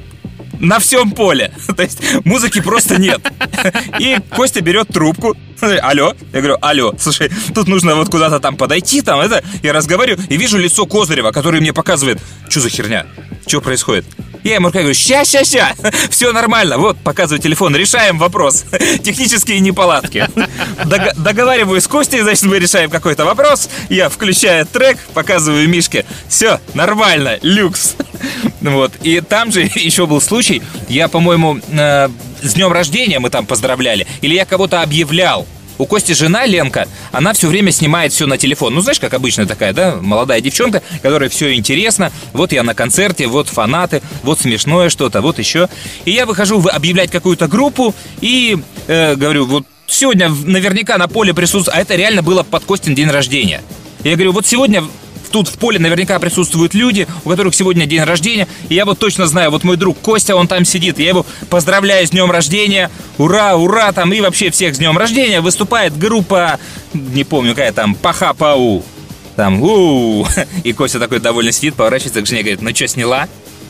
на 0.60 0.80
всем 0.80 1.12
поле. 1.12 1.52
То 1.76 1.84
есть 1.84 2.00
музыки 2.26 2.62
просто 2.62 3.00
нет. 3.00 3.22
И 4.00 4.18
Костя 4.36 4.62
берет 4.62 4.90
трубку. 4.90 5.36
Алло. 5.82 6.14
Я 6.34 6.40
говорю, 6.40 6.58
алло, 6.62 6.94
слушай, 7.00 7.32
тут 7.56 7.68
нужно 7.68 7.96
вот 7.96 8.10
куда-то 8.10 8.40
там 8.40 8.58
подойти, 8.58 9.02
там 9.02 9.20
это. 9.20 9.44
Я 9.64 9.74
разговариваю 9.74 10.24
и 10.30 10.38
вижу 10.38 10.58
лицо 10.58 10.86
Козырева, 10.86 11.32
который 11.32 11.62
мне 11.62 11.74
показывает, 11.74 12.20
что 12.48 12.60
за 12.60 12.70
херня, 12.70 13.06
что 13.48 13.62
происходит. 13.62 14.06
Я 14.44 14.56
ему 14.56 14.70
говорю, 14.70 14.94
ща, 14.94 15.26
ща, 15.26 15.44
ща, 15.44 15.74
все 16.10 16.32
нормально, 16.32 16.78
вот, 16.78 16.98
показываю 17.00 17.42
телефон, 17.42 17.76
решаем 17.76 18.18
вопрос. 18.18 18.66
Технические 19.04 19.60
неполадки. 19.60 20.30
Дог- 20.86 21.16
договариваюсь 21.18 21.84
с 21.84 21.88
Костей, 21.88 22.22
значит, 22.22 22.44
мы 22.44 22.60
решаем 22.60 22.90
какой-то 22.90 23.26
вопрос. 23.26 23.68
Я 23.90 24.08
включаю 24.10 24.66
трек, 24.66 25.00
показываю 25.14 25.68
Мишке. 25.68 26.06
Все, 26.30 26.62
нормально, 26.76 27.40
люкс. 27.42 27.96
Вот. 28.70 28.94
И 29.04 29.22
там 29.22 29.52
же 29.52 29.62
еще 29.76 30.06
был 30.06 30.22
случай, 30.22 30.62
я, 30.90 31.08
по-моему, 31.08 31.60
э, 31.70 32.10
с 32.42 32.54
днем 32.54 32.72
рождения 32.72 33.20
мы 33.20 33.30
там 33.30 33.46
поздравляли, 33.46 34.08
или 34.22 34.36
я 34.36 34.46
кого-то 34.46 34.82
объявлял. 34.82 35.48
У 35.80 35.86
Кости 35.86 36.14
жена 36.14 36.48
Ленка, 36.48 36.88
она 37.12 37.34
все 37.34 37.48
время 37.48 37.72
снимает 37.72 38.12
все 38.12 38.26
на 38.26 38.40
телефон. 38.40 38.74
Ну, 38.74 38.82
знаешь, 38.82 39.00
как 39.00 39.14
обычно 39.14 39.46
такая, 39.46 39.74
да, 39.74 39.98
молодая 40.02 40.42
девчонка, 40.42 40.82
которой 41.04 41.30
все 41.30 41.54
интересно. 41.54 42.12
Вот 42.34 42.52
я 42.52 42.64
на 42.64 42.74
концерте, 42.74 43.28
вот 43.28 43.48
фанаты, 43.48 44.02
вот 44.24 44.40
смешное 44.40 44.90
что-то, 44.90 45.22
вот 45.22 45.38
еще. 45.38 45.70
И 46.06 46.12
я 46.12 46.26
выхожу 46.26 46.64
объявлять 46.68 47.12
какую-то 47.12 47.48
группу 47.48 47.94
и 48.22 48.58
э, 48.88 49.16
говорю, 49.16 49.46
вот 49.46 49.66
сегодня 49.86 50.30
наверняка 50.30 50.98
на 50.98 51.08
поле 51.08 51.34
присутствует, 51.36 51.78
а 51.78 51.82
это 51.82 51.96
реально 51.96 52.24
было 52.24 52.42
под 52.42 52.64
Костин 52.66 52.96
день 52.96 53.10
рождения. 53.10 53.62
Я 54.04 54.16
говорю, 54.16 54.32
вот 54.32 54.48
сегодня 54.48 54.84
тут 55.30 55.48
в 55.48 55.58
поле 55.58 55.80
наверняка 55.80 56.20
присутствуют 56.20 56.74
люди, 56.74 57.08
у 57.26 57.30
которых 57.30 57.56
сегодня 57.56 57.86
день 57.86 58.04
рождения. 58.04 58.48
И 58.70 58.76
я 58.76 58.86
вот 58.86 59.00
точно 59.00 59.28
знаю, 59.28 59.52
вот 59.52 59.64
мой 59.64 59.78
друг 59.78 60.00
Костя, 60.00 60.36
он 60.36 60.48
там 60.48 60.66
сидит. 60.66 61.00
Я 61.00 61.10
его 61.10 61.26
поздравляю 61.50 62.06
с 62.06 62.12
днем 62.12 62.32
рождения. 62.32 62.90
Ура, 63.18 63.56
ура, 63.56 63.92
там 63.92 64.12
и 64.14 64.22
вообще 64.22 64.52
всех 64.52 64.76
с 64.76 64.78
днем 64.78 64.98
рождения. 64.98 65.42
Выступает 65.42 65.98
группа, 65.98 66.60
не 66.94 67.24
помню, 67.24 67.52
какая 67.52 67.72
там, 67.72 67.96
Паха-Пау. 67.96 68.84
Там, 69.36 69.62
у 69.62 70.26
И 70.64 70.74
Костя 70.74 71.00
такой 71.00 71.20
довольно 71.20 71.52
сидит, 71.52 71.76
поворачивается 71.76 72.22
к 72.22 72.26
жене 72.26 72.42
говорит, 72.42 72.62
ну 72.62 72.74
что, 72.74 72.88
сняла? 72.88 73.28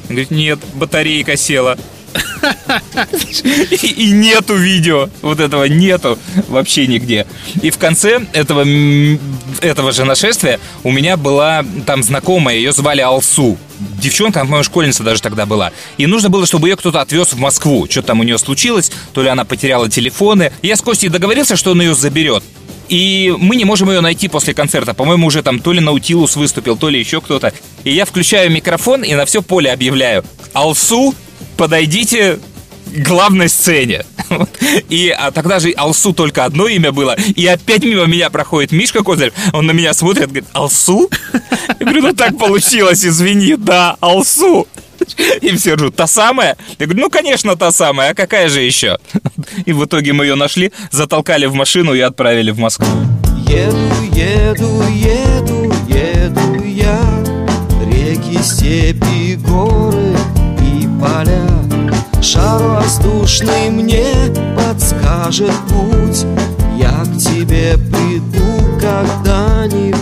Говорит, 0.07 0.31
нет, 0.31 0.59
батарейка 0.75 1.35
села. 1.35 1.77
И, 3.81 4.11
нету 4.11 4.55
видео. 4.55 5.09
Вот 5.21 5.39
этого 5.39 5.65
нету 5.65 6.17
вообще 6.47 6.87
нигде. 6.87 7.25
И 7.61 7.69
в 7.69 7.77
конце 7.77 8.21
этого, 8.33 8.65
этого 9.61 9.91
же 9.91 10.05
нашествия 10.05 10.59
у 10.83 10.91
меня 10.91 11.17
была 11.17 11.65
там 11.85 12.03
знакомая, 12.03 12.55
ее 12.55 12.71
звали 12.71 13.01
Алсу. 13.01 13.57
Девчонка, 14.01 14.39
по-моему, 14.39 14.63
школьница 14.63 15.03
даже 15.03 15.21
тогда 15.21 15.45
была. 15.45 15.71
И 15.97 16.07
нужно 16.07 16.29
было, 16.29 16.45
чтобы 16.45 16.69
ее 16.69 16.75
кто-то 16.75 17.01
отвез 17.01 17.33
в 17.33 17.37
Москву. 17.37 17.87
Что 17.89 18.01
там 18.01 18.19
у 18.19 18.23
нее 18.23 18.37
случилось, 18.37 18.91
то 19.13 19.21
ли 19.21 19.29
она 19.29 19.45
потеряла 19.45 19.89
телефоны. 19.89 20.51
Я 20.61 20.75
с 20.75 20.81
Костей 20.81 21.09
договорился, 21.09 21.55
что 21.55 21.71
он 21.71 21.81
ее 21.81 21.93
заберет. 21.93 22.43
И 22.89 23.35
мы 23.37 23.55
не 23.55 23.65
можем 23.65 23.89
ее 23.89 24.01
найти 24.01 24.27
после 24.27 24.53
концерта. 24.53 24.93
По-моему, 24.93 25.27
уже 25.27 25.43
там 25.43 25.59
то 25.59 25.73
ли 25.73 25.79
Наутилус 25.79 26.35
выступил, 26.35 26.77
то 26.77 26.89
ли 26.89 26.99
еще 26.99 27.21
кто-то. 27.21 27.53
И 27.83 27.91
я 27.91 28.05
включаю 28.05 28.49
микрофон 28.49 29.03
и 29.03 29.13
на 29.13 29.25
все 29.25 29.41
поле 29.41 29.71
объявляю. 29.71 30.23
Алсу, 30.53 31.13
подойдите 31.57 32.39
главной 32.95 33.49
сцене. 33.49 34.05
И 34.89 35.09
а 35.09 35.31
тогда 35.31 35.59
же 35.59 35.71
Алсу 35.71 36.13
только 36.13 36.45
одно 36.45 36.67
имя 36.67 36.91
было. 36.91 37.15
И 37.35 37.45
опять 37.45 37.83
мимо 37.83 38.05
меня 38.05 38.29
проходит 38.29 38.71
Мишка 38.71 39.03
Козырев. 39.03 39.33
Он 39.53 39.65
на 39.65 39.71
меня 39.71 39.93
смотрит, 39.93 40.25
говорит, 40.25 40.45
Алсу? 40.53 41.09
Я 41.79 41.85
говорю, 41.85 42.01
ну 42.01 42.13
так 42.13 42.37
получилось, 42.37 43.05
извини, 43.05 43.55
да, 43.57 43.97
Алсу. 43.99 44.67
И 45.41 45.55
все 45.55 45.75
ржут, 45.75 45.95
та 45.95 46.07
самая? 46.07 46.57
Я 46.79 46.85
говорю, 46.87 47.03
ну, 47.03 47.09
конечно, 47.09 47.55
та 47.55 47.71
самая, 47.71 48.11
а 48.11 48.13
какая 48.15 48.49
же 48.49 48.61
еще? 48.61 48.97
И 49.65 49.71
в 49.71 49.85
итоге 49.85 50.11
мы 50.11 50.25
ее 50.25 50.35
нашли, 50.35 50.71
затолкали 50.91 51.45
в 51.45 51.53
машину 51.53 51.93
и 51.93 51.99
отправили 51.99 52.51
в 52.51 52.57
Москву. 52.57 52.87
Еду, 53.47 53.77
еду, 54.11 54.83
еду, 54.89 55.73
еду 55.87 56.63
я 56.65 56.99
Реки, 57.85 58.41
степи, 58.41 59.35
горы 59.35 60.17
поля 60.99 61.47
Шар 62.21 62.61
воздушный 62.61 63.69
мне 63.69 64.05
подскажет 64.55 65.51
путь 65.69 66.25
Я 66.77 67.03
к 67.05 67.17
тебе 67.17 67.77
приду 67.77 68.79
когда-нибудь 68.81 69.95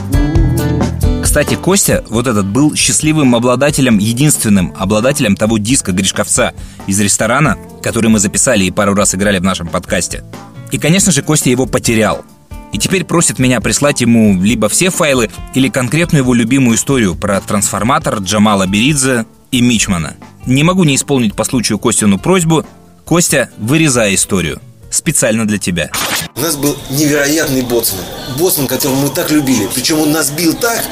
Кстати, 1.24 1.56
Костя, 1.56 2.04
вот 2.10 2.28
этот, 2.28 2.46
был 2.46 2.76
счастливым 2.76 3.36
обладателем, 3.36 3.98
единственным 3.98 4.74
обладателем 4.78 5.36
того 5.36 5.58
диска 5.58 5.92
Гришковца 5.92 6.54
из 6.88 7.00
ресторана, 7.00 7.58
который 7.84 8.10
мы 8.10 8.20
записали 8.20 8.64
и 8.64 8.72
пару 8.72 8.94
раз 8.94 9.14
играли 9.16 9.40
в 9.40 9.44
нашем 9.44 9.68
подкасте. 9.68 10.24
И, 10.72 10.78
конечно 10.78 11.12
же, 11.12 11.22
Костя 11.22 11.50
его 11.50 11.66
потерял. 11.66 12.24
И 12.72 12.78
теперь 12.78 13.06
просит 13.06 13.40
меня 13.40 13.62
прислать 13.62 14.02
ему 14.02 14.42
либо 14.42 14.68
все 14.68 14.90
файлы, 14.90 15.30
или 15.54 15.70
конкретную 15.70 16.24
его 16.24 16.34
любимую 16.34 16.76
историю 16.76 17.16
про 17.16 17.40
трансформатор 17.40 18.20
Джамала 18.20 18.68
Беридзе 18.68 19.26
и 19.52 19.62
Мичмана. 19.62 20.16
Не 20.46 20.64
могу 20.64 20.84
не 20.84 20.96
исполнить 20.96 21.36
по 21.36 21.44
случаю 21.44 21.80
Костину 21.80 22.20
просьбу. 22.20 22.66
Костя, 23.06 23.50
вырезай 23.58 24.16
историю. 24.16 24.62
Специально 24.90 25.46
для 25.46 25.58
тебя. 25.58 25.92
У 26.36 26.40
нас 26.40 26.56
был 26.56 26.78
невероятный 26.90 27.64
боцман. 27.64 28.02
Боцман, 28.38 28.68
которого 28.68 28.96
мы 28.96 29.10
так 29.10 29.30
любили. 29.30 29.70
Причем 29.74 30.00
он 30.00 30.12
нас 30.12 30.30
бил 30.30 30.54
так, 30.54 30.84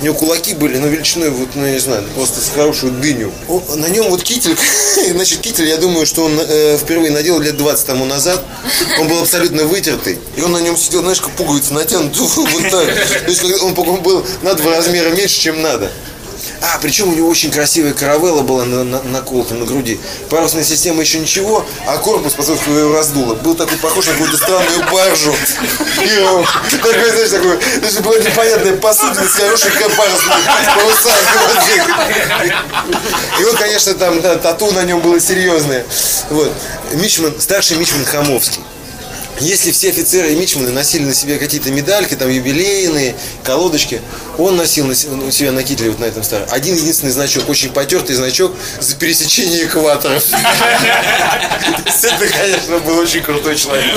у 0.00 0.04
него 0.04 0.14
кулаки 0.14 0.54
были, 0.54 0.78
ну, 0.78 0.88
величиной, 0.88 1.30
вот, 1.30 1.50
ну, 1.54 1.64
я 1.64 1.74
не 1.74 1.78
знаю, 1.78 2.04
просто 2.14 2.40
с 2.40 2.48
хорошую 2.48 2.92
дыню. 2.94 3.32
Он- 3.48 3.62
на 3.80 3.86
нем 3.86 4.08
вот 4.10 4.22
китель, 4.22 4.56
значит, 5.12 5.40
китель, 5.40 5.66
я 5.68 5.76
думаю, 5.76 6.06
что 6.06 6.24
он 6.24 6.32
э, 6.40 6.76
впервые 6.76 7.12
надел 7.12 7.38
лет 7.40 7.56
20 7.56 7.86
тому 7.86 8.04
назад. 8.04 8.44
Он 8.98 9.06
был 9.08 9.20
абсолютно 9.20 9.64
вытертый. 9.64 10.18
И 10.36 10.42
он 10.42 10.52
на 10.52 10.58
нем 10.60 10.76
сидел, 10.76 11.02
знаешь, 11.02 11.20
как 11.20 11.30
пуговица 11.32 11.72
натянут, 11.74 12.16
вот 12.18 12.70
так. 12.70 12.86
То 12.86 13.28
есть 13.30 13.44
он 13.62 13.74
по-моему, 13.74 14.02
был 14.02 14.26
на 14.42 14.54
два 14.54 14.76
размера 14.76 15.10
меньше, 15.10 15.40
чем 15.40 15.62
надо. 15.62 15.90
А, 16.62 16.78
причем 16.80 17.08
у 17.08 17.14
него 17.14 17.28
очень 17.28 17.50
красивая 17.50 17.92
каравелла 17.92 18.42
была 18.42 18.64
на, 18.64 18.84
на, 18.84 19.02
наколота 19.02 19.54
на 19.54 19.64
груди. 19.64 19.98
Парусная 20.30 20.62
система 20.62 21.00
еще 21.00 21.18
ничего, 21.18 21.66
а 21.86 21.98
корпус, 21.98 22.34
поскольку 22.34 22.70
его 22.70 22.94
раздуло, 22.94 23.34
был 23.34 23.56
такой 23.56 23.76
похож 23.78 24.06
на 24.06 24.12
какую-то 24.12 24.36
странную 24.36 24.84
баржу. 24.90 25.32
Он 25.32 26.46
такой, 26.70 27.10
знаешь, 27.10 27.30
такой, 27.30 27.58
даже 27.80 28.00
была 28.00 28.18
непонятная 28.18 28.76
посудина 28.76 29.26
с 29.26 29.32
хорошей 29.32 29.72
парусными 29.72 30.42
парусами. 30.74 31.16
И 33.40 33.44
он, 33.44 33.56
конечно, 33.56 33.94
там 33.94 34.22
тату 34.22 34.70
на 34.70 34.84
нем 34.84 35.00
было 35.00 35.18
серьезное. 35.20 35.84
Вот. 36.30 36.52
Мичман, 36.92 37.34
старший 37.40 37.76
Мичман 37.76 38.04
Хамовский. 38.04 38.60
Если 39.40 39.72
все 39.72 39.88
офицеры 39.90 40.32
и 40.32 40.36
мичманы 40.36 40.70
носили 40.70 41.04
на 41.04 41.14
себе 41.14 41.38
какие-то 41.38 41.70
медальки, 41.70 42.14
там 42.14 42.28
юбилейные, 42.30 43.16
колодочки, 43.42 44.00
он 44.38 44.56
носил 44.56 44.86
на 44.86 44.94
се- 44.94 45.08
у 45.08 45.30
себя 45.32 45.50
на 45.52 45.62
кителе 45.64 45.90
вот 45.90 45.98
на 45.98 46.04
этом 46.04 46.22
старом. 46.22 46.46
Один 46.50 46.76
единственный 46.76 47.10
значок, 47.10 47.48
очень 47.48 47.70
потертый 47.72 48.14
значок 48.14 48.54
за 48.80 48.94
пересечение 48.94 49.64
экватора. 49.66 50.20
Это, 52.02 52.28
конечно, 52.28 52.78
был 52.80 52.98
очень 52.98 53.22
крутой 53.22 53.56
человек. 53.56 53.96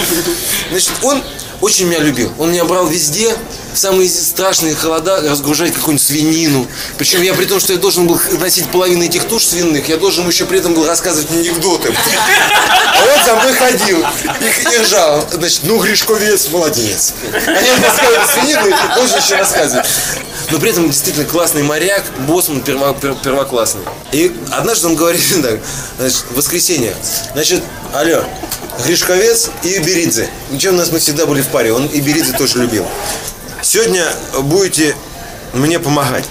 Значит, 0.72 0.92
он 1.04 1.24
очень 1.62 1.86
меня 1.88 2.00
любил. 2.00 2.32
Он 2.38 2.52
меня 2.52 2.66
брал 2.66 2.88
везде, 2.88 3.36
в 3.74 3.78
самые 3.78 4.10
страшные 4.10 4.76
холода, 4.76 5.22
разгружать 5.22 5.74
какую-нибудь 5.74 6.06
свинину. 6.06 6.68
Причем 6.98 7.22
я 7.22 7.34
при 7.34 7.46
том, 7.46 7.60
что 7.60 7.74
я 7.74 7.80
должен 7.80 8.08
был 8.08 8.20
носить 8.40 8.70
половину 8.72 9.04
этих 9.04 9.26
туш 9.26 9.44
свиных, 9.46 9.88
я 9.90 9.98
должен 9.98 10.28
еще 10.28 10.46
при 10.46 10.60
этом 10.60 10.74
был 10.74 10.86
рассказывать 10.86 11.30
анекдоты. 11.32 11.94
А 11.94 13.04
он 13.18 13.26
за 13.26 13.36
мной 13.36 13.54
ходил 13.54 14.00
и, 14.00 14.76
и 14.76 14.78
ржал. 14.82 15.28
Значит, 15.32 15.62
ну, 15.64 15.80
Гришковец, 15.80 16.50
молодец. 16.50 17.14
А 17.34 17.52
я 17.52 17.76
рассказываю 17.78 18.28
свинину, 18.34 18.68
и 18.68 19.00
он 19.00 19.08
же 19.08 19.18
еще 19.18 19.36
рассказывает. 19.36 19.86
Но 20.52 20.60
при 20.60 20.70
этом 20.70 20.88
действительно 20.88 21.26
классный 21.26 21.64
моряк, 21.64 22.04
боссман 22.28 22.62
перво- 22.62 22.98
пер- 23.00 23.18
первоклассный. 23.22 23.82
И 24.12 24.32
однажды 24.52 24.88
он 24.88 24.96
говорит 24.96 25.22
так, 25.42 25.60
значит, 26.00 26.24
воскресенье, 26.32 26.96
значит, 27.34 27.64
алло, 27.94 28.24
Гришковец 28.84 29.50
и 29.64 29.80
Беридзе. 29.80 30.30
Причем 30.52 30.76
у 30.76 30.78
нас 30.78 30.92
мы 30.92 31.00
всегда 31.00 31.26
были 31.26 31.42
в 31.42 31.48
паре, 31.48 31.72
он 31.74 31.86
и 31.88 32.02
Беридзе 32.02 32.34
тоже 32.34 32.60
любил. 32.60 32.86
Сегодня 33.62 34.06
будете 34.42 34.96
мне 35.54 35.80
помогать. 35.80 36.26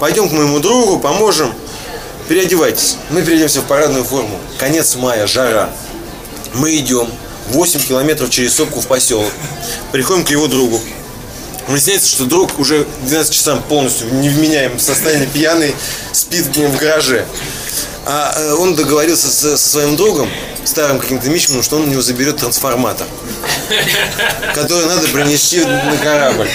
Пойдем 0.00 0.28
к 0.28 0.32
моему 0.32 0.58
другу, 0.58 0.98
поможем. 0.98 1.54
Переодевайтесь. 2.28 2.96
Мы 3.10 3.22
переоденемся 3.22 3.60
в 3.60 3.64
парадную 3.64 4.04
форму. 4.04 4.38
Конец 4.58 4.96
мая, 4.96 5.26
жара. 5.26 5.70
Мы 6.54 6.76
идем 6.76 7.08
8 7.48 7.80
километров 7.80 8.30
через 8.30 8.54
сопку 8.54 8.80
в 8.80 8.86
поселок. 8.86 9.30
Приходим 9.92 10.24
к 10.24 10.30
его 10.30 10.48
другу. 10.48 10.80
Выясняется, 11.68 12.08
что 12.08 12.24
друг 12.24 12.58
уже 12.58 12.84
к 12.84 13.06
12 13.06 13.32
часам 13.32 13.62
полностью 13.62 14.08
в 14.08 14.14
невменяемом 14.14 14.78
состоянии 14.78 15.26
пьяный 15.26 15.74
спит 16.12 16.46
в 16.46 16.76
гараже. 16.78 17.26
А 18.08 18.32
э, 18.36 18.52
он 18.54 18.76
договорился 18.76 19.26
со, 19.28 19.56
со 19.56 19.68
своим 19.70 19.96
другом, 19.96 20.30
старым 20.64 21.00
каким-то 21.00 21.28
мичманом, 21.28 21.64
что 21.64 21.76
он 21.76 21.82
у 21.82 21.86
него 21.86 22.00
заберет 22.00 22.36
трансформатор, 22.36 23.04
который 24.54 24.86
надо 24.86 25.08
принести 25.08 25.58
на 25.64 25.96
корабль. 26.00 26.48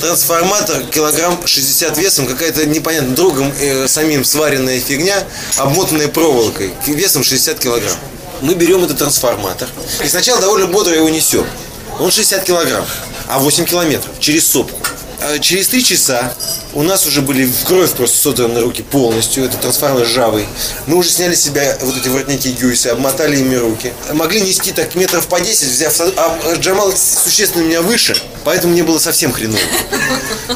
Трансформатор 0.00 0.82
килограмм 0.84 1.40
60 1.46 1.96
весом, 1.96 2.26
какая-то 2.26 2.66
непонятно 2.66 3.14
другом 3.14 3.50
э, 3.58 3.88
самим 3.88 4.24
сваренная 4.24 4.78
фигня, 4.78 5.24
обмотанная 5.56 6.08
проволокой, 6.08 6.74
весом 6.86 7.24
60 7.24 7.58
килограмм. 7.58 7.96
Мы 8.42 8.54
берем 8.54 8.84
этот 8.84 8.98
трансформатор 8.98 9.68
и 10.04 10.08
сначала 10.08 10.38
довольно 10.42 10.66
бодро 10.66 10.94
его 10.94 11.08
несем. 11.08 11.46
Он 11.98 12.10
60 12.10 12.44
килограмм, 12.44 12.84
а 13.28 13.38
8 13.38 13.64
километров 13.64 14.12
через 14.20 14.46
сопку. 14.46 14.78
А 15.22 15.38
Через 15.38 15.68
три 15.68 15.82
часа 15.82 16.34
у 16.74 16.82
нас 16.82 17.06
уже 17.06 17.22
были 17.22 17.44
в 17.46 17.64
кровь 17.64 17.90
просто 17.92 18.18
содраны 18.18 18.60
руки 18.60 18.82
полностью, 18.82 19.44
это 19.44 19.56
трансформер 19.56 20.02
ржавый. 20.04 20.46
Мы 20.86 20.96
уже 20.96 21.10
сняли 21.10 21.34
с 21.34 21.42
себя 21.42 21.76
вот 21.80 21.96
эти 21.96 22.08
воротники 22.08 22.48
Гюйса, 22.48 22.92
обмотали 22.92 23.36
ими 23.38 23.54
руки. 23.56 23.92
Могли 24.12 24.40
нести 24.40 24.72
так 24.72 24.94
метров 24.94 25.26
по 25.28 25.40
10, 25.40 25.68
взяв... 25.68 25.92
со- 25.94 26.12
А 26.16 26.54
Джамал 26.56 26.92
существенно 26.96 27.62
меня 27.62 27.82
выше, 27.82 28.16
поэтому 28.44 28.72
мне 28.72 28.82
было 28.82 28.98
совсем 28.98 29.32
хреново. 29.32 29.60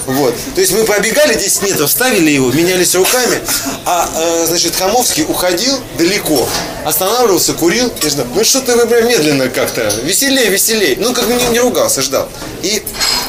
Вот. 0.07 0.35
То 0.55 0.61
есть 0.61 0.73
мы 0.73 0.85
пробегали 0.85 1.35
10 1.35 1.63
метров, 1.63 1.91
ставили 1.91 2.31
его, 2.31 2.51
менялись 2.53 2.95
руками, 2.95 3.39
а, 3.87 4.09
э, 4.15 4.47
значит, 4.47 4.77
Хамовский 4.77 5.25
уходил 5.29 5.79
далеко, 5.97 6.49
останавливался, 6.85 7.53
курил, 7.55 7.93
и 8.03 8.09
ждал. 8.09 8.27
Ну 8.35 8.45
что 8.45 8.61
ты 8.61 8.75
вы 8.77 8.87
прям 8.87 9.07
медленно 9.09 9.49
как-то, 9.49 9.93
веселее, 10.03 10.49
веселее. 10.51 10.97
Ну, 10.99 11.13
как 11.15 11.27
бы 11.27 11.35
не, 11.35 11.45
не 11.49 11.61
ругался, 11.61 12.03
ждал. 12.03 12.29
И 12.63 12.83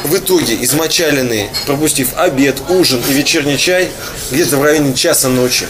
в 0.04 0.16
итоге, 0.16 0.56
измочаленные, 0.62 1.50
пропустив 1.66 2.08
обед, 2.16 2.56
ужин 2.80 3.02
и 3.08 3.12
вечерний 3.12 3.58
чай, 3.58 3.90
где-то 4.30 4.56
в 4.56 4.62
районе 4.62 4.94
часа 4.94 5.28
ночи, 5.28 5.66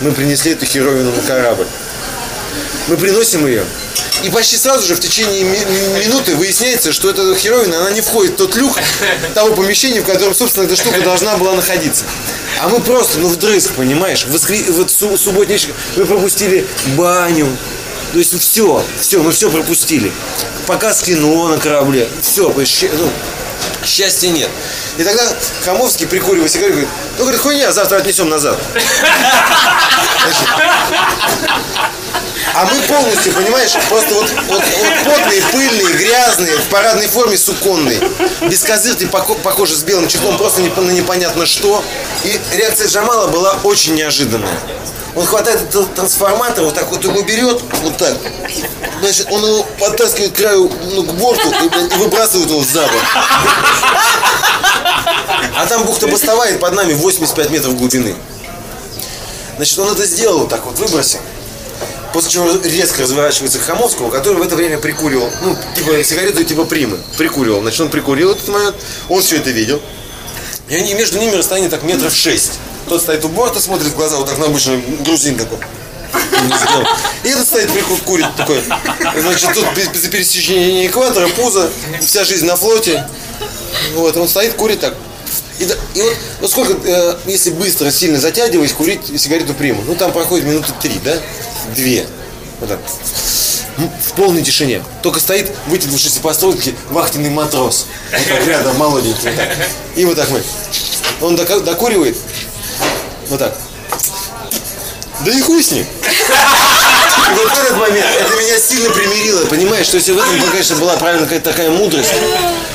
мы 0.00 0.10
принесли 0.12 0.52
эту 0.52 0.66
херовину 0.66 1.12
на 1.12 1.22
корабль. 1.22 1.66
Мы 2.88 2.96
приносим 2.96 3.46
ее. 3.46 3.64
И 4.24 4.30
почти 4.30 4.56
сразу 4.56 4.86
же 4.86 4.94
в 4.96 5.00
течение 5.00 5.44
ми- 5.44 5.58
ми- 5.64 6.04
минуты 6.04 6.34
выясняется, 6.34 6.92
что 6.92 7.08
эта 7.08 7.34
херовина, 7.36 7.78
она 7.80 7.90
не 7.92 8.00
входит 8.00 8.32
в 8.32 8.36
тот 8.36 8.56
люк 8.56 8.76
того 9.34 9.54
помещения, 9.54 10.00
в 10.00 10.04
котором, 10.04 10.34
собственно, 10.34 10.64
эта 10.64 10.76
штука 10.76 11.00
должна 11.00 11.36
была 11.36 11.54
находиться. 11.54 12.04
А 12.60 12.68
мы 12.68 12.80
просто, 12.80 13.18
ну, 13.20 13.28
вдрызг, 13.28 13.72
понимаешь, 13.74 14.26
воскре... 14.26 14.62
вот 14.70 14.90
су- 14.90 15.16
субботний 15.16 15.58
мы 15.96 16.04
пропустили 16.04 16.66
баню, 16.96 17.46
то 18.12 18.18
есть 18.18 18.38
все, 18.40 18.84
все, 19.00 19.22
мы 19.22 19.30
все 19.30 19.48
пропустили. 19.50 20.12
Показ 20.66 21.02
кино 21.02 21.48
на 21.48 21.58
корабле, 21.58 22.08
все, 22.20 22.52
ну, 22.52 23.10
счастья 23.84 24.28
нет. 24.28 24.50
И 24.98 25.04
тогда 25.04 25.22
Хамовский, 25.64 26.06
прикуривая 26.06 26.48
сигарету, 26.48 26.72
говорит, 26.72 26.90
ну, 27.16 27.24
говорит, 27.24 27.40
хуйня, 27.40 27.72
завтра 27.72 27.98
отнесем 27.98 28.28
назад. 28.28 28.58
А 32.54 32.64
мы 32.64 32.80
полностью, 32.82 33.32
понимаешь, 33.32 33.72
просто 33.88 34.14
вот, 34.14 34.28
вот, 34.48 34.62
вот 34.62 35.04
потные, 35.04 35.42
пыльные, 35.52 35.94
грязные, 35.94 36.56
в 36.56 36.64
парадной 36.64 37.06
форме 37.06 37.36
суконной. 37.36 38.00
Без 38.42 38.62
козырки, 38.62 39.06
похоже 39.06 39.76
с 39.76 39.82
белым 39.82 40.08
числом, 40.08 40.36
просто 40.36 40.60
на 40.60 40.90
непонятно 40.90 41.46
что. 41.46 41.84
И 42.24 42.40
реакция 42.52 42.88
Джамала 42.88 43.28
была 43.28 43.58
очень 43.62 43.94
неожиданная. 43.94 44.58
Он 45.16 45.26
хватает 45.26 45.60
этот 45.68 45.94
трансформатор, 45.94 46.64
вот 46.64 46.74
так 46.74 46.90
вот 46.90 47.02
его 47.02 47.22
берет, 47.22 47.60
вот 47.82 47.96
так. 47.96 48.16
Значит, 49.00 49.26
он 49.30 49.44
его 49.44 49.66
подтаскивает 49.78 50.32
к 50.32 50.36
краю, 50.36 50.70
ну, 50.92 51.02
к 51.02 51.14
борту 51.14 51.50
и, 51.50 51.94
и 51.94 51.98
выбрасывает 51.98 52.48
его 52.48 52.62
за 52.62 52.82
борт. 52.82 53.04
А 55.56 55.66
там 55.66 55.84
бухта 55.84 56.06
бастовая 56.06 56.58
под 56.58 56.74
нами 56.74 56.92
85 56.94 57.50
метров 57.50 57.76
глубины. 57.76 58.14
Значит, 59.56 59.78
он 59.78 59.92
это 59.92 60.06
сделал 60.06 60.46
так 60.46 60.64
вот, 60.64 60.78
выбросил. 60.78 61.18
После 62.12 62.30
чего 62.30 62.50
резко 62.64 63.02
разворачивается 63.02 63.58
к 63.58 63.62
Хамовскому, 63.62 64.10
который 64.10 64.38
в 64.38 64.42
это 64.42 64.56
время 64.56 64.78
прикуривал, 64.78 65.30
ну, 65.42 65.56
типа 65.76 66.02
сигарету 66.02 66.42
типа 66.44 66.64
примы. 66.64 66.98
Прикуривал. 67.16 67.60
Значит, 67.60 67.80
он 67.80 67.88
прикурил 67.90 68.32
этот 68.32 68.48
момент, 68.48 68.76
он 69.08 69.22
все 69.22 69.36
это 69.36 69.50
видел. 69.50 69.80
И 70.68 70.74
они 70.76 70.94
между 70.94 71.18
ними 71.18 71.34
расстояние 71.34 71.70
так 71.70 71.82
метров 71.82 72.14
шесть. 72.14 72.58
Тот 72.90 73.00
стоит 73.00 73.24
у 73.24 73.28
борта, 73.28 73.60
смотрит 73.60 73.86
в 73.92 73.94
глаза, 73.94 74.16
вот 74.16 74.28
так 74.28 74.36
на 74.38 74.46
обычный 74.46 74.80
грузин 75.04 75.36
такой. 75.36 75.58
И 77.22 77.28
этот 77.28 77.46
стоит, 77.46 77.70
прику- 77.70 78.02
курит 78.04 78.26
такой. 78.36 78.60
Значит, 79.16 79.54
тут 79.54 79.64
без 79.76 80.08
пересечения 80.08 80.88
экватора, 80.88 81.28
пузо, 81.28 81.70
вся 82.04 82.24
жизнь 82.24 82.46
на 82.46 82.56
флоте. 82.56 83.06
Вот, 83.94 84.16
он 84.16 84.26
стоит, 84.26 84.54
курит 84.54 84.80
так. 84.80 84.96
И, 85.60 85.64
и 85.66 86.02
вот, 86.02 86.16
вот 86.40 86.50
сколько, 86.50 86.76
э, 86.84 87.14
если 87.26 87.50
быстро, 87.50 87.92
сильно 87.92 88.18
затягиваясь, 88.18 88.72
курить 88.72 89.02
сигарету 89.20 89.54
приму, 89.54 89.84
ну 89.86 89.94
там 89.94 90.10
проходит 90.10 90.46
минуты 90.46 90.72
три, 90.82 90.98
да? 91.04 91.16
Две. 91.76 92.08
Вот 92.58 92.70
так. 92.70 92.80
В 94.04 94.12
полной 94.14 94.42
тишине. 94.42 94.82
Только 95.04 95.20
стоит, 95.20 95.48
вытянувшись 95.68 96.14
по 96.14 96.34
струнке, 96.34 96.74
вахтенный 96.88 97.30
матрос. 97.30 97.86
Вот 98.10 98.28
так 98.28 98.46
рядом, 98.48 98.76
молоденький. 98.78 99.28
Вот 99.28 99.36
так. 99.36 99.48
И 99.94 100.04
вот 100.04 100.16
так 100.16 100.28
мы. 100.30 100.42
Он 101.20 101.36
докуривает. 101.36 102.16
Вот 103.30 103.38
так. 103.38 103.54
Да 105.24 105.32
и 105.32 105.40
хуй 105.40 105.62
с 105.62 105.70
ним. 105.70 105.86
И 107.32 107.38
вот 107.38 107.52
этот 107.52 107.76
момент 107.78 108.06
это 108.20 108.34
меня 108.36 108.58
сильно 108.58 108.90
примирило, 108.90 109.44
понимаешь, 109.46 109.86
что 109.86 109.96
если 109.96 110.12
в 110.12 110.18
этом, 110.18 110.50
конечно, 110.50 110.76
была 110.76 110.96
правильно 110.96 111.24
какая-то 111.26 111.50
такая 111.50 111.70
мудрость. 111.70 112.10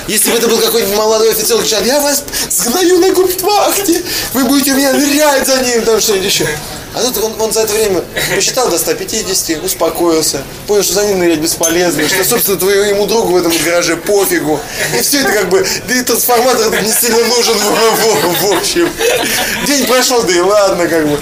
Если 0.07 0.29
бы 0.31 0.37
это 0.37 0.47
был 0.47 0.57
какой-нибудь 0.59 0.95
молодой 0.95 1.31
офицер, 1.31 1.57
кричал, 1.59 1.83
я 1.83 1.99
вас 1.99 2.23
сгною 2.49 2.99
на 2.99 3.11
губтвахте, 3.11 4.03
вы 4.33 4.43
будете 4.45 4.71
у 4.71 4.75
меня 4.75 4.93
нырять 4.93 5.45
за 5.47 5.57
ним, 5.61 5.81
там 5.83 5.99
что-нибудь 5.99 6.25
еще. 6.27 6.47
А 6.93 7.01
тут 7.01 7.21
он, 7.21 7.41
он 7.41 7.51
за 7.51 7.61
это 7.61 7.73
время 7.73 8.01
посчитал 8.33 8.69
до 8.69 8.77
150, 8.77 9.61
успокоился, 9.63 10.43
понял, 10.65 10.81
что 10.83 10.93
за 10.93 11.05
ним 11.05 11.19
нырять 11.19 11.39
бесполезно, 11.39 12.07
что, 12.07 12.23
собственно, 12.23 12.57
твоему 12.57 13.05
другу 13.05 13.33
в 13.33 13.35
этом 13.37 13.51
гараже 13.65 13.97
пофигу. 13.97 14.61
И 14.97 15.01
все 15.01 15.19
это 15.19 15.33
как 15.33 15.49
бы, 15.49 15.67
да 15.89 15.93
и 15.93 16.01
трансформатор 16.03 16.69
не 16.81 16.91
сильно 16.93 17.21
нужен 17.35 17.57
в, 17.57 17.63
в- 17.63 18.41
в 18.47 18.57
общем. 18.57 18.89
День 19.67 19.85
прошел, 19.87 20.23
да 20.23 20.33
и 20.33 20.39
ладно, 20.39 20.87
как 20.87 21.05
бы. 21.09 21.19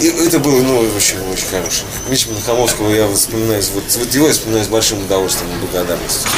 И 0.00 0.08
это 0.08 0.38
было, 0.38 0.60
ну, 0.62 0.78
очень, 0.78 1.18
очень 1.32 1.46
хорошо. 1.46 1.84
Мичмана 2.10 2.40
Хамовского 2.40 2.90
я 2.90 3.08
вспоминаю, 3.08 3.62
вот, 3.74 3.84
вот 3.96 4.14
его 4.14 4.26
я 4.26 4.32
вспоминаю 4.32 4.64
с 4.64 4.68
большим 4.68 5.02
удовольствием 5.04 5.50
и 5.52 5.60
благодарностью. 5.60 6.30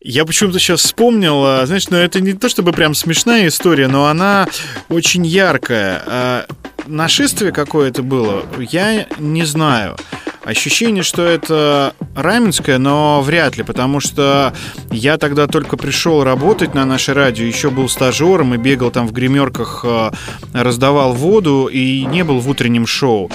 Я 0.00 0.24
почему-то 0.24 0.58
сейчас 0.58 0.82
вспомнил, 0.82 1.42
а, 1.44 1.66
знаешь, 1.66 1.88
ну 1.88 1.96
это 1.96 2.20
не 2.20 2.32
то 2.34 2.48
чтобы 2.48 2.72
прям 2.72 2.94
смешная 2.94 3.48
история, 3.48 3.88
но 3.88 4.06
она 4.06 4.46
очень 4.88 5.26
яркая. 5.26 6.02
А, 6.06 6.46
Нашествие 6.86 7.50
какое-то 7.50 8.04
было, 8.04 8.44
я 8.70 9.06
не 9.18 9.44
знаю. 9.44 9.96
Ощущение, 10.46 11.02
что 11.02 11.22
это 11.22 11.92
Раменское, 12.14 12.78
но 12.78 13.20
вряд 13.20 13.56
ли, 13.56 13.64
потому 13.64 13.98
что 13.98 14.54
я 14.92 15.18
тогда 15.18 15.48
только 15.48 15.76
пришел 15.76 16.22
работать 16.22 16.72
на 16.72 16.84
наше 16.84 17.14
радио, 17.14 17.44
еще 17.44 17.68
был 17.68 17.88
стажером 17.88 18.54
и 18.54 18.56
бегал 18.56 18.92
там 18.92 19.08
в 19.08 19.12
гримерках, 19.12 19.84
а, 19.84 20.14
раздавал 20.52 21.14
воду 21.14 21.66
и 21.66 22.04
не 22.04 22.22
был 22.22 22.38
в 22.38 22.48
утреннем 22.48 22.86
шоу. 22.86 23.28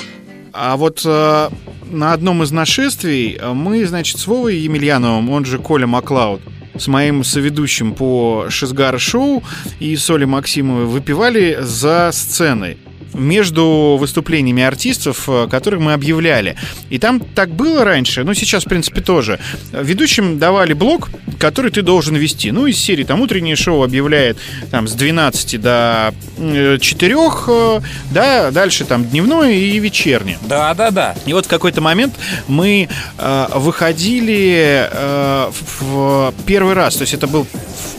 А 0.54 0.78
вот 0.78 1.02
э, 1.04 1.50
на 1.90 2.14
одном 2.14 2.44
из 2.44 2.52
нашествий 2.52 3.38
э, 3.38 3.52
мы, 3.52 3.86
значит, 3.86 4.18
с 4.18 4.26
Вовой 4.26 4.56
Емельяновым, 4.56 5.32
он 5.32 5.44
же 5.44 5.60
Коля 5.60 5.88
Маклауд, 5.88 6.42
с 6.78 6.88
моим 6.88 7.26
соведущим 7.26 7.94
по 7.94 8.46
Шизгар-шоу 8.48 9.44
и 9.82 9.98
Соли 9.98 10.24
Максимовой 10.24 10.86
выпивали 10.86 11.58
за 11.60 12.12
сценой 12.14 12.78
между 13.14 13.98
выступлениями 14.00 14.64
артистов, 14.64 15.28
э, 15.28 15.48
которых 15.50 15.82
мы 15.82 15.94
объявляли. 15.94 16.56
И 16.90 17.00
там 17.00 17.20
так 17.20 17.50
было 17.50 17.84
раньше, 17.84 18.24
ну 18.24 18.34
сейчас, 18.34 18.66
в 18.66 18.70
принципе, 18.70 19.02
тоже. 19.02 19.40
Ведущим 19.72 20.40
давали 20.40 20.74
блок, 20.74 21.10
который 21.40 21.72
ты 21.72 21.82
должен 21.82 22.16
вести. 22.16 22.52
Ну, 22.52 22.68
из 22.68 22.78
серии 22.78 23.04
там 23.04 23.22
утреннее 23.22 23.56
шоу 23.56 23.84
объявляет 23.84 24.38
там 24.70 24.88
с 24.88 24.94
12 24.94 25.60
до 25.60 26.14
э, 26.38 26.78
4, 26.80 27.16
э, 27.48 27.80
да, 28.12 28.52
дальше 28.52 28.86
там 28.86 29.06
дневное 29.06 29.52
и 29.52 29.80
вечернее. 29.80 30.38
Да, 30.48 30.74
да, 30.74 30.92
да. 30.92 31.16
И 31.26 31.34
вот 31.34 31.46
в 31.46 31.50
какой-то 31.50 31.82
момент 31.82 32.14
мы 32.48 32.88
э, 33.18 33.48
выходили 33.56 34.88
э, 34.92 35.52
в, 35.52 35.82
в 35.82 36.34
первый 36.46 36.74
раз, 36.74 36.96
то 36.96 37.02
есть 37.02 37.14
это 37.14 37.28
был 37.28 37.48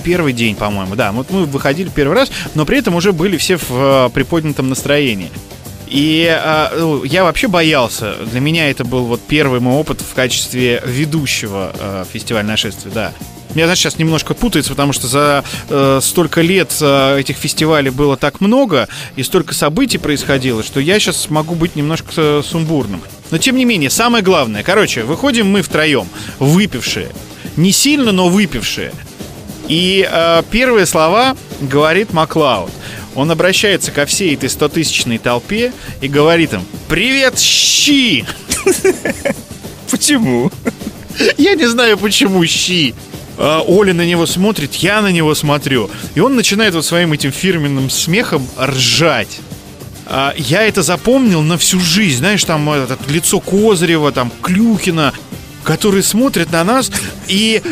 первый 0.02 0.32
день, 0.32 0.54
по-моему, 0.54 0.94
да, 0.94 1.12
вот 1.12 1.30
мы 1.30 1.44
выходили 1.46 1.88
первый 1.88 2.14
раз, 2.16 2.30
но 2.54 2.64
при 2.66 2.78
этом 2.78 2.94
уже 2.94 3.12
были 3.12 3.36
все 3.36 3.56
в 3.56 3.70
э, 3.70 4.10
приподнятом 4.12 4.68
настроении. 4.68 5.30
И 5.86 6.26
э, 6.26 6.68
ну, 6.78 7.04
я 7.04 7.22
вообще 7.22 7.48
боялся. 7.48 8.14
Для 8.30 8.40
меня 8.40 8.70
это 8.70 8.84
был 8.84 9.04
вот 9.04 9.20
первый 9.20 9.60
мой 9.60 9.74
опыт 9.74 10.00
в 10.00 10.14
качестве 10.14 10.82
ведущего 10.86 11.72
э, 11.78 12.04
фестиваля 12.10 12.46
нашествия, 12.46 12.90
да. 12.92 13.12
Меня, 13.54 13.66
знаешь, 13.66 13.80
сейчас 13.80 13.98
немножко 13.98 14.32
путается, 14.32 14.70
потому 14.70 14.94
что 14.94 15.06
за 15.06 15.44
э, 15.68 16.00
столько 16.02 16.40
лет 16.40 16.74
э, 16.80 17.18
этих 17.20 17.36
фестивалей 17.36 17.90
было 17.90 18.16
так 18.16 18.40
много, 18.40 18.88
и 19.16 19.22
столько 19.22 19.52
событий 19.52 19.98
происходило, 19.98 20.62
что 20.62 20.80
я 20.80 20.98
сейчас 20.98 21.28
могу 21.28 21.54
быть 21.54 21.76
немножко 21.76 22.08
э, 22.16 22.42
сумбурным. 22.42 23.02
Но 23.30 23.36
тем 23.36 23.56
не 23.56 23.66
менее, 23.66 23.90
самое 23.90 24.24
главное, 24.24 24.62
короче, 24.62 25.02
выходим 25.02 25.50
мы 25.50 25.60
втроем, 25.60 26.08
выпившие. 26.38 27.08
Не 27.56 27.72
сильно, 27.72 28.12
но 28.12 28.28
выпившие. 28.28 28.92
И 29.68 30.08
э, 30.10 30.42
первые 30.50 30.86
слова 30.86 31.36
говорит 31.60 32.12
Маклауд. 32.12 32.70
Он 33.14 33.30
обращается 33.30 33.90
ко 33.90 34.06
всей 34.06 34.34
этой 34.34 34.48
стотысячной 34.48 35.18
толпе 35.18 35.72
и 36.00 36.08
говорит 36.08 36.54
им 36.54 36.64
«Привет, 36.88 37.38
щи!» 37.38 38.24
Почему? 39.90 40.50
Я 41.36 41.54
не 41.54 41.66
знаю, 41.66 41.98
почему 41.98 42.44
щи. 42.46 42.94
А, 43.36 43.60
Оля 43.66 43.92
на 43.92 44.06
него 44.06 44.26
смотрит, 44.26 44.74
я 44.76 45.02
на 45.02 45.12
него 45.12 45.34
смотрю. 45.34 45.90
И 46.14 46.20
он 46.20 46.36
начинает 46.36 46.74
вот 46.74 46.84
своим 46.84 47.12
этим 47.12 47.32
фирменным 47.32 47.90
смехом 47.90 48.46
ржать. 48.58 49.40
А, 50.06 50.34
Я 50.36 50.62
это 50.62 50.82
запомнил 50.82 51.42
на 51.42 51.58
всю 51.58 51.80
жизнь. 51.80 52.18
Знаешь, 52.18 52.44
там 52.44 52.68
этот, 52.70 53.10
лицо 53.10 53.40
Козырева, 53.40 54.12
там 54.12 54.32
Клюкина, 54.40 55.12
которые 55.64 56.02
смотрят 56.02 56.50
на 56.50 56.64
нас 56.64 56.90
и 57.28 57.62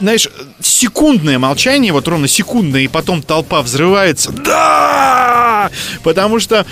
знаешь, 0.00 0.28
секундное 0.60 1.38
молчание, 1.38 1.92
вот 1.92 2.08
ровно 2.08 2.28
секундное, 2.28 2.82
и 2.82 2.88
потом 2.88 3.22
толпа 3.22 3.62
взрывается. 3.62 4.32
Да! 4.32 5.70
Потому 6.02 6.40
что 6.40 6.66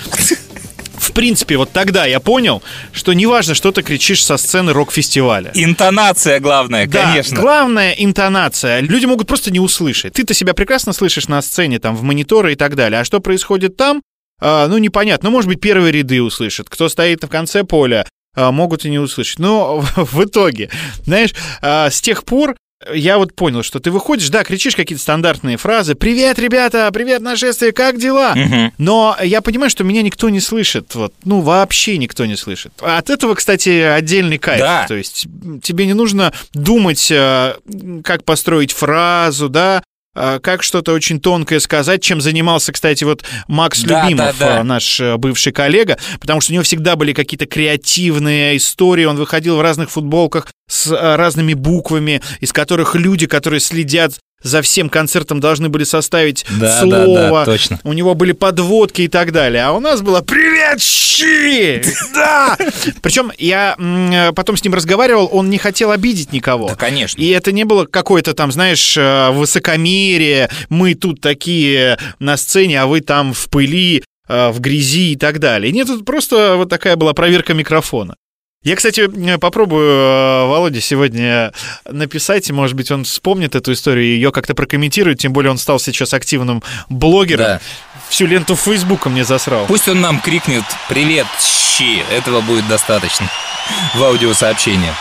в 0.99 1.12
принципе, 1.12 1.57
вот 1.57 1.70
тогда 1.72 2.07
я 2.07 2.20
понял, 2.20 2.62
что 2.93 3.12
неважно, 3.12 3.55
что 3.55 3.72
ты 3.72 3.83
кричишь 3.83 4.24
со 4.24 4.37
сцены 4.37 4.72
рок-фестиваля. 4.72 5.51
Интонация 5.55 6.41
главная, 6.41 6.87
Да, 6.87 7.05
конечно. 7.05 7.41
главная 7.41 7.93
интонация. 7.93 8.81
Люди 8.81 9.07
могут 9.07 9.26
просто 9.26 9.51
не 9.51 9.61
услышать. 9.61 10.14
Ты-то 10.14 10.35
себя 10.35 10.55
прекрасно 10.55 10.93
слышишь 10.93 11.29
на 11.29 11.41
сцене, 11.41 11.79
там, 11.79 11.97
в 11.97 12.03
мониторы 12.03 12.53
и 12.53 12.57
так 12.57 12.74
далее. 12.76 13.01
А 13.01 13.05
что 13.05 13.20
происходит 13.20 13.76
там, 13.76 14.03
а, 14.41 14.66
ну, 14.68 14.79
непонятно. 14.79 15.31
Ну, 15.31 15.37
может 15.37 15.49
быть, 15.49 15.61
первые 15.61 15.93
ряды 15.93 16.22
услышат. 16.22 16.68
Кто 16.68 16.89
стоит 16.89 17.22
в 17.24 17.29
конце 17.29 17.64
поля, 17.64 18.07
а, 18.37 18.53
могут 18.53 18.85
и 18.85 18.91
не 18.91 18.99
услышать. 18.99 19.39
Но 19.39 19.81
в 19.97 20.24
итоге, 20.24 20.70
знаешь, 21.05 21.35
а, 21.62 21.91
с 21.91 22.01
тех 22.01 22.24
пор 22.24 22.55
я 22.93 23.18
вот 23.18 23.35
понял, 23.35 23.62
что 23.62 23.81
ты 23.81 23.91
выходишь, 23.91 24.29
да, 24.31 24.45
кричишь 24.45 24.76
какие-то 24.76 25.03
стандартные 25.03 25.57
фразы. 25.57 25.95
«Привет, 25.95 26.39
ребята! 26.39 26.89
Привет, 26.93 27.20
нашествие! 27.22 27.72
Как 27.72 27.99
дела?» 27.99 28.35
Мгм. 28.35 28.72
Но 28.79 29.16
я 29.22 29.41
понимаю, 29.41 29.70
что 29.70 29.83
меня 29.85 30.03
никто 30.03 30.29
не 30.29 30.41
слышит. 30.41 30.95
Вот, 30.95 31.12
ну, 31.24 31.41
вообще 31.41 31.99
никто 31.99 32.24
не 32.24 32.37
слышит. 32.37 32.72
От 32.81 33.11
этого, 33.11 33.35
кстати, 33.35 33.81
отдельный 33.81 34.39
кайф. 34.39 34.61
Да. 34.61 34.85
То 34.87 34.95
есть 34.95 35.26
тебе 35.62 35.87
не 35.87 35.95
нужно 35.95 36.33
думать, 36.55 37.11
э, 37.11 37.55
как 38.05 38.24
построить 38.24 38.72
фразу, 38.72 39.49
да, 39.49 39.83
как 40.43 40.62
что-то 40.62 40.93
очень 40.93 41.21
тонкое 41.21 41.61
сказать, 41.61 42.03
чем 42.03 42.21
занимался, 42.21 42.73
кстати, 42.73 43.05
вот 43.05 43.25
Макс 43.47 43.83
Да, 43.83 44.03
Любимов, 44.03 44.39
да, 44.39 44.47
да. 44.47 44.61
э, 44.61 44.62
наш 44.62 45.01
э, 45.01 45.16
бывший 45.16 45.53
коллега, 45.53 45.99
потому 46.21 46.41
что 46.41 46.53
у 46.53 46.55
него 46.55 46.64
всегда 46.64 46.97
были 46.97 47.12
какие-то 47.12 47.47
креативные 47.47 48.57
истории, 48.57 49.05
он 49.05 49.16
выходил 49.16 49.57
в 49.57 49.61
разных 49.62 49.91
футболках 49.91 50.49
с 50.69 50.91
э, 50.91 51.16
разными 51.16 51.55
буквами, 51.55 52.21
из 52.41 52.53
которых 52.53 52.95
люди, 52.95 53.27
которые 53.27 53.61
следят 53.61 54.19
за 54.43 54.62
всем 54.62 54.89
концертом 54.89 55.41
должны 55.41 55.68
были 55.68 55.84
составить 55.84 56.45
Да, 56.61 56.80
слово. 56.80 57.14
да, 57.14 57.30
да, 57.30 57.45
точно. 57.45 57.80
У 57.84 57.93
него 57.93 58.14
были 58.14 58.32
подводки 58.32 59.03
и 59.03 59.09
так 59.09 59.32
далее. 59.32 59.64
А 59.64 59.72
у 59.72 59.80
нас 59.80 60.01
было 60.01 60.20
«Привет, 60.20 60.80
щи!» 60.80 61.82
Да! 62.14 62.57
Причем 63.03 63.32
я 63.39 63.74
м, 63.78 64.34
потом 64.34 64.57
с 64.57 64.64
ним 64.64 64.74
разговаривал, 64.74 65.28
он 65.32 65.51
не 65.51 65.59
хотел 65.59 65.91
обидеть 65.91 66.32
никого. 66.32 66.68
Да, 66.68 66.74
конечно. 66.76 67.20
И 67.20 67.28
это 67.28 67.53
не 67.53 67.64
было 67.64 67.84
какое-то 67.86 68.34
там, 68.34 68.53
знаешь, 68.53 68.97
э, 68.97 69.30
высокомерие. 69.32 70.49
Мы 70.68 70.95
тут 70.95 71.20
такие 71.20 71.99
на 72.18 72.36
сцене, 72.36 72.80
а 72.82 72.86
вы 72.86 73.01
там 73.01 73.32
в 73.32 73.49
пыли, 73.51 74.03
э, 74.28 74.51
в 74.51 74.61
грязи 74.61 75.12
и 75.12 75.16
так 75.16 75.39
далее. 75.41 75.72
Нет, 75.72 75.86
тут 75.89 76.05
просто 76.05 76.55
вот 76.57 76.68
такая 76.68 76.97
была 76.97 77.12
проверка 77.12 77.55
микрофона. 77.55 78.14
Я, 78.69 78.77
кстати, 78.77 79.09
э, 79.09 79.39
попробую 79.39 79.89
э, 79.89 80.47
Володе 80.47 80.83
сегодня 80.83 81.55
написать, 81.87 82.51
и, 82.51 82.53
может 82.53 82.77
быть, 82.77 82.91
он 82.91 83.05
вспомнит 83.05 83.55
эту 83.55 83.73
историю 83.73 84.05
и 84.05 84.09
ее 84.09 84.31
как-то 84.31 84.55
прокомментирует, 84.55 85.19
тем 85.19 85.33
более 85.33 85.51
он 85.51 85.57
стал 85.57 85.79
сейчас 85.79 86.12
активным 86.12 86.62
блогером. 86.91 87.47
Да. 87.47 87.61
Всю 88.11 88.27
ленту 88.27 88.57
Фейсбука 88.57 89.09
мне 89.09 89.25
засрал. 89.25 89.64
Пусть 89.64 89.89
он 89.89 90.03
нам 90.03 90.21
крикнет 90.21 90.64
«Привет, 90.91 91.27
щи!» 91.41 92.03
Этого 92.14 92.43
будет 92.43 92.69
достаточно 92.69 93.31
в 93.95 94.05
аудиосообщении. 94.05 94.93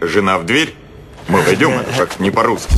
Жена 0.00 0.38
в 0.38 0.46
дверь. 0.46 0.74
Мы 1.28 1.42
войдем, 1.42 1.72
это 1.72 1.92
как 1.96 2.20
не 2.20 2.30
по-русски. 2.30 2.72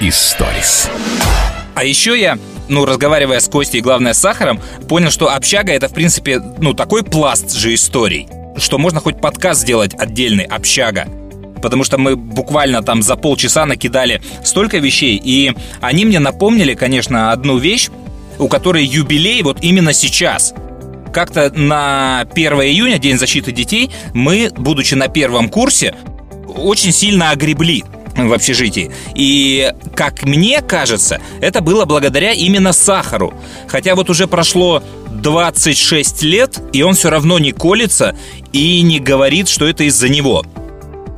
Историс. 0.00 0.90
А 1.74 1.84
еще 1.84 2.20
я, 2.20 2.38
ну, 2.68 2.84
разговаривая 2.84 3.40
с 3.40 3.48
Костей 3.48 3.78
и, 3.78 3.82
главное, 3.82 4.12
с 4.14 4.18
Сахаром, 4.18 4.60
понял, 4.88 5.10
что 5.10 5.34
общага— 5.34 5.72
это, 5.74 5.88
в 5.88 5.94
принципе, 5.94 6.40
ну, 6.58 6.74
такой 6.74 7.02
пласт 7.02 7.52
же 7.54 7.74
историй, 7.74 8.28
что 8.56 8.78
можно 8.78 9.00
хоть 9.00 9.20
подкаст 9.20 9.60
сделать 9.62 9.94
отдельный 9.94 10.44
«Общага». 10.44 11.06
Потому 11.62 11.84
что 11.84 11.96
мы 11.96 12.16
буквально 12.16 12.82
там 12.82 13.02
за 13.02 13.14
полчаса 13.14 13.64
накидали 13.66 14.20
столько 14.44 14.78
вещей, 14.78 15.20
и 15.22 15.54
они 15.80 16.04
мне 16.04 16.18
напомнили, 16.18 16.74
конечно, 16.74 17.30
одну 17.30 17.58
вещь, 17.58 17.88
у 18.38 18.48
которой 18.48 18.84
юбилей 18.84 19.42
вот 19.42 19.58
именно 19.62 19.92
сейчас. 19.92 20.54
Как-то 21.12 21.50
на 21.50 22.26
1 22.32 22.52
июня, 22.62 22.98
День 22.98 23.18
защиты 23.18 23.52
детей, 23.52 23.90
мы, 24.14 24.50
будучи 24.56 24.94
на 24.94 25.08
первом 25.08 25.48
курсе, 25.48 25.94
очень 26.48 26.92
сильно 26.92 27.30
огребли 27.30 27.84
в 28.16 28.32
общежитии. 28.32 28.90
И, 29.14 29.72
как 29.94 30.22
мне 30.22 30.60
кажется, 30.62 31.20
это 31.40 31.60
было 31.60 31.84
благодаря 31.84 32.32
именно 32.32 32.72
сахару. 32.72 33.34
Хотя 33.68 33.94
вот 33.94 34.10
уже 34.10 34.26
прошло 34.26 34.82
26 35.10 36.22
лет, 36.22 36.60
и 36.72 36.82
он 36.82 36.94
все 36.94 37.10
равно 37.10 37.38
не 37.38 37.52
колется 37.52 38.16
и 38.52 38.82
не 38.82 38.98
говорит, 38.98 39.48
что 39.48 39.66
это 39.66 39.84
из-за 39.84 40.08
него. 40.08 40.44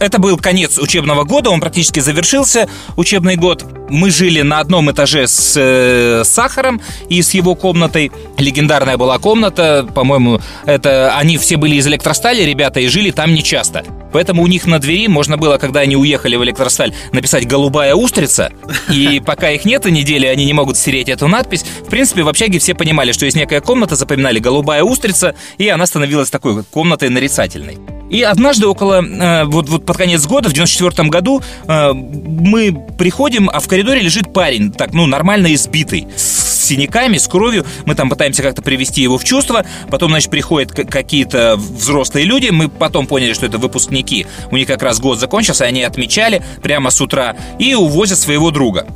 Это 0.00 0.18
был 0.18 0.36
конец 0.36 0.78
учебного 0.78 1.24
года, 1.24 1.50
он 1.50 1.60
практически 1.60 2.00
завершился, 2.00 2.68
учебный 2.96 3.36
год. 3.36 3.64
Мы 3.88 4.10
жили 4.10 4.42
на 4.42 4.60
одном 4.60 4.90
этаже 4.90 5.26
с 5.26 5.54
э, 5.56 6.22
Сахаром 6.24 6.80
и 7.08 7.22
с 7.22 7.32
его 7.32 7.54
комнатой. 7.54 8.10
Легендарная 8.38 8.96
была 8.96 9.18
комната, 9.18 9.86
по-моему, 9.94 10.40
это 10.66 11.16
они 11.16 11.38
все 11.38 11.56
были 11.56 11.76
из 11.76 11.86
электростали, 11.86 12.42
ребята, 12.42 12.80
и 12.80 12.88
жили 12.88 13.10
там 13.10 13.34
нечасто. 13.34 13.84
Поэтому 14.12 14.42
у 14.42 14.46
них 14.46 14.66
на 14.66 14.78
двери 14.78 15.08
можно 15.08 15.36
было, 15.36 15.58
когда 15.58 15.80
они 15.80 15.96
уехали 15.96 16.36
в 16.36 16.44
электросталь, 16.44 16.94
написать 17.12 17.46
«голубая 17.46 17.94
устрица». 17.94 18.52
И 18.88 19.20
пока 19.24 19.50
их 19.50 19.64
нет 19.64 19.84
недели, 19.86 20.26
они 20.26 20.44
не 20.44 20.52
могут 20.52 20.76
стереть 20.76 21.08
эту 21.08 21.26
надпись. 21.28 21.64
В 21.84 21.90
принципе, 21.90 22.22
в 22.22 22.28
общаге 22.28 22.58
все 22.58 22.74
понимали, 22.74 23.10
что 23.12 23.24
есть 23.24 23.36
некая 23.36 23.60
комната, 23.60 23.96
запоминали 23.96 24.38
«голубая 24.38 24.82
устрица», 24.84 25.34
и 25.58 25.68
она 25.68 25.86
становилась 25.86 26.30
такой 26.30 26.62
комнатой 26.62 27.08
нарицательной. 27.08 27.78
И 28.14 28.22
однажды 28.22 28.68
около, 28.68 29.04
э, 29.04 29.44
вот, 29.44 29.68
вот 29.68 29.84
под 29.84 29.96
конец 29.96 30.24
года, 30.24 30.48
в 30.48 30.52
94 30.52 31.08
году, 31.08 31.42
э, 31.66 31.92
мы 31.92 32.72
приходим, 32.96 33.50
а 33.52 33.58
в 33.58 33.66
коридоре 33.66 34.02
лежит 34.02 34.32
парень, 34.32 34.70
так, 34.70 34.92
ну, 34.92 35.06
нормально 35.06 35.52
избитый, 35.52 36.06
с 36.14 36.64
синяками, 36.64 37.18
с 37.18 37.26
кровью. 37.26 37.66
Мы 37.86 37.96
там 37.96 38.08
пытаемся 38.08 38.44
как-то 38.44 38.62
привести 38.62 39.02
его 39.02 39.18
в 39.18 39.24
чувство. 39.24 39.66
Потом, 39.90 40.10
значит, 40.10 40.30
приходят 40.30 40.70
какие-то 40.70 41.56
взрослые 41.56 42.24
люди. 42.24 42.50
Мы 42.50 42.68
потом 42.68 43.08
поняли, 43.08 43.32
что 43.32 43.46
это 43.46 43.58
выпускники. 43.58 44.28
У 44.52 44.56
них 44.56 44.68
как 44.68 44.84
раз 44.84 45.00
год 45.00 45.18
закончился, 45.18 45.64
они 45.64 45.82
отмечали 45.82 46.40
прямо 46.62 46.90
с 46.90 47.00
утра 47.00 47.34
и 47.58 47.74
увозят 47.74 48.20
своего 48.20 48.52
друга. 48.52 48.86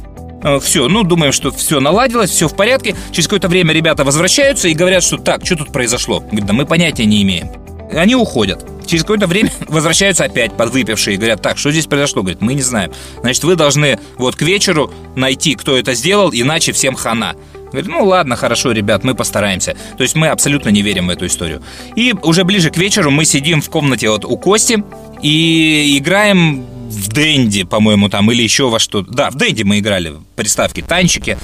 Все, 0.62 0.86
ну, 0.86 1.02
думаем, 1.02 1.32
что 1.32 1.50
все 1.50 1.80
наладилось, 1.80 2.30
все 2.30 2.46
в 2.46 2.54
порядке. 2.54 2.94
Через 3.10 3.26
какое-то 3.26 3.48
время 3.48 3.74
ребята 3.74 4.04
возвращаются 4.04 4.68
и 4.68 4.74
говорят, 4.74 5.02
что 5.02 5.16
так, 5.16 5.44
что 5.44 5.56
тут 5.56 5.72
произошло? 5.72 6.20
Говорят, 6.20 6.46
да 6.46 6.52
мы 6.52 6.66
понятия 6.66 7.04
не 7.04 7.24
имеем. 7.24 7.48
Они 7.92 8.14
уходят. 8.14 8.64
Через 8.86 9.02
какое-то 9.02 9.26
время 9.26 9.52
возвращаются 9.68 10.24
опять 10.24 10.56
подвыпившие 10.56 11.14
и 11.14 11.18
говорят, 11.18 11.42
так, 11.42 11.58
что 11.58 11.70
здесь 11.70 11.86
произошло? 11.86 12.22
Говорят, 12.22 12.40
мы 12.40 12.54
не 12.54 12.62
знаем. 12.62 12.92
Значит, 13.20 13.44
вы 13.44 13.56
должны 13.56 13.98
вот 14.16 14.36
к 14.36 14.42
вечеру 14.42 14.92
найти, 15.14 15.54
кто 15.54 15.76
это 15.76 15.94
сделал, 15.94 16.30
иначе 16.32 16.72
всем 16.72 16.94
хана. 16.94 17.34
Говорит, 17.70 17.90
ну 17.90 18.04
ладно, 18.04 18.34
хорошо, 18.36 18.72
ребят, 18.72 19.04
мы 19.04 19.14
постараемся. 19.14 19.76
То 19.96 20.02
есть 20.02 20.16
мы 20.16 20.28
абсолютно 20.28 20.70
не 20.70 20.82
верим 20.82 21.08
в 21.08 21.10
эту 21.10 21.26
историю. 21.26 21.62
И 21.96 22.14
уже 22.22 22.44
ближе 22.44 22.70
к 22.70 22.78
вечеру 22.78 23.10
мы 23.10 23.24
сидим 23.24 23.60
в 23.60 23.68
комнате 23.68 24.08
вот 24.08 24.24
у 24.24 24.36
Кости 24.38 24.82
и 25.22 25.98
играем 25.98 26.64
в 26.88 27.08
Дэнди, 27.08 27.64
по-моему, 27.64 28.08
там, 28.08 28.30
или 28.30 28.42
еще 28.42 28.70
во 28.70 28.78
что. 28.78 29.02
Да, 29.02 29.30
в 29.30 29.34
Дэнди 29.34 29.62
мы 29.64 29.78
играли, 29.80 30.14
приставки, 30.36 30.80
танчики. 30.80 31.36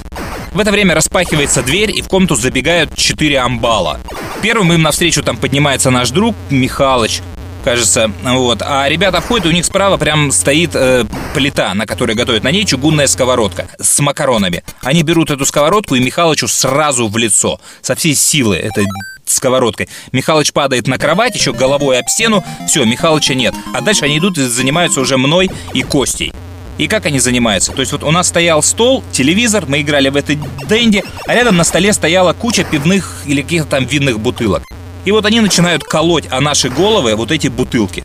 В 0.55 0.59
это 0.61 0.71
время 0.71 0.95
распахивается 0.95 1.61
дверь, 1.63 1.91
и 1.91 2.01
в 2.01 2.07
комнату 2.07 2.35
забегают 2.35 2.95
четыре 2.95 3.39
амбала. 3.39 3.99
Первым 4.41 4.71
им 4.71 4.83
навстречу 4.83 5.21
там 5.21 5.35
поднимается 5.35 5.89
наш 5.89 6.11
друг 6.11 6.33
Михалыч, 6.49 7.21
кажется, 7.65 8.09
вот. 8.23 8.61
А 8.61 8.87
ребята 8.87 9.19
входят, 9.19 9.47
у 9.47 9.51
них 9.51 9.65
справа 9.65 9.97
прям 9.97 10.31
стоит 10.31 10.71
э, 10.73 11.03
плита, 11.33 11.73
на 11.73 11.85
которой 11.85 12.15
готовят. 12.15 12.43
На 12.43 12.51
ней 12.51 12.63
чугунная 12.63 13.07
сковородка 13.07 13.67
с 13.81 13.99
макаронами. 13.99 14.63
Они 14.81 15.03
берут 15.03 15.29
эту 15.29 15.45
сковородку 15.45 15.95
и 15.95 15.99
Михалычу 15.99 16.47
сразу 16.47 17.09
в 17.09 17.17
лицо. 17.17 17.59
Со 17.81 17.95
всей 17.95 18.15
силы 18.15 18.55
этой 18.55 18.85
сковородкой. 19.25 19.89
Михалыч 20.13 20.53
падает 20.53 20.87
на 20.87 20.97
кровать, 20.97 21.35
еще 21.35 21.51
головой 21.51 21.99
об 21.99 22.07
стену. 22.07 22.45
Все, 22.65 22.85
Михалыча 22.85 23.35
нет. 23.35 23.53
А 23.73 23.81
дальше 23.81 24.05
они 24.05 24.19
идут 24.19 24.37
и 24.37 24.43
занимаются 24.43 25.01
уже 25.01 25.17
мной 25.17 25.51
и 25.73 25.83
Костей. 25.83 26.31
И 26.77 26.87
как 26.87 27.05
они 27.05 27.19
занимаются? 27.19 27.71
То 27.71 27.79
есть 27.79 27.91
вот 27.91 28.03
у 28.03 28.11
нас 28.11 28.27
стоял 28.27 28.61
стол, 28.61 29.03
телевизор, 29.11 29.65
мы 29.67 29.81
играли 29.81 30.09
в 30.09 30.15
этой 30.15 30.39
дэнди, 30.67 31.03
а 31.25 31.33
рядом 31.33 31.55
на 31.55 31.63
столе 31.63 31.93
стояла 31.93 32.33
куча 32.33 32.63
пивных 32.63 33.21
или 33.25 33.41
каких-то 33.41 33.69
там 33.69 33.85
винных 33.85 34.19
бутылок. 34.19 34.63
И 35.05 35.11
вот 35.11 35.25
они 35.25 35.39
начинают 35.39 35.83
колоть 35.83 36.27
о 36.31 36.41
наши 36.41 36.69
головы 36.69 37.15
вот 37.15 37.31
эти 37.31 37.47
бутылки. 37.47 38.03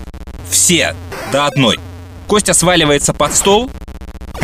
Все 0.49 0.95
до 1.33 1.47
одной. 1.47 1.81
Костя 2.27 2.55
сваливается 2.55 3.13
под 3.13 3.35
стол, 3.35 3.71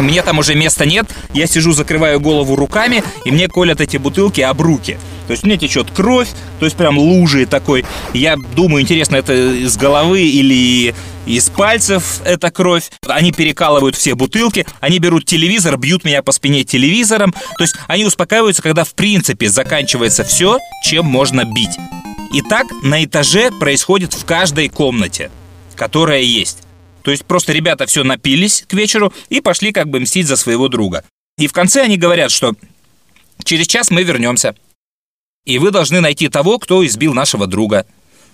мне 0.02 0.22
там 0.22 0.38
уже 0.38 0.54
места 0.54 0.86
нет, 0.86 1.06
я 1.32 1.46
сижу, 1.46 1.72
закрываю 1.72 2.20
голову 2.20 2.56
руками, 2.56 3.02
и 3.24 3.30
мне 3.30 3.48
колят 3.48 3.80
эти 3.80 3.96
бутылки 3.96 4.40
об 4.40 4.60
руки. 4.60 4.98
То 5.26 5.32
есть 5.32 5.42
мне 5.42 5.56
течет 5.56 5.90
кровь, 5.90 6.28
то 6.60 6.66
есть 6.66 6.76
прям 6.76 6.98
лужи 6.98 7.46
такой. 7.46 7.84
Я 8.14 8.36
думаю, 8.54 8.82
интересно, 8.82 9.16
это 9.16 9.34
из 9.34 9.76
головы 9.76 10.22
или 10.22 10.94
из 11.26 11.50
пальцев 11.50 12.20
эта 12.24 12.50
кровь. 12.50 12.90
Они 13.06 13.32
перекалывают 13.32 13.96
все 13.96 14.14
бутылки, 14.14 14.66
они 14.80 14.98
берут 14.98 15.26
телевизор, 15.26 15.76
бьют 15.76 16.04
меня 16.04 16.22
по 16.22 16.32
спине 16.32 16.62
телевизором. 16.64 17.32
То 17.58 17.64
есть 17.64 17.74
они 17.88 18.04
успокаиваются, 18.04 18.62
когда 18.62 18.84
в 18.84 18.94
принципе 18.94 19.48
заканчивается 19.48 20.22
все, 20.22 20.58
чем 20.84 21.06
можно 21.06 21.44
бить. 21.44 21.76
И 22.32 22.42
так 22.42 22.66
на 22.82 23.04
этаже 23.04 23.50
происходит 23.50 24.14
в 24.14 24.24
каждой 24.24 24.68
комнате, 24.68 25.30
которая 25.74 26.20
есть. 26.20 26.65
То 27.06 27.12
есть 27.12 27.24
просто 27.24 27.52
ребята 27.52 27.86
все 27.86 28.02
напились 28.02 28.64
к 28.66 28.72
вечеру 28.72 29.14
и 29.28 29.40
пошли 29.40 29.70
как 29.70 29.88
бы 29.88 30.00
мстить 30.00 30.26
за 30.26 30.34
своего 30.34 30.66
друга. 30.66 31.04
И 31.38 31.46
в 31.46 31.52
конце 31.52 31.82
они 31.82 31.96
говорят, 31.96 32.32
что 32.32 32.56
через 33.44 33.68
час 33.68 33.92
мы 33.92 34.02
вернемся. 34.02 34.56
И 35.44 35.60
вы 35.60 35.70
должны 35.70 36.00
найти 36.00 36.28
того, 36.28 36.58
кто 36.58 36.84
избил 36.84 37.14
нашего 37.14 37.46
друга. 37.46 37.86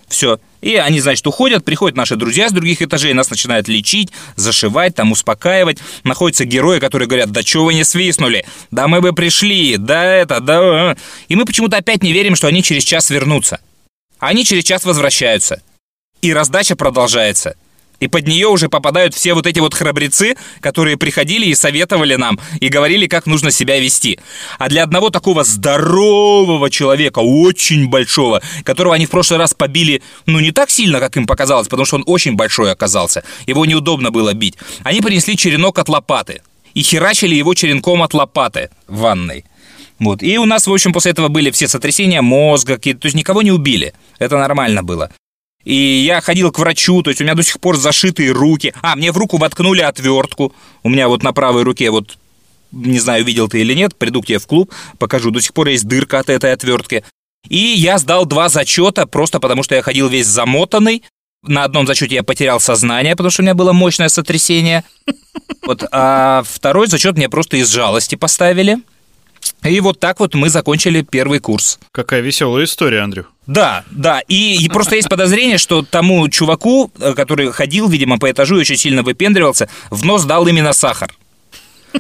Все. 0.09 0.41
И 0.63 0.77
они, 0.77 1.01
значит, 1.01 1.27
уходят, 1.27 1.67
приходят 1.67 1.99
наши 1.99 2.17
друзья 2.17 2.49
с 2.49 2.53
других 2.53 2.81
этажей, 2.81 3.13
нас 3.13 3.29
начинают 3.29 3.69
лечить, 3.69 4.09
зашивать, 4.37 4.95
там, 4.95 5.13
успокаивать. 5.13 5.77
Находятся 6.03 6.47
герои, 6.47 6.79
которые 6.79 7.07
говорят, 7.07 7.31
да 7.31 7.43
чего 7.43 7.67
вы 7.67 7.75
не 7.75 7.85
свистнули? 7.85 8.47
Да 8.71 8.89
мы 8.89 9.03
бы 9.03 9.13
пришли, 9.13 9.77
да 9.77 10.03
это, 10.03 10.41
да... 10.41 10.97
И 11.29 11.37
мы 11.37 11.45
почему-то 11.45 11.77
опять 11.77 12.03
не 12.03 12.15
верим, 12.15 12.37
что 12.37 12.47
они 12.47 12.63
через 12.63 12.85
час 12.85 13.11
вернутся. 13.11 13.61
Они 14.19 14.47
через 14.47 14.65
час 14.65 14.87
возвращаются. 14.87 15.61
И 16.23 16.33
раздача 16.33 16.75
продолжается. 16.75 17.55
И 18.03 18.09
под 18.09 18.27
нее 18.27 18.49
уже 18.49 18.69
попадают 18.69 19.15
все 19.15 19.33
вот 19.33 19.47
эти 19.47 19.61
вот 19.61 19.75
храбрецы, 19.75 20.35
которые 20.61 20.97
приходили 20.97 21.47
и 21.47 21.55
советовали 21.55 22.17
нам, 22.17 22.41
и 22.59 22.67
говорили, 22.67 23.07
как 23.07 23.27
нужно 23.27 23.53
себя 23.53 23.79
вести. 23.79 24.19
А 24.59 24.69
для 24.69 24.83
одного 24.83 25.11
такого 25.11 25.45
здорового 25.45 26.69
человека, 26.69 27.21
очень 27.21 27.89
большого, 27.89 28.43
которого 28.65 28.97
они 28.97 29.07
в 29.07 29.11
прошлый 29.11 29.39
раз 29.39 29.55
побили, 29.55 30.03
ну, 30.27 30.41
не 30.41 30.51
так 30.51 30.69
сильно, 30.69 30.99
как 30.99 31.17
им 31.17 31.29
показалось, 31.29 31.69
потому 31.69 31.85
что 31.85 31.95
он 31.95 32.03
очень 32.07 32.35
большой 32.35 32.73
оказался, 32.73 33.23
его 33.47 33.65
неудобно 33.67 34.11
было 34.11 34.35
бить, 34.35 34.57
они 34.83 35.01
принесли 35.01 35.37
черенок 35.37 35.79
от 35.79 35.89
лопаты 35.89 36.43
и 36.75 36.83
херачили 36.83 37.37
его 37.37 37.55
черенком 37.55 38.03
от 38.03 38.15
лопаты 38.15 38.71
в 38.89 38.99
ванной. 38.99 39.45
Вот. 40.01 40.25
И 40.25 40.39
у 40.39 40.45
нас, 40.45 40.67
в 40.67 40.73
общем, 40.73 40.93
после 40.93 41.13
этого 41.13 41.29
были 41.29 41.53
все 41.53 41.69
сотрясения 41.69 42.21
мозга, 42.21 42.75
какие-то, 42.75 43.03
то 43.03 43.07
есть 43.07 43.15
никого 43.15 43.43
не 43.43 43.53
убили. 43.53 43.95
Это 44.19 44.39
нормально 44.39 44.83
было. 44.83 45.13
И 45.65 45.75
я 45.75 46.21
ходил 46.21 46.51
к 46.51 46.59
врачу, 46.59 47.03
то 47.03 47.11
есть 47.11 47.21
у 47.21 47.25
меня 47.25 47.35
до 47.35 47.43
сих 47.43 47.61
пор 47.61 47.77
зашитые 47.77 48.33
руки. 48.33 48.75
А, 48.83 48.97
мне 48.97 49.13
в 49.13 49.17
руку 49.17 49.39
воткнули 49.39 49.81
отвертку. 49.81 50.53
У 50.83 50.89
меня 50.89 51.09
вот 51.09 51.23
на 51.23 51.33
правой 51.33 51.63
руке 51.63 51.91
вот 51.91 52.19
не 52.73 52.99
знаю, 52.99 53.25
видел 53.25 53.49
ты 53.49 53.61
или 53.61 53.75
нет, 53.75 53.95
приду 53.95 54.23
к 54.23 54.27
тебе 54.27 54.39
в 54.39 54.47
клуб, 54.47 54.73
покажу. 54.99 55.31
До 55.31 55.41
сих 55.41 55.53
пор 55.53 55.69
есть 55.69 55.87
дырка 55.87 56.19
от 56.19 56.31
этой 56.31 56.53
отвертки. 56.53 57.05
И 57.49 57.59
я 57.59 57.99
сдал 57.99 58.25
два 58.25 58.49
зачета, 58.49 59.07
просто 59.07 59.41
потому 59.41 59.63
что 59.63 59.75
я 59.75 59.83
ходил 59.83 60.09
весь 60.09 60.27
замотанный. 60.27 61.03
На 61.43 61.65
одном 61.65 61.87
зачете 61.87 62.15
я 62.15 62.23
потерял 62.23 62.61
сознание, 62.61 63.17
потому 63.17 63.31
что 63.31 63.43
у 63.43 63.45
меня 63.45 63.55
было 63.55 63.73
мощное 63.73 64.09
сотрясение. 64.09 64.85
Вот, 65.67 65.85
а 65.93 66.43
второй 66.45 66.87
зачет 66.87 67.17
мне 67.17 67.29
просто 67.29 67.57
из 67.57 67.69
жалости 67.69 68.15
поставили. 68.15 68.79
И 69.65 69.81
вот 69.81 70.01
так 70.01 70.21
вот 70.21 70.35
мы 70.35 70.51
закончили 70.51 71.03
первый 71.03 71.39
курс. 71.39 71.79
Какая 71.93 72.21
веселая 72.21 72.65
история, 72.65 73.01
Андрю. 73.01 73.27
Да, 73.47 73.85
да, 73.91 74.21
и, 74.29 74.57
и 74.65 74.69
просто 74.69 74.97
есть 74.97 75.09
подозрение, 75.09 75.59
что 75.59 75.83
тому 75.83 76.29
чуваку, 76.29 76.93
э, 76.99 77.15
который 77.15 77.51
ходил, 77.51 77.89
видимо, 77.89 78.19
по 78.19 78.31
этажу 78.31 78.57
и 78.57 78.61
очень 78.61 78.77
сильно 78.77 79.03
выпендривался, 79.03 79.69
в 79.91 80.05
нос 80.05 80.25
дал 80.25 80.47
именно 80.47 80.73
сахар. 80.73 81.13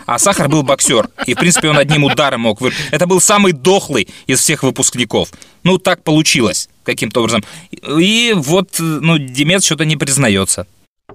А 0.06 0.18
Сахар 0.18 0.48
был 0.48 0.62
боксер, 0.62 1.08
и, 1.26 1.34
в 1.34 1.38
принципе, 1.38 1.68
он 1.68 1.76
одним 1.76 2.04
ударом 2.04 2.42
мог 2.42 2.60
вы... 2.60 2.72
Это 2.90 3.06
был 3.06 3.20
самый 3.20 3.52
дохлый 3.52 4.08
из 4.26 4.40
всех 4.40 4.62
выпускников. 4.62 5.30
Ну, 5.64 5.78
так 5.78 6.02
получилось 6.02 6.68
каким-то 6.84 7.20
образом. 7.20 7.44
И 7.70 8.32
вот, 8.34 8.76
ну, 8.78 9.18
Демец 9.18 9.64
что-то 9.64 9.84
не 9.84 9.96
признается. 9.96 10.66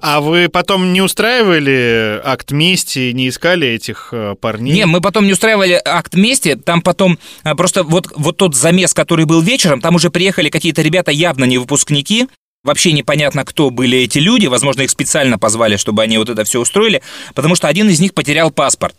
А 0.02 0.22
вы 0.22 0.50
потом 0.50 0.93
не 0.93 1.02
устраивали 1.02 2.22
акт 2.24 2.52
мести, 2.52 3.12
не 3.12 3.30
искали 3.30 3.68
этих 3.68 4.10
э, 4.12 4.36
парней? 4.39 4.74
Не, 4.74 4.86
мы 4.86 5.02
потом 5.02 5.26
не 5.26 5.34
устраивали 5.34 5.82
акт 5.84 6.16
мести, 6.16 6.56
там 6.56 6.82
потом 6.82 7.20
э, 7.43 7.56
просто 7.56 7.84
вот, 7.84 8.08
вот 8.16 8.38
тот 8.38 8.56
замес, 8.56 8.93
который 8.93 9.26
был 9.26 9.41
вечером, 9.41 9.82
там 9.82 9.95
уже 9.95 10.10
приехали 10.10 10.50
какие-то 10.50 10.82
ребята 10.82 11.12
явно 11.12 11.45
не 11.45 11.58
выпускники, 11.58 12.28
Вообще 12.64 12.91
непонятно, 12.91 13.45
кто 13.45 13.70
были 13.70 14.00
эти 14.00 14.20
люди. 14.20 14.48
Возможно, 14.48 14.82
их 14.82 14.91
специально 14.91 15.39
позвали, 15.39 15.78
чтобы 15.78 16.04
они 16.04 16.18
вот 16.18 16.28
это 16.28 16.43
все 16.43 16.60
устроили, 16.60 17.02
потому 17.34 17.56
что 17.56 17.70
один 17.70 17.88
из 17.89 18.02
них 18.02 18.14
потерял 18.14 18.52
паспорт. 18.52 18.93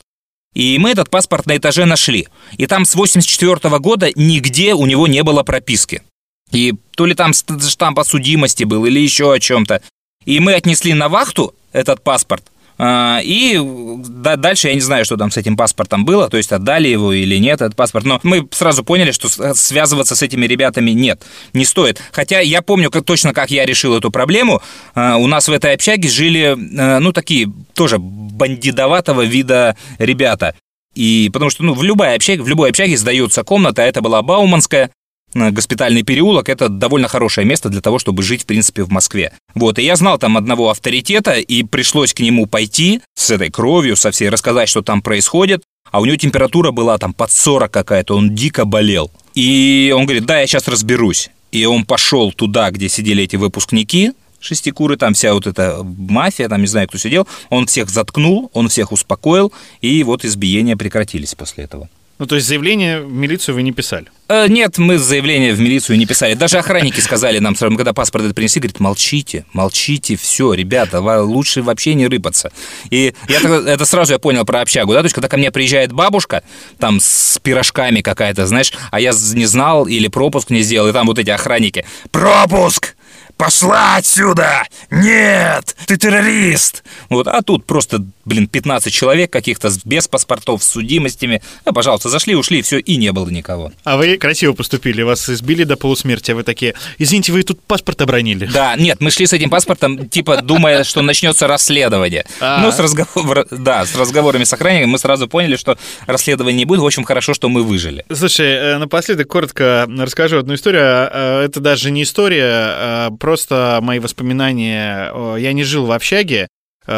И 0.55 0.79
мы 0.79 0.91
этот 0.91 1.11
паспорт 1.11 1.45
на 1.45 1.57
этаже 1.57 1.85
нашли. 1.85 2.29
И 2.57 2.67
там 2.67 2.87
с 2.87 2.95
84 2.95 3.79
года 3.79 4.11
нигде 4.15 4.73
у 4.73 4.87
него 4.87 5.07
не 5.07 5.23
было 5.23 5.43
прописки. 5.43 6.03
И 6.51 6.75
то 6.97 7.05
ли 7.05 7.15
там 7.15 7.33
штамп 7.35 7.99
о 7.99 8.05
судимости 8.05 8.65
был, 8.65 8.87
или 8.87 8.99
еще 8.99 9.33
о 9.33 9.39
чем-то. 9.39 9.83
И 10.25 10.41
мы 10.41 10.55
отнесли 10.55 10.95
на 10.95 11.09
вахту 11.09 11.55
этот 11.73 12.03
паспорт, 12.03 12.45
а, 12.81 13.21
и 13.25 13.59
дальше 13.59 14.69
я 14.69 14.75
не 14.75 14.81
знаю, 14.81 15.05
что 15.05 15.17
там 15.17 15.33
с 15.33 15.37
этим 15.37 15.57
паспортом 15.57 16.05
было, 16.05 16.31
то 16.31 16.37
есть 16.37 16.53
отдали 16.53 16.89
его 16.89 17.13
или 17.13 17.37
нет, 17.37 17.61
этот 17.61 17.75
паспорт. 17.75 18.07
Но 18.07 18.21
мы 18.23 18.47
сразу 18.53 18.85
поняли, 18.85 19.11
что 19.11 19.29
связываться 19.55 20.15
с 20.15 20.23
этими 20.23 20.47
ребятами 20.47 20.93
нет, 20.93 21.23
не 21.53 21.65
стоит. 21.65 22.01
Хотя 22.13 22.39
я 22.39 22.63
помню 22.63 22.91
как, 22.91 23.05
точно, 23.05 23.35
как 23.35 23.51
я 23.51 23.67
решил 23.67 23.97
эту 23.97 24.11
проблему. 24.13 24.63
А, 24.95 25.17
у 25.17 25.27
нас 25.27 25.49
в 25.49 25.53
этой 25.53 25.75
общаге 25.75 26.09
жили, 26.09 26.57
а, 26.79 27.01
ну, 27.01 27.13
такие 27.13 27.53
тоже 27.75 27.99
бандидоватого 27.99 29.23
вида 29.23 29.77
ребята. 29.99 30.55
И 30.95 31.31
потому 31.33 31.51
что, 31.51 31.65
ну, 31.65 31.75
в 31.75 31.83
любой 31.83 32.15
общаге, 32.15 32.43
в 32.43 32.49
любой 32.49 32.71
общаге 32.71 32.97
сдается 32.97 33.43
комната, 33.43 33.83
это 33.83 34.01
была 34.01 34.23
Бауманская, 34.23 34.91
госпитальный 35.35 36.03
переулок– 36.03 36.49
это 36.51 36.69
довольно 36.69 37.09
хорошее 37.09 37.47
место 37.47 37.69
для 37.69 37.81
того, 37.81 37.99
чтобы 37.99 38.23
жить, 38.23 38.43
в 38.43 38.47
принципе, 38.47 38.83
в 38.83 38.91
Москве. 38.91 39.33
Вот, 39.55 39.79
и 39.79 39.83
я 39.83 39.97
знал 39.97 40.19
там 40.19 40.37
одного 40.37 40.71
авторитета, 40.71 41.35
и 41.35 41.63
пришлось 41.63 42.15
к 42.15 42.21
нему 42.21 42.47
пойти 42.47 43.01
с 43.15 43.31
этой 43.31 43.51
кровью, 43.51 43.97
со 43.97 44.11
всей, 44.11 44.29
рассказать, 44.29 44.69
что 44.69 44.83
там 44.83 45.03
происходит. 45.03 45.63
А 45.91 46.01
у 46.01 46.05
него 46.05 46.17
температура 46.17 46.71
была 46.71 46.99
там 46.99 47.13
под 47.13 47.31
40 47.31 47.71
какая-то, 47.71 48.15
он 48.15 48.35
дико 48.35 48.65
болел. 48.65 49.11
И 49.35 49.93
он 49.97 50.05
говорит, 50.05 50.27
да, 50.27 50.41
я 50.41 50.47
сейчас 50.47 50.69
разберусь. 50.69 51.31
И 51.51 51.65
он 51.65 51.85
пошел 51.85 52.33
туда, 52.33 52.71
где 52.71 52.89
сидели 52.89 53.25
эти 53.25 53.37
выпускники, 53.37 54.13
шестикуры, 54.41 54.97
там 54.97 55.15
вся 55.15 55.33
вот 55.35 55.47
эта 55.47 55.83
мафия, 55.83 56.49
там 56.49 56.61
не 56.61 56.67
знаю, 56.67 56.89
кто 56.89 56.99
сидел, 56.99 57.27
он 57.49 57.67
всех 57.67 57.89
заткнул, 57.89 58.51
он 58.53 58.69
всех 58.69 58.93
успокоил, 58.93 59.53
и 59.81 60.03
вот 60.05 60.25
избиения 60.25 60.77
прекратились 60.77 61.35
после 61.35 61.65
этого. 61.65 61.89
Ну, 62.19 62.27
то 62.27 62.35
есть 62.35 62.49
заявление 62.49 63.01
в 63.01 63.13
милицию 63.13 63.55
вы 63.55 63.63
не 63.63 63.73
писали? 63.73 64.07
Э, 64.29 64.47
нет, 64.49 64.77
мы 64.79 64.99
заявление 64.99 65.55
в 65.55 65.61
милицию 65.61 65.97
не 65.99 66.07
писали. 66.07 66.35
Даже 66.35 66.59
охранники 66.59 67.01
сказали 67.01 67.39
нам, 67.39 67.55
когда 67.55 67.93
паспорт 67.93 68.25
это 68.25 68.35
принесли, 68.35 68.61
говорят, 68.61 68.81
молчите, 68.81 69.45
молчите, 69.53 70.17
все, 70.17 70.53
ребята, 70.53 71.01
лучше 71.01 71.63
вообще 71.63 71.95
не 71.95 72.09
рыпаться. 72.09 72.51
И 72.91 73.15
я 73.29 73.39
это 73.39 73.85
сразу 73.85 74.13
я 74.13 74.19
понял 74.19 74.45
про 74.45 74.61
общагу, 74.63 74.93
да, 74.93 75.01
то 75.01 75.07
есть 75.07 75.15
когда 75.15 75.29
ко 75.29 75.37
мне 75.37 75.53
приезжает 75.53 75.93
бабушка, 75.93 76.43
там 76.79 76.99
с 77.01 77.39
пирожками 77.41 78.01
какая-то, 78.01 78.47
знаешь, 78.47 78.73
а 78.91 79.01
я 79.01 79.13
не 79.33 79.47
знал 79.47 79.87
или 79.87 80.09
пропуск 80.09 80.51
не 80.51 80.63
сделал, 80.63 80.89
и 80.89 80.93
там 80.93 81.07
вот 81.07 81.19
эти 81.19 81.31
охранники, 81.31 81.87
пропуск! 82.11 82.97
Пошла 83.39 83.95
отсюда! 83.97 84.65
Нет! 84.91 85.77
Ты 85.87 85.97
террорист! 85.97 86.83
Вот, 87.09 87.29
а 87.29 87.41
тут 87.43 87.65
просто, 87.65 88.05
блин, 88.25 88.49
15 88.49 88.93
человек 88.93 89.33
каких-то 89.33 89.71
без 89.85 90.09
паспортов, 90.09 90.65
с 90.65 90.71
судимостями. 90.71 91.41
А, 91.65 91.73
пожалуйста, 91.73 92.09
зашли, 92.09 92.35
ушли, 92.35 92.63
все, 92.63 92.79
и 92.81 92.97
не 92.97 93.13
было 93.13 93.31
никого. 93.31 93.71
А 93.85 93.97
вы 93.97 94.17
красиво 94.17 94.55
поступили, 94.55 95.03
вас 95.03 95.31
избили 95.31 95.63
до 95.63 95.77
полусмерти, 95.77 96.33
а 96.33 96.35
вы 96.35 96.43
такие, 96.43 96.75
извините, 96.99 97.31
вы 97.31 97.45
тут 97.45 97.63
паспорт 97.63 98.03
обронили. 98.03 98.47
Да, 98.47 98.75
нет, 98.75 99.01
мы 99.01 99.13
шли 99.13 99.25
с 99.25 99.33
этим 99.33 99.51
паспортом, 99.51 100.09
типа, 100.09 100.43
думая, 100.43 100.83
что 100.83 101.01
начнется 101.03 101.47
расследование. 101.47 102.27
А. 102.41 102.61
Ну, 102.61 102.73
с 102.73 102.81
разговор... 102.81 103.47
да, 103.53 103.87
с 103.87 103.95
разговорами 103.95 104.43
с 104.43 104.53
охранником 104.53 104.91
мы 104.91 104.99
сразу 104.99 105.29
поняли, 105.29 105.55
что 105.55 105.79
расследования 106.09 106.59
не 106.59 106.65
будет. 106.65 106.81
В 106.81 106.87
общем, 106.87 107.05
хорошо, 107.05 107.35
что 107.35 107.49
мы 107.49 107.63
выжили. 107.63 108.05
Слушай, 108.13 108.49
э, 108.49 108.79
напоследок 108.79 109.29
коротко 109.29 109.87
расскажу 109.97 110.39
одну 110.39 110.55
историю. 110.55 110.83
А, 110.83 111.45
это 111.45 111.61
даже 111.61 111.93
не 111.93 112.03
история, 112.03 112.43
а 112.45 113.11
просто 113.29 113.81
мои 113.83 113.99
воспоминания. 113.99 115.13
Я 115.37 115.53
не 115.53 115.63
жил 115.63 115.85
в 115.85 115.93
общаге, 115.93 116.49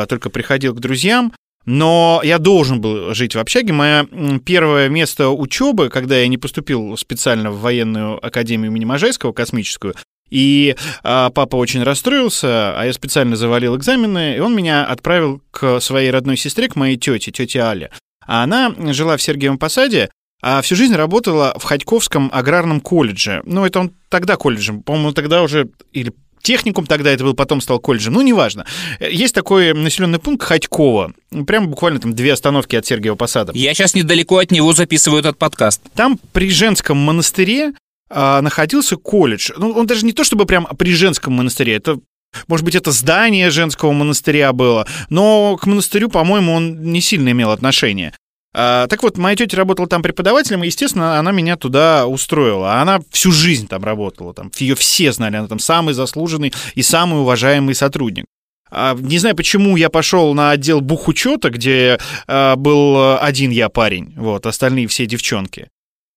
только 0.09 0.31
приходил 0.31 0.73
к 0.77 0.79
друзьям. 0.79 1.33
Но 1.67 2.21
я 2.23 2.39
должен 2.39 2.81
был 2.81 3.13
жить 3.15 3.35
в 3.35 3.39
общаге. 3.41 3.73
Мое 3.73 4.07
первое 4.47 4.89
место 4.89 5.31
учебы, 5.31 5.89
когда 5.89 6.17
я 6.17 6.29
не 6.29 6.39
поступил 6.39 6.97
специально 6.97 7.51
в 7.51 7.61
военную 7.61 8.25
академию 8.25 8.71
имени 8.71 8.85
Можайского, 8.85 9.33
космическую, 9.33 9.97
и 10.31 10.77
а, 11.03 11.31
папа 11.31 11.57
очень 11.57 11.83
расстроился, 11.83 12.79
а 12.79 12.85
я 12.85 12.93
специально 12.93 13.35
завалил 13.35 13.77
экзамены, 13.77 14.37
и 14.37 14.39
он 14.39 14.55
меня 14.55 14.85
отправил 14.85 15.43
к 15.51 15.81
своей 15.81 16.13
родной 16.13 16.37
сестре, 16.37 16.69
к 16.69 16.77
моей 16.77 16.97
тете, 16.97 17.33
тете 17.33 17.59
Але. 17.61 17.91
А 18.25 18.45
она 18.45 18.73
жила 18.93 19.17
в 19.17 19.23
Сергиевом 19.23 19.59
Посаде, 19.59 20.11
а 20.43 20.63
всю 20.63 20.77
жизнь 20.77 20.95
работала 20.95 21.55
в 21.59 21.65
Ходьковском 21.65 22.31
аграрном 22.33 22.81
колледже. 22.81 23.43
Ну, 23.45 23.65
это 23.65 23.81
он 23.81 23.93
тогда 24.09 24.37
колледжем, 24.37 24.83
по-моему, 24.83 25.13
тогда 25.13 25.43
уже, 25.43 25.69
или 25.93 26.13
техникум 26.43 26.87
тогда 26.87 27.11
это 27.11 27.25
был, 27.25 27.35
потом 27.35 27.61
стал 27.61 27.79
колледжем, 27.79 28.15
ну, 28.15 28.23
неважно. 28.23 28.67
Есть 29.01 29.35
такой 29.35 29.75
населенный 29.75 30.19
пункт 30.19 30.45
Ходьково, 30.45 31.13
прямо 31.47 31.67
буквально 31.67 32.01
там 32.01 32.15
две 32.15 32.33
остановки 32.33 32.77
от 32.77 32.87
Сергиева 32.87 33.17
Посада. 33.17 33.53
Я 33.55 33.75
сейчас 33.75 33.95
недалеко 33.95 34.39
от 34.39 34.51
него 34.51 34.73
записываю 34.73 35.21
этот 35.21 35.39
подкаст. 35.39 35.83
Там 35.95 36.19
при 36.33 36.51
женском 36.51 36.97
монастыре 36.97 37.75
а, 38.09 38.41
находился 38.41 38.97
колледж. 38.97 39.51
Ну, 39.57 39.71
он 39.73 39.87
даже 39.87 40.07
не 40.07 40.13
то 40.13 40.25
чтобы 40.25 40.47
прям 40.47 40.67
при 40.79 40.95
женском 40.95 41.35
монастыре, 41.35 41.75
это 41.75 41.99
может 42.47 42.65
быть, 42.65 42.77
это 42.77 42.93
здание 42.93 43.51
женского 43.51 43.91
монастыря 43.91 44.53
было, 44.53 44.87
но 45.09 45.57
к 45.57 45.67
монастырю, 45.67 46.09
по-моему, 46.09 46.53
он 46.53 46.81
не 46.81 47.01
сильно 47.01 47.31
имел 47.31 47.51
отношения. 47.51 48.15
А, 48.53 48.87
так 48.89 49.03
вот, 49.03 49.17
моя 49.17 49.37
тетя 49.37 49.57
работала 49.57 49.87
там 49.89 50.03
преподавателем, 50.03 50.65
и, 50.65 50.67
естественно, 50.67 51.19
она 51.19 51.31
меня 51.31 51.57
туда 51.57 52.07
устроила. 52.07 52.81
Она 52.81 53.01
всю 53.11 53.31
жизнь 53.31 53.69
там 53.69 53.85
работала, 53.85 54.35
там 54.35 54.51
ее 54.57 54.75
все 54.75 55.13
знали, 55.13 55.37
она 55.37 55.49
там 55.49 55.59
самый 55.59 55.95
заслуженный 55.95 56.53
и 56.75 56.83
самый 56.83 57.21
уважаемый 57.21 57.75
сотрудник. 57.75 58.27
А, 58.71 58.97
не 58.99 59.19
знаю, 59.19 59.37
почему 59.37 59.77
я 59.77 59.89
пошел 59.89 60.35
на 60.35 60.51
отдел 60.51 60.81
бухучета, 60.81 61.51
где 61.51 61.99
а, 62.27 62.57
был 62.57 63.19
один 63.19 63.51
я 63.51 63.69
парень, 63.69 64.15
вот, 64.17 64.47
остальные 64.47 64.89
все 64.89 65.07
девчонки. 65.07 65.69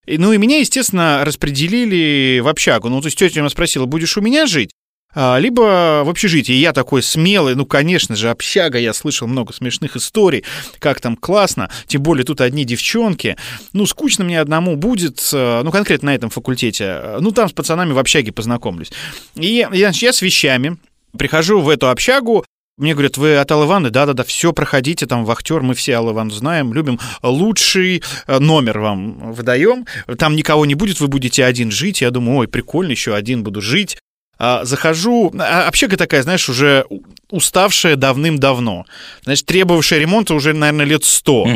И, 0.06 0.18
ну 0.18 0.34
и 0.34 0.38
меня, 0.38 0.60
естественно, 0.60 1.24
распределили 1.24 2.40
в 2.40 2.48
общагу. 2.48 2.90
Ну, 2.90 3.00
то 3.00 3.08
есть 3.08 3.18
тетя 3.18 3.40
меня 3.40 3.50
спросила, 3.50 3.86
будешь 3.86 4.18
у 4.18 4.22
меня 4.22 4.48
жить? 4.48 4.72
А, 5.16 5.38
либо 5.38 6.04
в 6.04 6.10
общежитии. 6.10 6.54
Я 6.54 6.74
такой 6.74 7.04
смелый, 7.04 7.56
ну, 7.56 7.66
конечно 7.66 8.16
же, 8.16 8.30
общага, 8.30 8.78
я 8.78 8.94
слышал 8.94 9.28
много 9.28 9.54
смешных 9.54 9.96
историй, 9.96 10.44
как 10.80 11.02
там 11.02 11.16
классно, 11.16 11.70
тем 11.88 12.02
более 12.02 12.26
тут 12.26 12.42
одни 12.42 12.66
девчонки. 12.66 13.38
Ну, 13.74 13.86
скучно 13.86 14.24
мне 14.24 14.40
одному 14.40 14.76
будет, 14.76 15.30
ну, 15.32 15.72
конкретно 15.72 16.08
на 16.08 16.16
этом 16.16 16.30
факультете. 16.30 17.18
Ну, 17.20 17.32
там 17.32 17.50
с 17.50 17.54
пацанами 17.54 17.94
в 17.94 18.00
общаге 18.00 18.32
познакомлюсь. 18.32 18.92
И 19.36 19.66
я, 19.72 19.92
я 19.94 20.14
с 20.14 20.22
вещами 20.22 20.78
прихожу 21.18 21.62
в 21.62 21.70
эту 21.70 21.90
общагу, 21.90 22.46
мне 22.76 22.94
говорят, 22.94 23.18
вы 23.18 23.38
от 23.38 23.52
Аллы? 23.52 23.90
Да-да-да, 23.92 24.24
все, 24.24 24.52
проходите, 24.52 25.06
там, 25.06 25.26
вахтер, 25.26 25.62
мы 25.62 25.76
все 25.76 25.94
Ивановну 25.94 26.32
знаем, 26.32 26.74
любим. 26.74 27.00
Лучший 27.22 28.02
э, 28.26 28.40
номер 28.40 28.80
вам 28.80 29.32
выдаем. 29.34 29.86
Там 30.18 30.36
никого 30.36 30.66
не 30.66 30.74
будет, 30.74 31.00
вы 31.00 31.08
будете 31.08 31.46
один 31.46 31.70
жить. 31.70 32.02
Я 32.02 32.10
думаю, 32.10 32.40
ой, 32.40 32.48
прикольно, 32.48 32.90
еще 32.90 33.14
один 33.14 33.44
буду 33.44 33.62
жить. 33.62 33.98
А, 34.40 34.66
захожу, 34.66 35.32
а, 35.38 35.68
общага 35.68 35.96
такая, 35.96 36.24
знаешь, 36.24 36.50
уже 36.50 36.86
уставшая 37.30 37.96
давным-давно. 37.96 38.86
Значит, 39.24 39.46
требовавшая 39.46 40.00
ремонта 40.00 40.34
уже, 40.34 40.54
наверное, 40.54 40.86
лет 40.86 41.04
сто. 41.04 41.48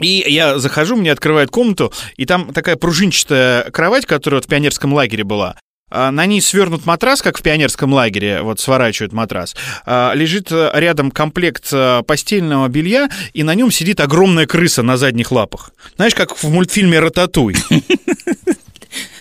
И 0.00 0.24
я 0.26 0.58
захожу, 0.58 0.96
мне 0.96 1.12
открывают 1.12 1.50
комнату, 1.50 1.92
и 2.16 2.24
там 2.24 2.54
такая 2.54 2.76
пружинчатая 2.76 3.64
кровать, 3.70 4.06
которая 4.06 4.38
вот 4.38 4.46
в 4.46 4.48
пионерском 4.48 4.94
лагере 4.94 5.24
была. 5.24 5.56
А, 5.90 6.10
на 6.10 6.24
ней 6.24 6.40
свернут 6.40 6.86
матрас, 6.86 7.20
как 7.20 7.36
в 7.36 7.42
пионерском 7.42 7.92
лагере, 7.92 8.40
вот 8.40 8.60
сворачивают 8.60 9.12
матрас. 9.12 9.54
Лежит 9.86 10.50
э, 10.52 10.70
рядом 10.72 11.10
комплект 11.10 11.68
э, 11.72 12.02
постельного 12.06 12.68
белья, 12.68 13.10
и 13.34 13.42
на 13.42 13.54
нем 13.54 13.70
сидит 13.70 14.00
огромная 14.00 14.46
крыса 14.46 14.82
на 14.82 14.96
задних 14.96 15.32
лапах. 15.32 15.72
Знаешь, 15.96 16.14
как 16.14 16.42
в 16.42 16.48
мультфильме 16.48 17.00
«Рататуй». 17.00 17.56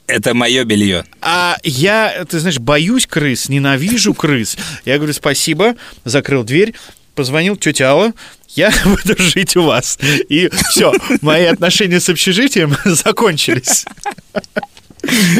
Это 0.09 0.33
мое 0.33 0.63
белье. 0.63 1.05
А 1.21 1.57
я, 1.63 2.25
ты 2.27 2.39
знаешь, 2.39 2.57
боюсь 2.57 3.05
крыс, 3.05 3.47
ненавижу 3.47 4.15
крыс. 4.15 4.57
Я 4.83 4.97
говорю, 4.97 5.13
спасибо, 5.13 5.75
закрыл 6.03 6.43
дверь, 6.43 6.73
позвонил 7.13 7.55
тетя 7.55 7.91
Алла, 7.91 8.13
я 8.49 8.73
буду 8.85 9.21
жить 9.21 9.55
у 9.55 9.63
вас. 9.63 9.99
И 10.29 10.49
все, 10.69 10.93
мои 11.21 11.45
отношения 11.45 11.99
с 11.99 12.09
общежитием 12.09 12.75
закончились. 12.85 13.85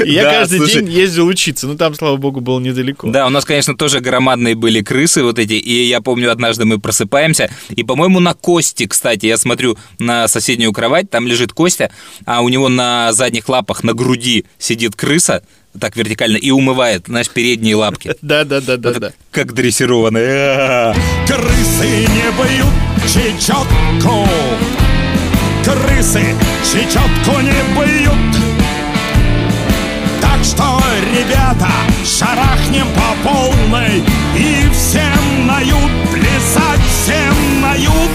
Я 0.05 0.23
Да, 0.23 0.31
каждый 0.31 0.59
слушай. 0.59 0.81
день 0.81 0.91
ездил 0.91 1.27
учиться, 1.27 1.67
ну 1.67 1.75
там, 1.75 1.93
слава 1.93 2.17
богу, 2.17 2.39
было 2.41 2.59
недалеко. 2.59 3.09
Да, 3.09 3.27
у 3.27 3.29
нас, 3.29 3.45
конечно, 3.45 3.75
тоже 3.75 3.99
громадные 3.99 4.55
были 4.55 4.81
крысы 4.81 5.23
вот 5.23 5.39
эти, 5.39 5.53
и 5.53 5.85
я 5.87 6.01
помню, 6.01 6.31
однажды 6.31 6.65
мы 6.65 6.79
просыпаемся, 6.79 7.49
и, 7.69 7.83
по-моему, 7.83 8.19
на 8.19 8.33
Косте, 8.33 8.87
кстати, 8.87 9.25
я 9.25 9.37
смотрю 9.37 9.77
на 9.97 10.27
соседнюю 10.27 10.71
кровать, 10.71 11.09
там 11.09 11.27
лежит 11.27 11.53
Костя, 11.53 11.91
а 12.25 12.41
у 12.41 12.49
него 12.49 12.69
на 12.69 13.11
задних 13.13 13.49
лапах, 13.49 13.83
на 13.83 13.93
груди 13.93 14.45
сидит 14.57 14.95
крыса, 14.95 15.43
так 15.79 15.95
вертикально, 15.95 16.37
и 16.37 16.51
умывает, 16.51 17.03
знаешь, 17.07 17.29
передние 17.29 17.75
лапки. 17.75 18.15
Да-да-да-да-да. 18.21 19.11
Как 19.31 19.53
дрессированные. 19.53 20.95
Крысы 21.27 22.07
не 22.07 22.31
бьют 22.37 22.73
чечетку 23.05 24.27
Крысы 25.63 26.35
чечетку 26.63 27.39
не 27.41 27.85
бьют 27.85 28.48
Так 30.39 30.45
что, 30.45 30.79
ребята, 31.13 31.67
шарахнем 32.05 32.87
по 32.95 33.29
полной 33.29 34.01
И 34.37 34.69
всем 34.71 35.45
нают, 35.45 35.91
плясать 36.13 36.79
всем 36.87 37.61
нают 37.61 38.09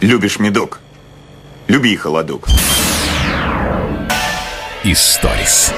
Любишь 0.00 0.40
медок? 0.40 0.80
Люби 1.68 1.94
холодок. 1.94 2.48
Историс. 4.82 5.72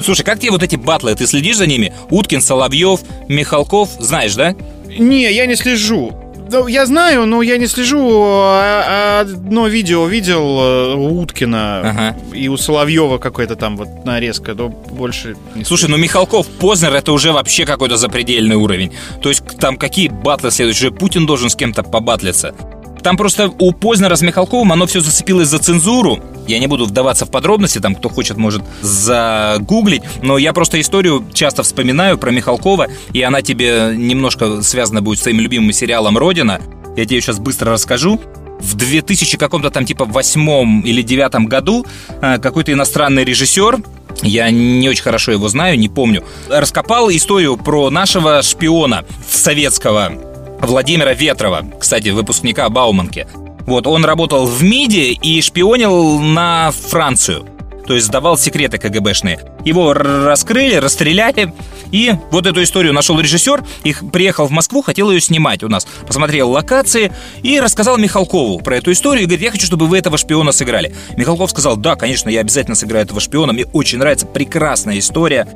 Слушай, 0.00 0.22
как 0.22 0.38
тебе 0.38 0.52
вот 0.52 0.62
эти 0.62 0.76
батлы? 0.76 1.14
Ты 1.14 1.26
следишь 1.26 1.58
за 1.58 1.66
ними? 1.66 1.92
Уткин, 2.08 2.40
Соловьев, 2.40 3.00
Михалков, 3.28 3.90
знаешь, 3.98 4.34
да? 4.34 4.54
Не, 4.86 5.30
я 5.30 5.44
не 5.44 5.56
слежу. 5.56 6.27
Ну, 6.50 6.66
я 6.66 6.86
знаю, 6.86 7.26
но 7.26 7.42
я 7.42 7.58
не 7.58 7.66
слежу. 7.66 8.22
А- 8.24 8.84
а 8.88 9.20
Одно 9.20 9.66
видео 9.68 10.06
видел 10.06 10.58
э, 10.60 10.94
у 10.94 11.20
Уткина 11.20 12.16
и 12.32 12.48
у 12.48 12.56
Соловьева 12.56 13.18
какой-то 13.18 13.56
там 13.56 13.76
вот 13.76 13.88
нарезка, 14.04 14.54
но 14.54 14.68
больше 14.68 15.36
не 15.54 15.64
Слушай, 15.64 15.90
ну 15.90 15.96
Михалков, 15.96 16.46
Познер 16.46 16.94
это 16.94 17.12
уже 17.12 17.32
вообще 17.32 17.66
какой-то 17.66 17.96
запредельный 17.96 18.56
уровень. 18.56 18.92
То 19.22 19.28
есть 19.28 19.42
там 19.58 19.76
какие 19.76 20.08
батлы 20.08 20.50
следующие? 20.50 20.90
Уже 20.90 20.96
Путин 20.98 21.26
должен 21.26 21.50
с 21.50 21.56
кем-то 21.56 21.82
побатлиться. 21.82 22.54
Там 23.02 23.16
просто 23.16 23.50
у 23.58 23.72
Познера 23.72 24.16
с 24.16 24.22
Михалковым 24.22 24.72
оно 24.72 24.86
все 24.86 25.00
зацепилось 25.00 25.48
за 25.48 25.58
цензуру. 25.58 26.18
Я 26.48 26.58
не 26.58 26.66
буду 26.66 26.86
вдаваться 26.86 27.26
в 27.26 27.30
подробности, 27.30 27.78
там 27.78 27.94
кто 27.94 28.08
хочет 28.08 28.38
может 28.38 28.62
загуглить, 28.80 30.02
но 30.22 30.38
я 30.38 30.54
просто 30.54 30.80
историю 30.80 31.24
часто 31.34 31.62
вспоминаю 31.62 32.16
про 32.16 32.30
Михалкова, 32.30 32.88
и 33.12 33.20
она 33.20 33.42
тебе 33.42 33.92
немножко 33.94 34.62
связана 34.62 35.02
будет 35.02 35.18
с 35.18 35.22
твоим 35.22 35.40
любимым 35.40 35.72
сериалом 35.72 36.16
«Родина». 36.16 36.60
Я 36.96 37.04
тебе 37.04 37.20
сейчас 37.20 37.38
быстро 37.38 37.72
расскажу. 37.72 38.18
В 38.60 38.74
2000 38.74 39.36
каком-то 39.36 39.70
там 39.70 39.84
типа 39.84 40.06
восьмом 40.06 40.80
или 40.80 41.02
девятом 41.02 41.46
году 41.46 41.86
э, 42.22 42.38
какой-то 42.38 42.72
иностранный 42.72 43.24
режиссер 43.24 43.78
я 44.22 44.50
не 44.50 44.88
очень 44.88 45.04
хорошо 45.04 45.32
его 45.32 45.48
знаю, 45.48 45.78
не 45.78 45.88
помню. 45.88 46.24
Раскопал 46.48 47.10
историю 47.10 47.56
про 47.56 47.90
нашего 47.90 48.42
шпиона 48.42 49.04
советского 49.30 50.12
Владимира 50.60 51.12
Ветрова, 51.12 51.64
кстати, 51.78 52.08
выпускника 52.08 52.68
Бауманки. 52.68 53.26
Вот, 53.68 53.86
он 53.86 54.02
работал 54.02 54.46
в 54.46 54.64
МИДе 54.64 55.12
и 55.12 55.42
шпионил 55.42 56.18
на 56.20 56.70
Францию. 56.70 57.44
То 57.86 57.92
есть 57.92 58.06
сдавал 58.06 58.38
секреты 58.38 58.78
КГБшные. 58.78 59.40
Его 59.62 59.92
раскрыли, 59.92 60.76
расстреляли. 60.76 61.52
И 61.92 62.14
вот 62.30 62.46
эту 62.46 62.62
историю 62.62 62.94
нашел 62.94 63.20
режиссер, 63.20 63.62
их 63.84 64.10
приехал 64.10 64.46
в 64.46 64.50
Москву, 64.52 64.80
хотел 64.80 65.10
ее 65.10 65.20
снимать 65.20 65.62
у 65.62 65.68
нас. 65.68 65.86
Посмотрел 66.06 66.50
локации 66.50 67.12
и 67.42 67.60
рассказал 67.60 67.98
Михалкову 67.98 68.60
про 68.60 68.78
эту 68.78 68.90
историю. 68.90 69.24
И 69.24 69.26
говорит, 69.26 69.44
я 69.44 69.50
хочу, 69.50 69.66
чтобы 69.66 69.86
вы 69.86 69.98
этого 69.98 70.16
шпиона 70.16 70.52
сыграли. 70.52 70.94
Михалков 71.18 71.50
сказал, 71.50 71.76
да, 71.76 71.94
конечно, 71.94 72.30
я 72.30 72.40
обязательно 72.40 72.74
сыграю 72.74 73.04
этого 73.04 73.20
шпиона. 73.20 73.52
Мне 73.52 73.66
очень 73.66 73.98
нравится, 73.98 74.24
прекрасная 74.24 74.98
история. 74.98 75.46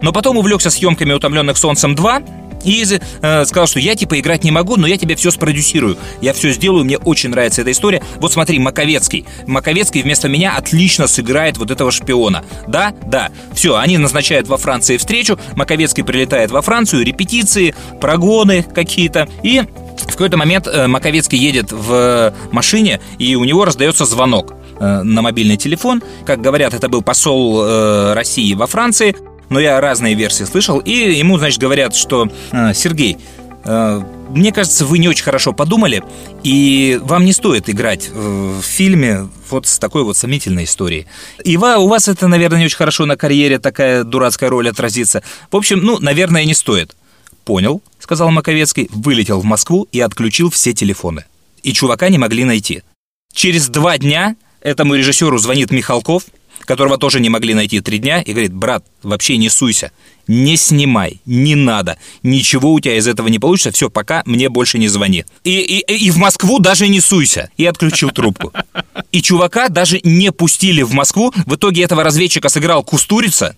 Но 0.00 0.12
потом 0.12 0.38
увлекся 0.38 0.70
съемками 0.70 1.12
«Утомленных 1.12 1.58
солнцем 1.58 1.94
2», 1.94 2.49
и 2.64 2.84
э, 3.22 3.44
сказал, 3.44 3.66
что 3.66 3.80
я 3.80 3.94
типа 3.94 4.18
играть 4.18 4.44
не 4.44 4.50
могу, 4.50 4.76
но 4.76 4.86
я 4.86 4.96
тебе 4.96 5.16
все 5.16 5.30
спродюсирую. 5.30 5.96
Я 6.20 6.32
все 6.32 6.50
сделаю, 6.50 6.84
мне 6.84 6.98
очень 6.98 7.30
нравится 7.30 7.62
эта 7.62 7.72
история. 7.72 8.02
Вот 8.16 8.32
смотри, 8.32 8.58
Маковецкий. 8.58 9.26
Маковецкий 9.46 10.02
вместо 10.02 10.28
меня 10.28 10.56
отлично 10.56 11.06
сыграет 11.06 11.58
вот 11.58 11.70
этого 11.70 11.90
шпиона. 11.90 12.44
Да, 12.66 12.94
да. 13.06 13.30
Все, 13.54 13.76
они 13.76 13.98
назначают 13.98 14.48
во 14.48 14.56
Франции 14.56 14.96
встречу. 14.96 15.38
Маковецкий 15.56 16.04
прилетает 16.04 16.50
во 16.50 16.62
Францию, 16.62 17.04
репетиции, 17.04 17.74
прогоны 18.00 18.62
какие-то. 18.62 19.28
И 19.42 19.62
в 19.96 20.06
какой-то 20.12 20.36
момент 20.36 20.66
э, 20.66 20.86
Маковецкий 20.86 21.38
едет 21.38 21.72
в 21.72 22.32
машине, 22.52 23.00
и 23.18 23.34
у 23.36 23.44
него 23.44 23.64
раздается 23.64 24.04
звонок 24.04 24.54
э, 24.78 25.02
на 25.02 25.22
мобильный 25.22 25.56
телефон. 25.56 26.02
Как 26.24 26.40
говорят, 26.40 26.74
это 26.74 26.88
был 26.88 27.02
посол 27.02 27.62
э, 27.62 28.12
России 28.14 28.54
во 28.54 28.66
Франции 28.66 29.14
но 29.50 29.60
я 29.60 29.80
разные 29.80 30.14
версии 30.14 30.44
слышал, 30.44 30.78
и 30.78 30.92
ему, 30.92 31.38
значит, 31.38 31.60
говорят, 31.60 31.94
что 31.94 32.30
«Э, 32.52 32.72
Сергей, 32.72 33.18
э, 33.64 34.02
мне 34.30 34.52
кажется, 34.52 34.86
вы 34.86 34.98
не 34.98 35.08
очень 35.08 35.24
хорошо 35.24 35.52
подумали, 35.52 36.02
и 36.42 36.98
вам 37.02 37.24
не 37.24 37.32
стоит 37.32 37.68
играть 37.68 38.08
в 38.08 38.62
фильме 38.62 39.28
вот 39.50 39.66
с 39.66 39.78
такой 39.78 40.04
вот 40.04 40.16
сомнительной 40.16 40.64
историей. 40.64 41.06
И 41.44 41.56
у 41.56 41.88
вас 41.88 42.08
это, 42.08 42.28
наверное, 42.28 42.60
не 42.60 42.66
очень 42.66 42.76
хорошо 42.76 43.06
на 43.06 43.16
карьере 43.16 43.58
такая 43.58 44.04
дурацкая 44.04 44.48
роль 44.48 44.68
отразится. 44.68 45.22
В 45.50 45.56
общем, 45.56 45.80
ну, 45.80 45.98
наверное, 45.98 46.44
не 46.44 46.54
стоит. 46.54 46.96
Понял, 47.44 47.82
сказал 47.98 48.30
Маковецкий, 48.30 48.88
вылетел 48.92 49.40
в 49.40 49.44
Москву 49.44 49.88
и 49.90 49.98
отключил 50.00 50.50
все 50.50 50.72
телефоны. 50.72 51.24
И 51.64 51.72
чувака 51.72 52.08
не 52.08 52.18
могли 52.18 52.44
найти. 52.44 52.82
Через 53.32 53.68
два 53.68 53.98
дня 53.98 54.36
этому 54.60 54.94
режиссеру 54.94 55.38
звонит 55.38 55.72
Михалков, 55.72 56.24
которого 56.64 56.98
тоже 56.98 57.20
не 57.20 57.28
могли 57.28 57.54
найти 57.54 57.80
три 57.80 57.98
дня, 57.98 58.20
и 58.22 58.32
говорит, 58.32 58.52
брат, 58.52 58.84
вообще 59.02 59.36
не 59.36 59.48
суйся, 59.48 59.92
не 60.26 60.56
снимай, 60.56 61.20
не 61.26 61.54
надо, 61.54 61.98
ничего 62.22 62.72
у 62.72 62.80
тебя 62.80 62.96
из 62.96 63.06
этого 63.06 63.28
не 63.28 63.38
получится, 63.38 63.72
все, 63.72 63.90
пока 63.90 64.22
мне 64.26 64.48
больше 64.48 64.78
не 64.78 64.88
звони. 64.88 65.24
И, 65.44 65.60
и, 65.60 66.06
и 66.06 66.10
в 66.10 66.16
Москву 66.18 66.58
даже 66.58 66.88
не 66.88 67.00
суйся. 67.00 67.50
И 67.56 67.66
отключил 67.66 68.10
трубку. 68.10 68.52
И 69.12 69.22
чувака 69.22 69.68
даже 69.68 70.00
не 70.04 70.30
пустили 70.32 70.82
в 70.82 70.92
Москву. 70.92 71.32
В 71.46 71.56
итоге 71.56 71.82
этого 71.82 72.04
разведчика 72.04 72.48
сыграл 72.48 72.84
Кустурица. 72.84 73.56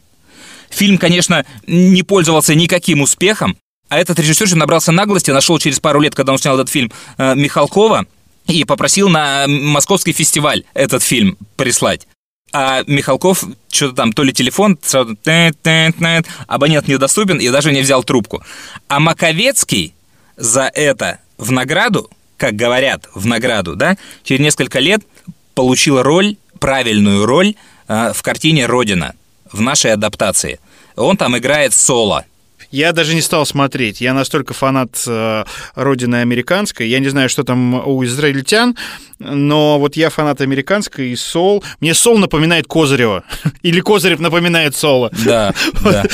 Фильм, 0.70 0.96
конечно, 0.96 1.44
не 1.66 2.02
пользовался 2.02 2.54
никаким 2.54 3.02
успехом, 3.02 3.56
а 3.90 3.98
этот 3.98 4.18
режиссер 4.18 4.48
же 4.48 4.56
набрался 4.56 4.90
наглости, 4.90 5.30
нашел 5.30 5.58
через 5.58 5.78
пару 5.78 6.00
лет, 6.00 6.14
когда 6.14 6.32
он 6.32 6.38
снял 6.38 6.54
этот 6.54 6.70
фильм, 6.70 6.90
э, 7.18 7.34
Михалкова, 7.34 8.06
и 8.46 8.64
попросил 8.64 9.10
на 9.10 9.44
московский 9.46 10.12
фестиваль 10.12 10.64
этот 10.72 11.02
фильм 11.02 11.36
прислать. 11.56 12.08
А 12.52 12.82
Михалков 12.86 13.44
что-то 13.70 13.94
там, 13.94 14.12
то 14.12 14.22
ли 14.22 14.32
телефон, 14.32 14.78
сразу 14.82 15.16
абонент 16.46 16.88
недоступен 16.88 17.38
и 17.38 17.48
даже 17.48 17.72
не 17.72 17.80
взял 17.80 18.04
трубку. 18.04 18.42
А 18.88 19.00
Маковецкий 19.00 19.94
за 20.36 20.70
это 20.74 21.18
в 21.38 21.50
награду, 21.50 22.10
как 22.36 22.54
говорят, 22.54 23.08
в 23.14 23.26
награду, 23.26 23.74
да, 23.74 23.96
через 24.22 24.40
несколько 24.40 24.80
лет 24.80 25.02
получил 25.54 26.02
роль, 26.02 26.36
правильную 26.58 27.24
роль 27.26 27.54
э, 27.88 28.12
в 28.14 28.22
картине 28.22 28.66
«Родина». 28.66 29.14
в 29.52 29.60
нашей 29.60 29.92
адаптации. 29.92 30.58
Он 30.96 31.16
там 31.16 31.36
играет 31.36 31.74
соло. 31.74 32.24
Я 32.72 32.92
даже 32.92 33.14
не 33.14 33.20
стал 33.20 33.46
смотреть. 33.46 34.00
Я 34.00 34.14
настолько 34.14 34.54
фанат 34.54 35.02
э, 35.06 35.44
родины 35.74 36.16
американской. 36.16 36.88
Я 36.88 36.98
не 36.98 37.08
знаю, 37.08 37.28
что 37.28 37.44
там 37.44 37.74
у 37.86 38.02
израильтян, 38.04 38.76
но 39.18 39.78
вот 39.78 39.94
я 39.96 40.10
фанат 40.10 40.40
американской 40.40 41.10
и 41.10 41.16
Сол. 41.16 41.62
Мне 41.80 41.94
Сол 41.94 42.18
напоминает 42.18 42.66
Козырева. 42.66 43.24
Или 43.62 43.80
Козырев 43.80 44.18
напоминает 44.20 44.74
Сола. 44.74 45.10
Да, 45.24 45.54
да. 45.84 46.04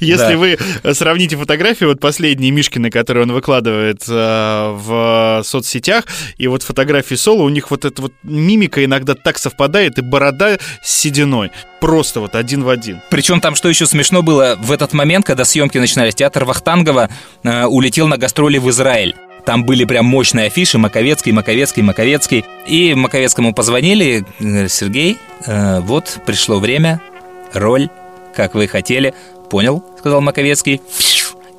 Если 0.00 0.32
Да. 0.32 0.38
вы 0.38 0.58
сравните 0.94 1.36
фотографии, 1.36 1.84
вот 1.84 2.00
последние 2.00 2.50
Мишкины, 2.52 2.90
которые 2.90 3.24
он 3.24 3.32
выкладывает 3.32 4.02
э, 4.08 4.70
в 4.72 5.42
соцсетях, 5.44 6.04
и 6.38 6.46
вот 6.46 6.62
фотографии 6.62 7.16
Сола, 7.16 7.42
у 7.42 7.48
них 7.48 7.70
вот 7.70 7.84
эта 7.84 8.00
вот 8.00 8.12
мимика 8.22 8.84
иногда 8.84 9.14
так 9.14 9.36
совпадает, 9.38 9.98
и 9.98 10.02
борода 10.02 10.58
с 10.82 10.90
сединой. 10.96 11.50
Просто 11.80 12.20
вот 12.20 12.36
один 12.36 12.62
в 12.62 12.68
один. 12.68 13.00
Причем 13.10 13.40
там, 13.40 13.56
что 13.56 13.68
еще 13.68 13.86
смешно 13.86 14.22
было, 14.22 14.56
в 14.60 14.70
этот 14.70 14.92
момент, 14.92 15.26
когда 15.26 15.44
съемки 15.44 15.71
начинались, 15.80 16.14
театр 16.14 16.44
Вахтангова 16.44 17.08
э, 17.42 17.64
улетел 17.64 18.08
на 18.08 18.18
гастроли 18.18 18.58
в 18.58 18.68
Израиль. 18.70 19.14
Там 19.44 19.64
были 19.64 19.84
прям 19.84 20.06
мощные 20.06 20.46
афиши 20.46 20.78
Маковецкий, 20.78 21.32
Маковецкий, 21.32 21.82
Маковецкий. 21.82 22.44
И 22.66 22.94
Маковецкому 22.94 23.54
позвонили, 23.54 24.24
Сергей, 24.68 25.18
э, 25.46 25.80
вот 25.80 26.20
пришло 26.24 26.58
время, 26.58 27.00
роль, 27.52 27.88
как 28.34 28.54
вы 28.54 28.68
хотели. 28.68 29.14
Понял, 29.50 29.84
сказал 29.98 30.20
Маковецкий. 30.20 30.80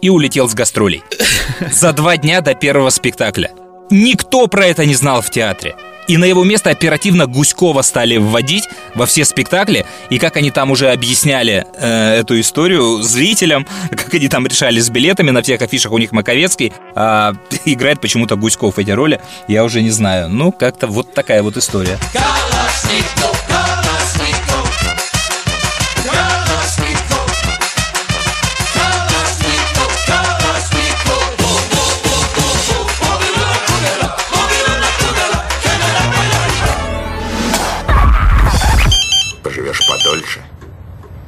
И 0.02 0.10
улетел 0.10 0.50
с 0.50 0.54
гастролей. 0.54 1.04
За 1.72 1.94
два 1.94 2.18
дня 2.18 2.42
до 2.42 2.56
первого 2.56 2.90
спектакля. 2.90 3.52
Никто 3.90 4.48
про 4.48 4.66
это 4.66 4.86
не 4.86 4.96
знал 4.96 5.22
в 5.22 5.30
театре. 5.30 5.76
И 6.08 6.18
на 6.18 6.26
его 6.26 6.44
место 6.44 6.70
оперативно 6.70 7.28
Гуськова 7.28 7.82
стали 7.82 8.18
вводить 8.18 8.68
во 8.96 9.06
все 9.06 9.26
спектакли. 9.26 9.86
И 10.10 10.20
как 10.20 10.38
они 10.38 10.52
там 10.52 10.72
уже 10.72 10.92
объясняли 10.92 11.66
э, 11.76 12.20
эту 12.20 12.40
историю 12.40 13.02
зрителям, 13.02 13.68
как 13.90 14.14
они 14.14 14.28
там 14.28 14.46
решали 14.48 14.80
с 14.80 14.90
билетами, 14.90 15.32
на 15.32 15.42
всех 15.42 15.62
афишах 15.62 15.92
у 15.92 15.98
них 15.98 16.12
Маковецкий, 16.12 16.74
а 16.96 17.34
играет 17.66 18.02
почему-то 18.02 18.36
Гуськов 18.36 18.80
эти 18.80 18.92
роли, 18.92 19.22
я 19.48 19.64
уже 19.64 19.82
не 19.82 19.92
знаю. 19.92 20.30
Ну, 20.30 20.52
как-то 20.52 20.88
вот 20.88 21.14
такая 21.14 21.44
вот 21.44 21.58
история. 21.58 21.98
Kalashnikov, 22.14 23.43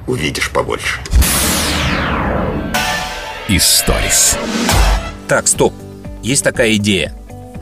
увидишь 0.07 0.51
побольше. 0.51 0.99
Историс. 3.47 4.37
Так, 5.27 5.47
стоп. 5.47 5.73
Есть 6.23 6.43
такая 6.43 6.75
идея. 6.75 7.13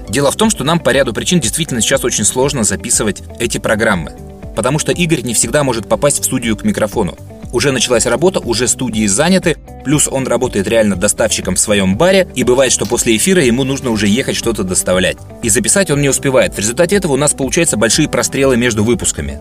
Дело 0.10 0.32
в 0.32 0.36
том, 0.36 0.50
что 0.50 0.64
нам 0.64 0.80
по 0.80 0.92
ряду 0.92 1.14
причин 1.14 1.40
действительно 1.40 1.82
сейчас 1.82 2.04
очень 2.04 2.26
сложно 2.26 2.64
записывать 2.64 3.24
эти 3.40 3.58
программы. 3.58 4.14
Потому 4.56 4.80
что 4.80 4.92
Игорь 4.92 5.22
не 5.22 5.34
всегда 5.34 5.64
может 5.64 5.88
попасть 5.88 6.22
в 6.22 6.26
студию 6.26 6.56
к 6.56 6.64
микрофону. 6.64 7.18
Уже 7.52 7.72
началась 7.72 8.06
работа, 8.06 8.40
уже 8.40 8.68
студии 8.68 9.06
заняты, 9.06 9.58
плюс 9.84 10.08
он 10.08 10.26
работает 10.28 10.68
реально 10.68 10.96
доставщиком 10.96 11.56
в 11.56 11.60
своем 11.60 11.98
баре, 11.98 12.28
и 12.34 12.44
бывает, 12.44 12.72
что 12.72 12.86
после 12.86 13.16
эфира 13.16 13.44
ему 13.44 13.64
нужно 13.64 13.92
уже 13.92 14.08
ехать 14.08 14.36
что-то 14.36 14.64
доставлять. 14.64 15.18
И 15.44 15.50
записать 15.50 15.92
он 15.92 16.02
не 16.02 16.10
успевает. 16.10 16.56
В 16.56 16.60
результате 16.60 16.96
этого 16.96 17.14
у 17.14 17.18
нас 17.18 17.34
получаются 17.34 17.78
большие 17.78 18.10
прострелы 18.10 18.58
между 18.58 18.84
выпусками. 18.84 19.40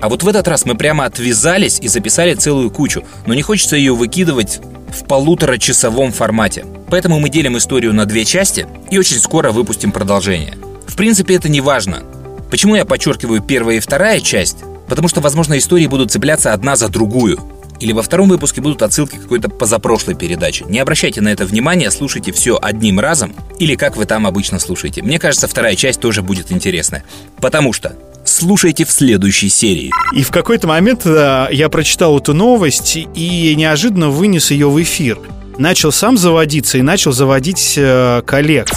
А 0.00 0.08
вот 0.08 0.22
в 0.22 0.28
этот 0.28 0.46
раз 0.46 0.64
мы 0.64 0.76
прямо 0.76 1.04
отвязались 1.04 1.78
и 1.80 1.88
записали 1.88 2.34
целую 2.34 2.70
кучу, 2.70 3.04
но 3.26 3.34
не 3.34 3.42
хочется 3.42 3.76
ее 3.76 3.94
выкидывать 3.94 4.60
в 4.88 5.04
полуторачасовом 5.04 6.12
формате. 6.12 6.64
Поэтому 6.88 7.18
мы 7.18 7.28
делим 7.28 7.56
историю 7.58 7.92
на 7.92 8.06
две 8.06 8.24
части 8.24 8.66
и 8.90 8.98
очень 8.98 9.18
скоро 9.18 9.50
выпустим 9.50 9.92
продолжение. 9.92 10.54
В 10.86 10.96
принципе, 10.96 11.34
это 11.34 11.48
не 11.48 11.60
важно. 11.60 12.02
Почему 12.50 12.76
я 12.76 12.84
подчеркиваю 12.84 13.42
первая 13.42 13.76
и 13.76 13.80
вторая 13.80 14.20
часть? 14.20 14.58
Потому 14.88 15.08
что, 15.08 15.20
возможно, 15.20 15.58
истории 15.58 15.86
будут 15.86 16.10
цепляться 16.10 16.52
одна 16.52 16.76
за 16.76 16.88
другую. 16.88 17.38
Или 17.78 17.92
во 17.92 18.02
втором 18.02 18.28
выпуске 18.28 18.60
будут 18.60 18.82
отсылки 18.82 19.16
к 19.16 19.22
какой-то 19.22 19.48
позапрошлой 19.48 20.16
передаче. 20.16 20.64
Не 20.68 20.80
обращайте 20.80 21.20
на 21.20 21.28
это 21.28 21.44
внимания, 21.44 21.90
слушайте 21.90 22.32
все 22.32 22.58
одним 22.60 22.98
разом, 22.98 23.34
или 23.58 23.76
как 23.76 23.96
вы 23.96 24.04
там 24.04 24.26
обычно 24.26 24.58
слушаете. 24.58 25.02
Мне 25.02 25.18
кажется, 25.20 25.46
вторая 25.46 25.76
часть 25.76 26.00
тоже 26.00 26.22
будет 26.22 26.50
интересная. 26.50 27.04
Потому 27.40 27.72
что 27.72 27.94
слушайте 28.24 28.84
в 28.84 28.90
следующей 28.90 29.48
серии. 29.48 29.90
И 30.12 30.22
в 30.22 30.30
какой-то 30.30 30.66
момент 30.66 31.02
э, 31.04 31.48
я 31.52 31.68
прочитал 31.68 32.18
эту 32.18 32.34
новость 32.34 32.96
и 32.96 33.54
неожиданно 33.56 34.10
вынес 34.10 34.50
ее 34.50 34.68
в 34.68 34.80
эфир. 34.82 35.18
Начал 35.58 35.90
сам 35.90 36.16
заводиться 36.16 36.78
и 36.78 36.82
начал 36.82 37.12
заводить 37.12 37.74
э, 37.76 38.22
коллег. 38.26 38.68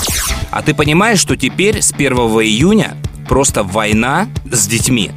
А 0.49 0.61
ты 0.61 0.73
понимаешь, 0.73 1.19
что 1.19 1.35
теперь 1.35 1.81
с 1.81 1.91
1 1.93 2.13
июня 2.13 2.97
просто 3.27 3.63
война 3.63 4.27
с 4.51 4.67
детьми? 4.67 5.11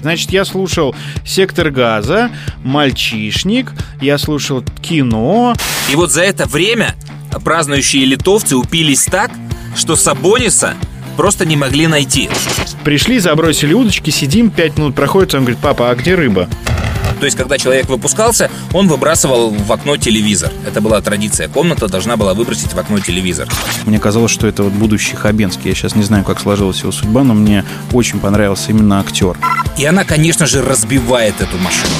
Значит, 0.00 0.30
я 0.30 0.44
слушал 0.44 0.94
«Сектор 1.26 1.70
газа», 1.70 2.30
«Мальчишник», 2.64 3.72
я 4.00 4.16
слушал 4.16 4.64
кино. 4.82 5.54
И 5.90 5.96
вот 5.96 6.10
за 6.10 6.22
это 6.22 6.46
время 6.46 6.96
празднующие 7.44 8.06
литовцы 8.06 8.56
упились 8.56 9.04
так, 9.04 9.30
что 9.76 9.96
Сабониса 9.96 10.74
просто 11.20 11.44
не 11.44 11.54
могли 11.54 11.86
найти. 11.86 12.30
Пришли, 12.82 13.18
забросили 13.18 13.74
удочки, 13.74 14.08
сидим, 14.08 14.48
пять 14.48 14.78
минут 14.78 14.94
проходит, 14.94 15.34
он 15.34 15.40
говорит, 15.40 15.58
папа, 15.60 15.90
а 15.90 15.94
где 15.94 16.14
рыба? 16.14 16.48
То 17.18 17.26
есть, 17.26 17.36
когда 17.36 17.58
человек 17.58 17.90
выпускался, 17.90 18.50
он 18.72 18.88
выбрасывал 18.88 19.50
в 19.50 19.70
окно 19.70 19.98
телевизор. 19.98 20.50
Это 20.66 20.80
была 20.80 20.98
традиция. 21.02 21.48
Комната 21.48 21.88
должна 21.88 22.16
была 22.16 22.32
выбросить 22.32 22.72
в 22.72 22.78
окно 22.78 23.00
телевизор. 23.00 23.48
Мне 23.84 23.98
казалось, 23.98 24.30
что 24.30 24.46
это 24.46 24.62
вот 24.62 24.72
будущий 24.72 25.14
Хабенский. 25.14 25.68
Я 25.68 25.74
сейчас 25.74 25.94
не 25.94 26.04
знаю, 26.04 26.24
как 26.24 26.40
сложилась 26.40 26.80
его 26.80 26.90
судьба, 26.90 27.22
но 27.22 27.34
мне 27.34 27.66
очень 27.92 28.18
понравился 28.18 28.70
именно 28.70 29.00
актер. 29.00 29.36
И 29.76 29.84
она, 29.84 30.04
конечно 30.04 30.46
же, 30.46 30.62
разбивает 30.62 31.34
эту 31.42 31.58
машину. 31.58 31.92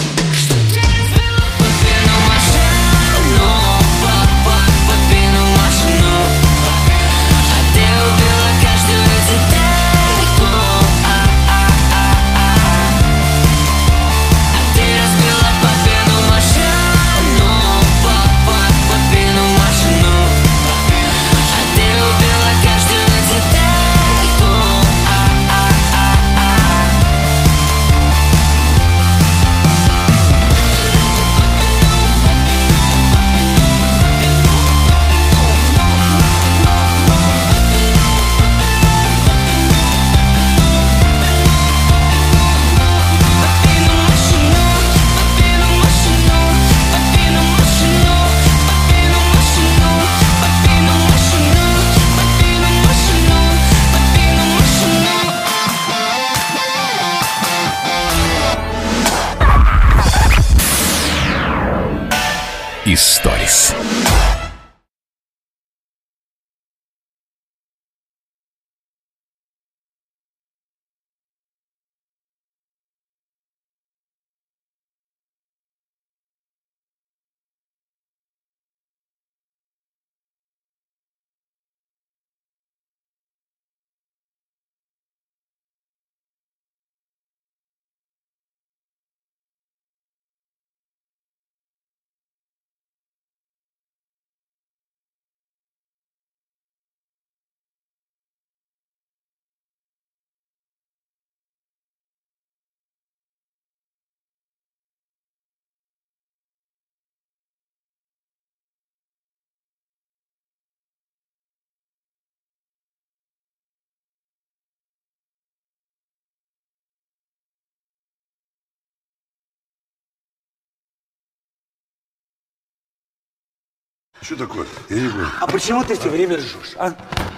Что 124.31 124.47
такое? 124.47 124.65
Я 124.89 124.97
не 125.01 125.09
понял. 125.09 125.27
А 125.41 125.47
почему 125.49 125.83
ты 125.83 125.99
все 125.99 126.09
время 126.09 126.37
ржешь, 126.37 126.77
а? 126.77 126.95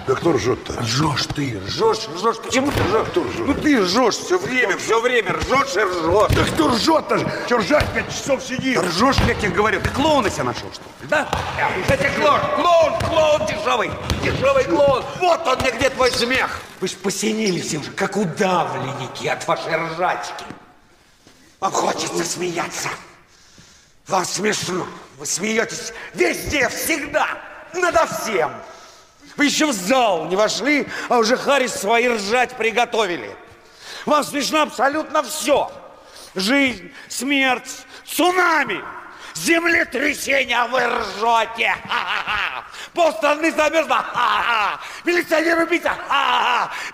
Да 0.07 0.15
кто 0.15 0.35
ржет-то? 0.35 0.79
Ржешь 0.79 1.27
ты, 1.35 1.59
ржешь, 1.67 2.07
ржешь. 2.15 2.37
Почему 2.37 2.71
ты 2.71 2.83
ржешь? 2.83 3.09
Кто 3.09 3.25
ржет? 3.25 3.47
Ну 3.47 3.55
ты 3.55 3.81
ржешь 3.81 4.17
все 4.17 4.39
время, 4.39 4.77
все 4.77 5.01
время 5.01 5.33
ржешь 5.33 5.75
и 5.75 5.81
ржешь. 5.81 6.37
Да 6.37 6.45
кто 6.53 6.69
ржет-то? 6.69 7.47
Че 7.49 7.57
ржать 7.57 7.91
пять 7.95 8.11
часов 8.11 8.43
сидит? 8.43 8.75
Да 8.75 8.83
ржешь, 8.83 9.17
как 9.27 9.43
я 9.43 9.49
говорю. 9.49 9.81
Ты 9.81 9.89
клоуна 9.89 10.29
себя 10.29 10.45
нашел, 10.45 10.71
что 10.71 10.83
ли? 10.83 11.09
Да? 11.09 11.27
Кстати, 11.81 12.11
клоун, 12.15 12.41
клоун, 12.57 13.01
клоун 13.09 13.47
дешевый. 13.47 13.91
Дешевый 14.23 14.65
клоун. 14.65 15.03
Вот 15.19 15.49
он 15.49 15.59
мне 15.61 15.71
где 15.71 15.89
твой 15.89 16.11
смех. 16.11 16.61
Вы 16.83 16.89
ж 16.89 16.93
посинились 16.93 17.73
уже, 17.73 17.91
как 17.93 18.19
удавленники 18.19 19.29
от 19.29 19.49
вашей 19.49 19.75
ржачки. 19.77 20.45
Вам 21.59 21.73
хочется 21.73 22.23
смеяться. 22.23 22.91
Вам 24.07 24.25
смешно. 24.25 24.87
Вы 25.19 25.27
смеетесь 25.27 25.93
везде, 26.15 26.69
всегда, 26.69 27.27
надо 27.75 28.07
всем. 28.07 28.53
Вы 29.37 29.47
еще 29.47 29.67
в 29.67 29.73
зал 29.73 30.27
не 30.27 30.37
вошли, 30.37 30.87
а 31.09 31.19
уже 31.19 31.37
Харрис 31.37 31.75
свои 31.75 32.09
ржать 32.09 32.57
приготовили. 32.57 33.37
Вам 34.05 34.25
смешно 34.25 34.63
абсолютно 34.63 35.23
все. 35.23 35.71
Жизнь, 36.35 36.93
смерть, 37.09 37.71
цунами, 38.05 38.83
землетрясение, 39.35 40.59
а 40.59 40.67
вы 40.67 40.81
ржете. 40.81 41.75
Ха-ха-ха. 41.89 42.65
Полстраны 42.95 43.53
замерзло. 43.53 43.97
Ха-ха. 43.97 44.81
Милиционер 45.05 45.61
убийца. 45.61 45.95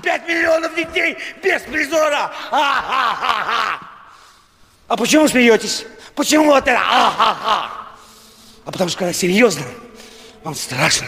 Пять 0.02 0.28
миллионов 0.28 0.74
детей 0.74 1.16
без 1.42 1.62
призора. 1.62 2.30
А 2.50 3.78
почему 4.96 5.28
смеетесь? 5.28 5.86
Почему 6.18 6.46
вот 6.46 6.66
это? 6.66 6.80
А-ха-ха. 6.80 7.70
А 8.64 8.72
потому 8.72 8.90
что 8.90 8.98
когда 8.98 9.12
серьезно, 9.12 9.62
вам 10.42 10.56
страшно. 10.56 11.06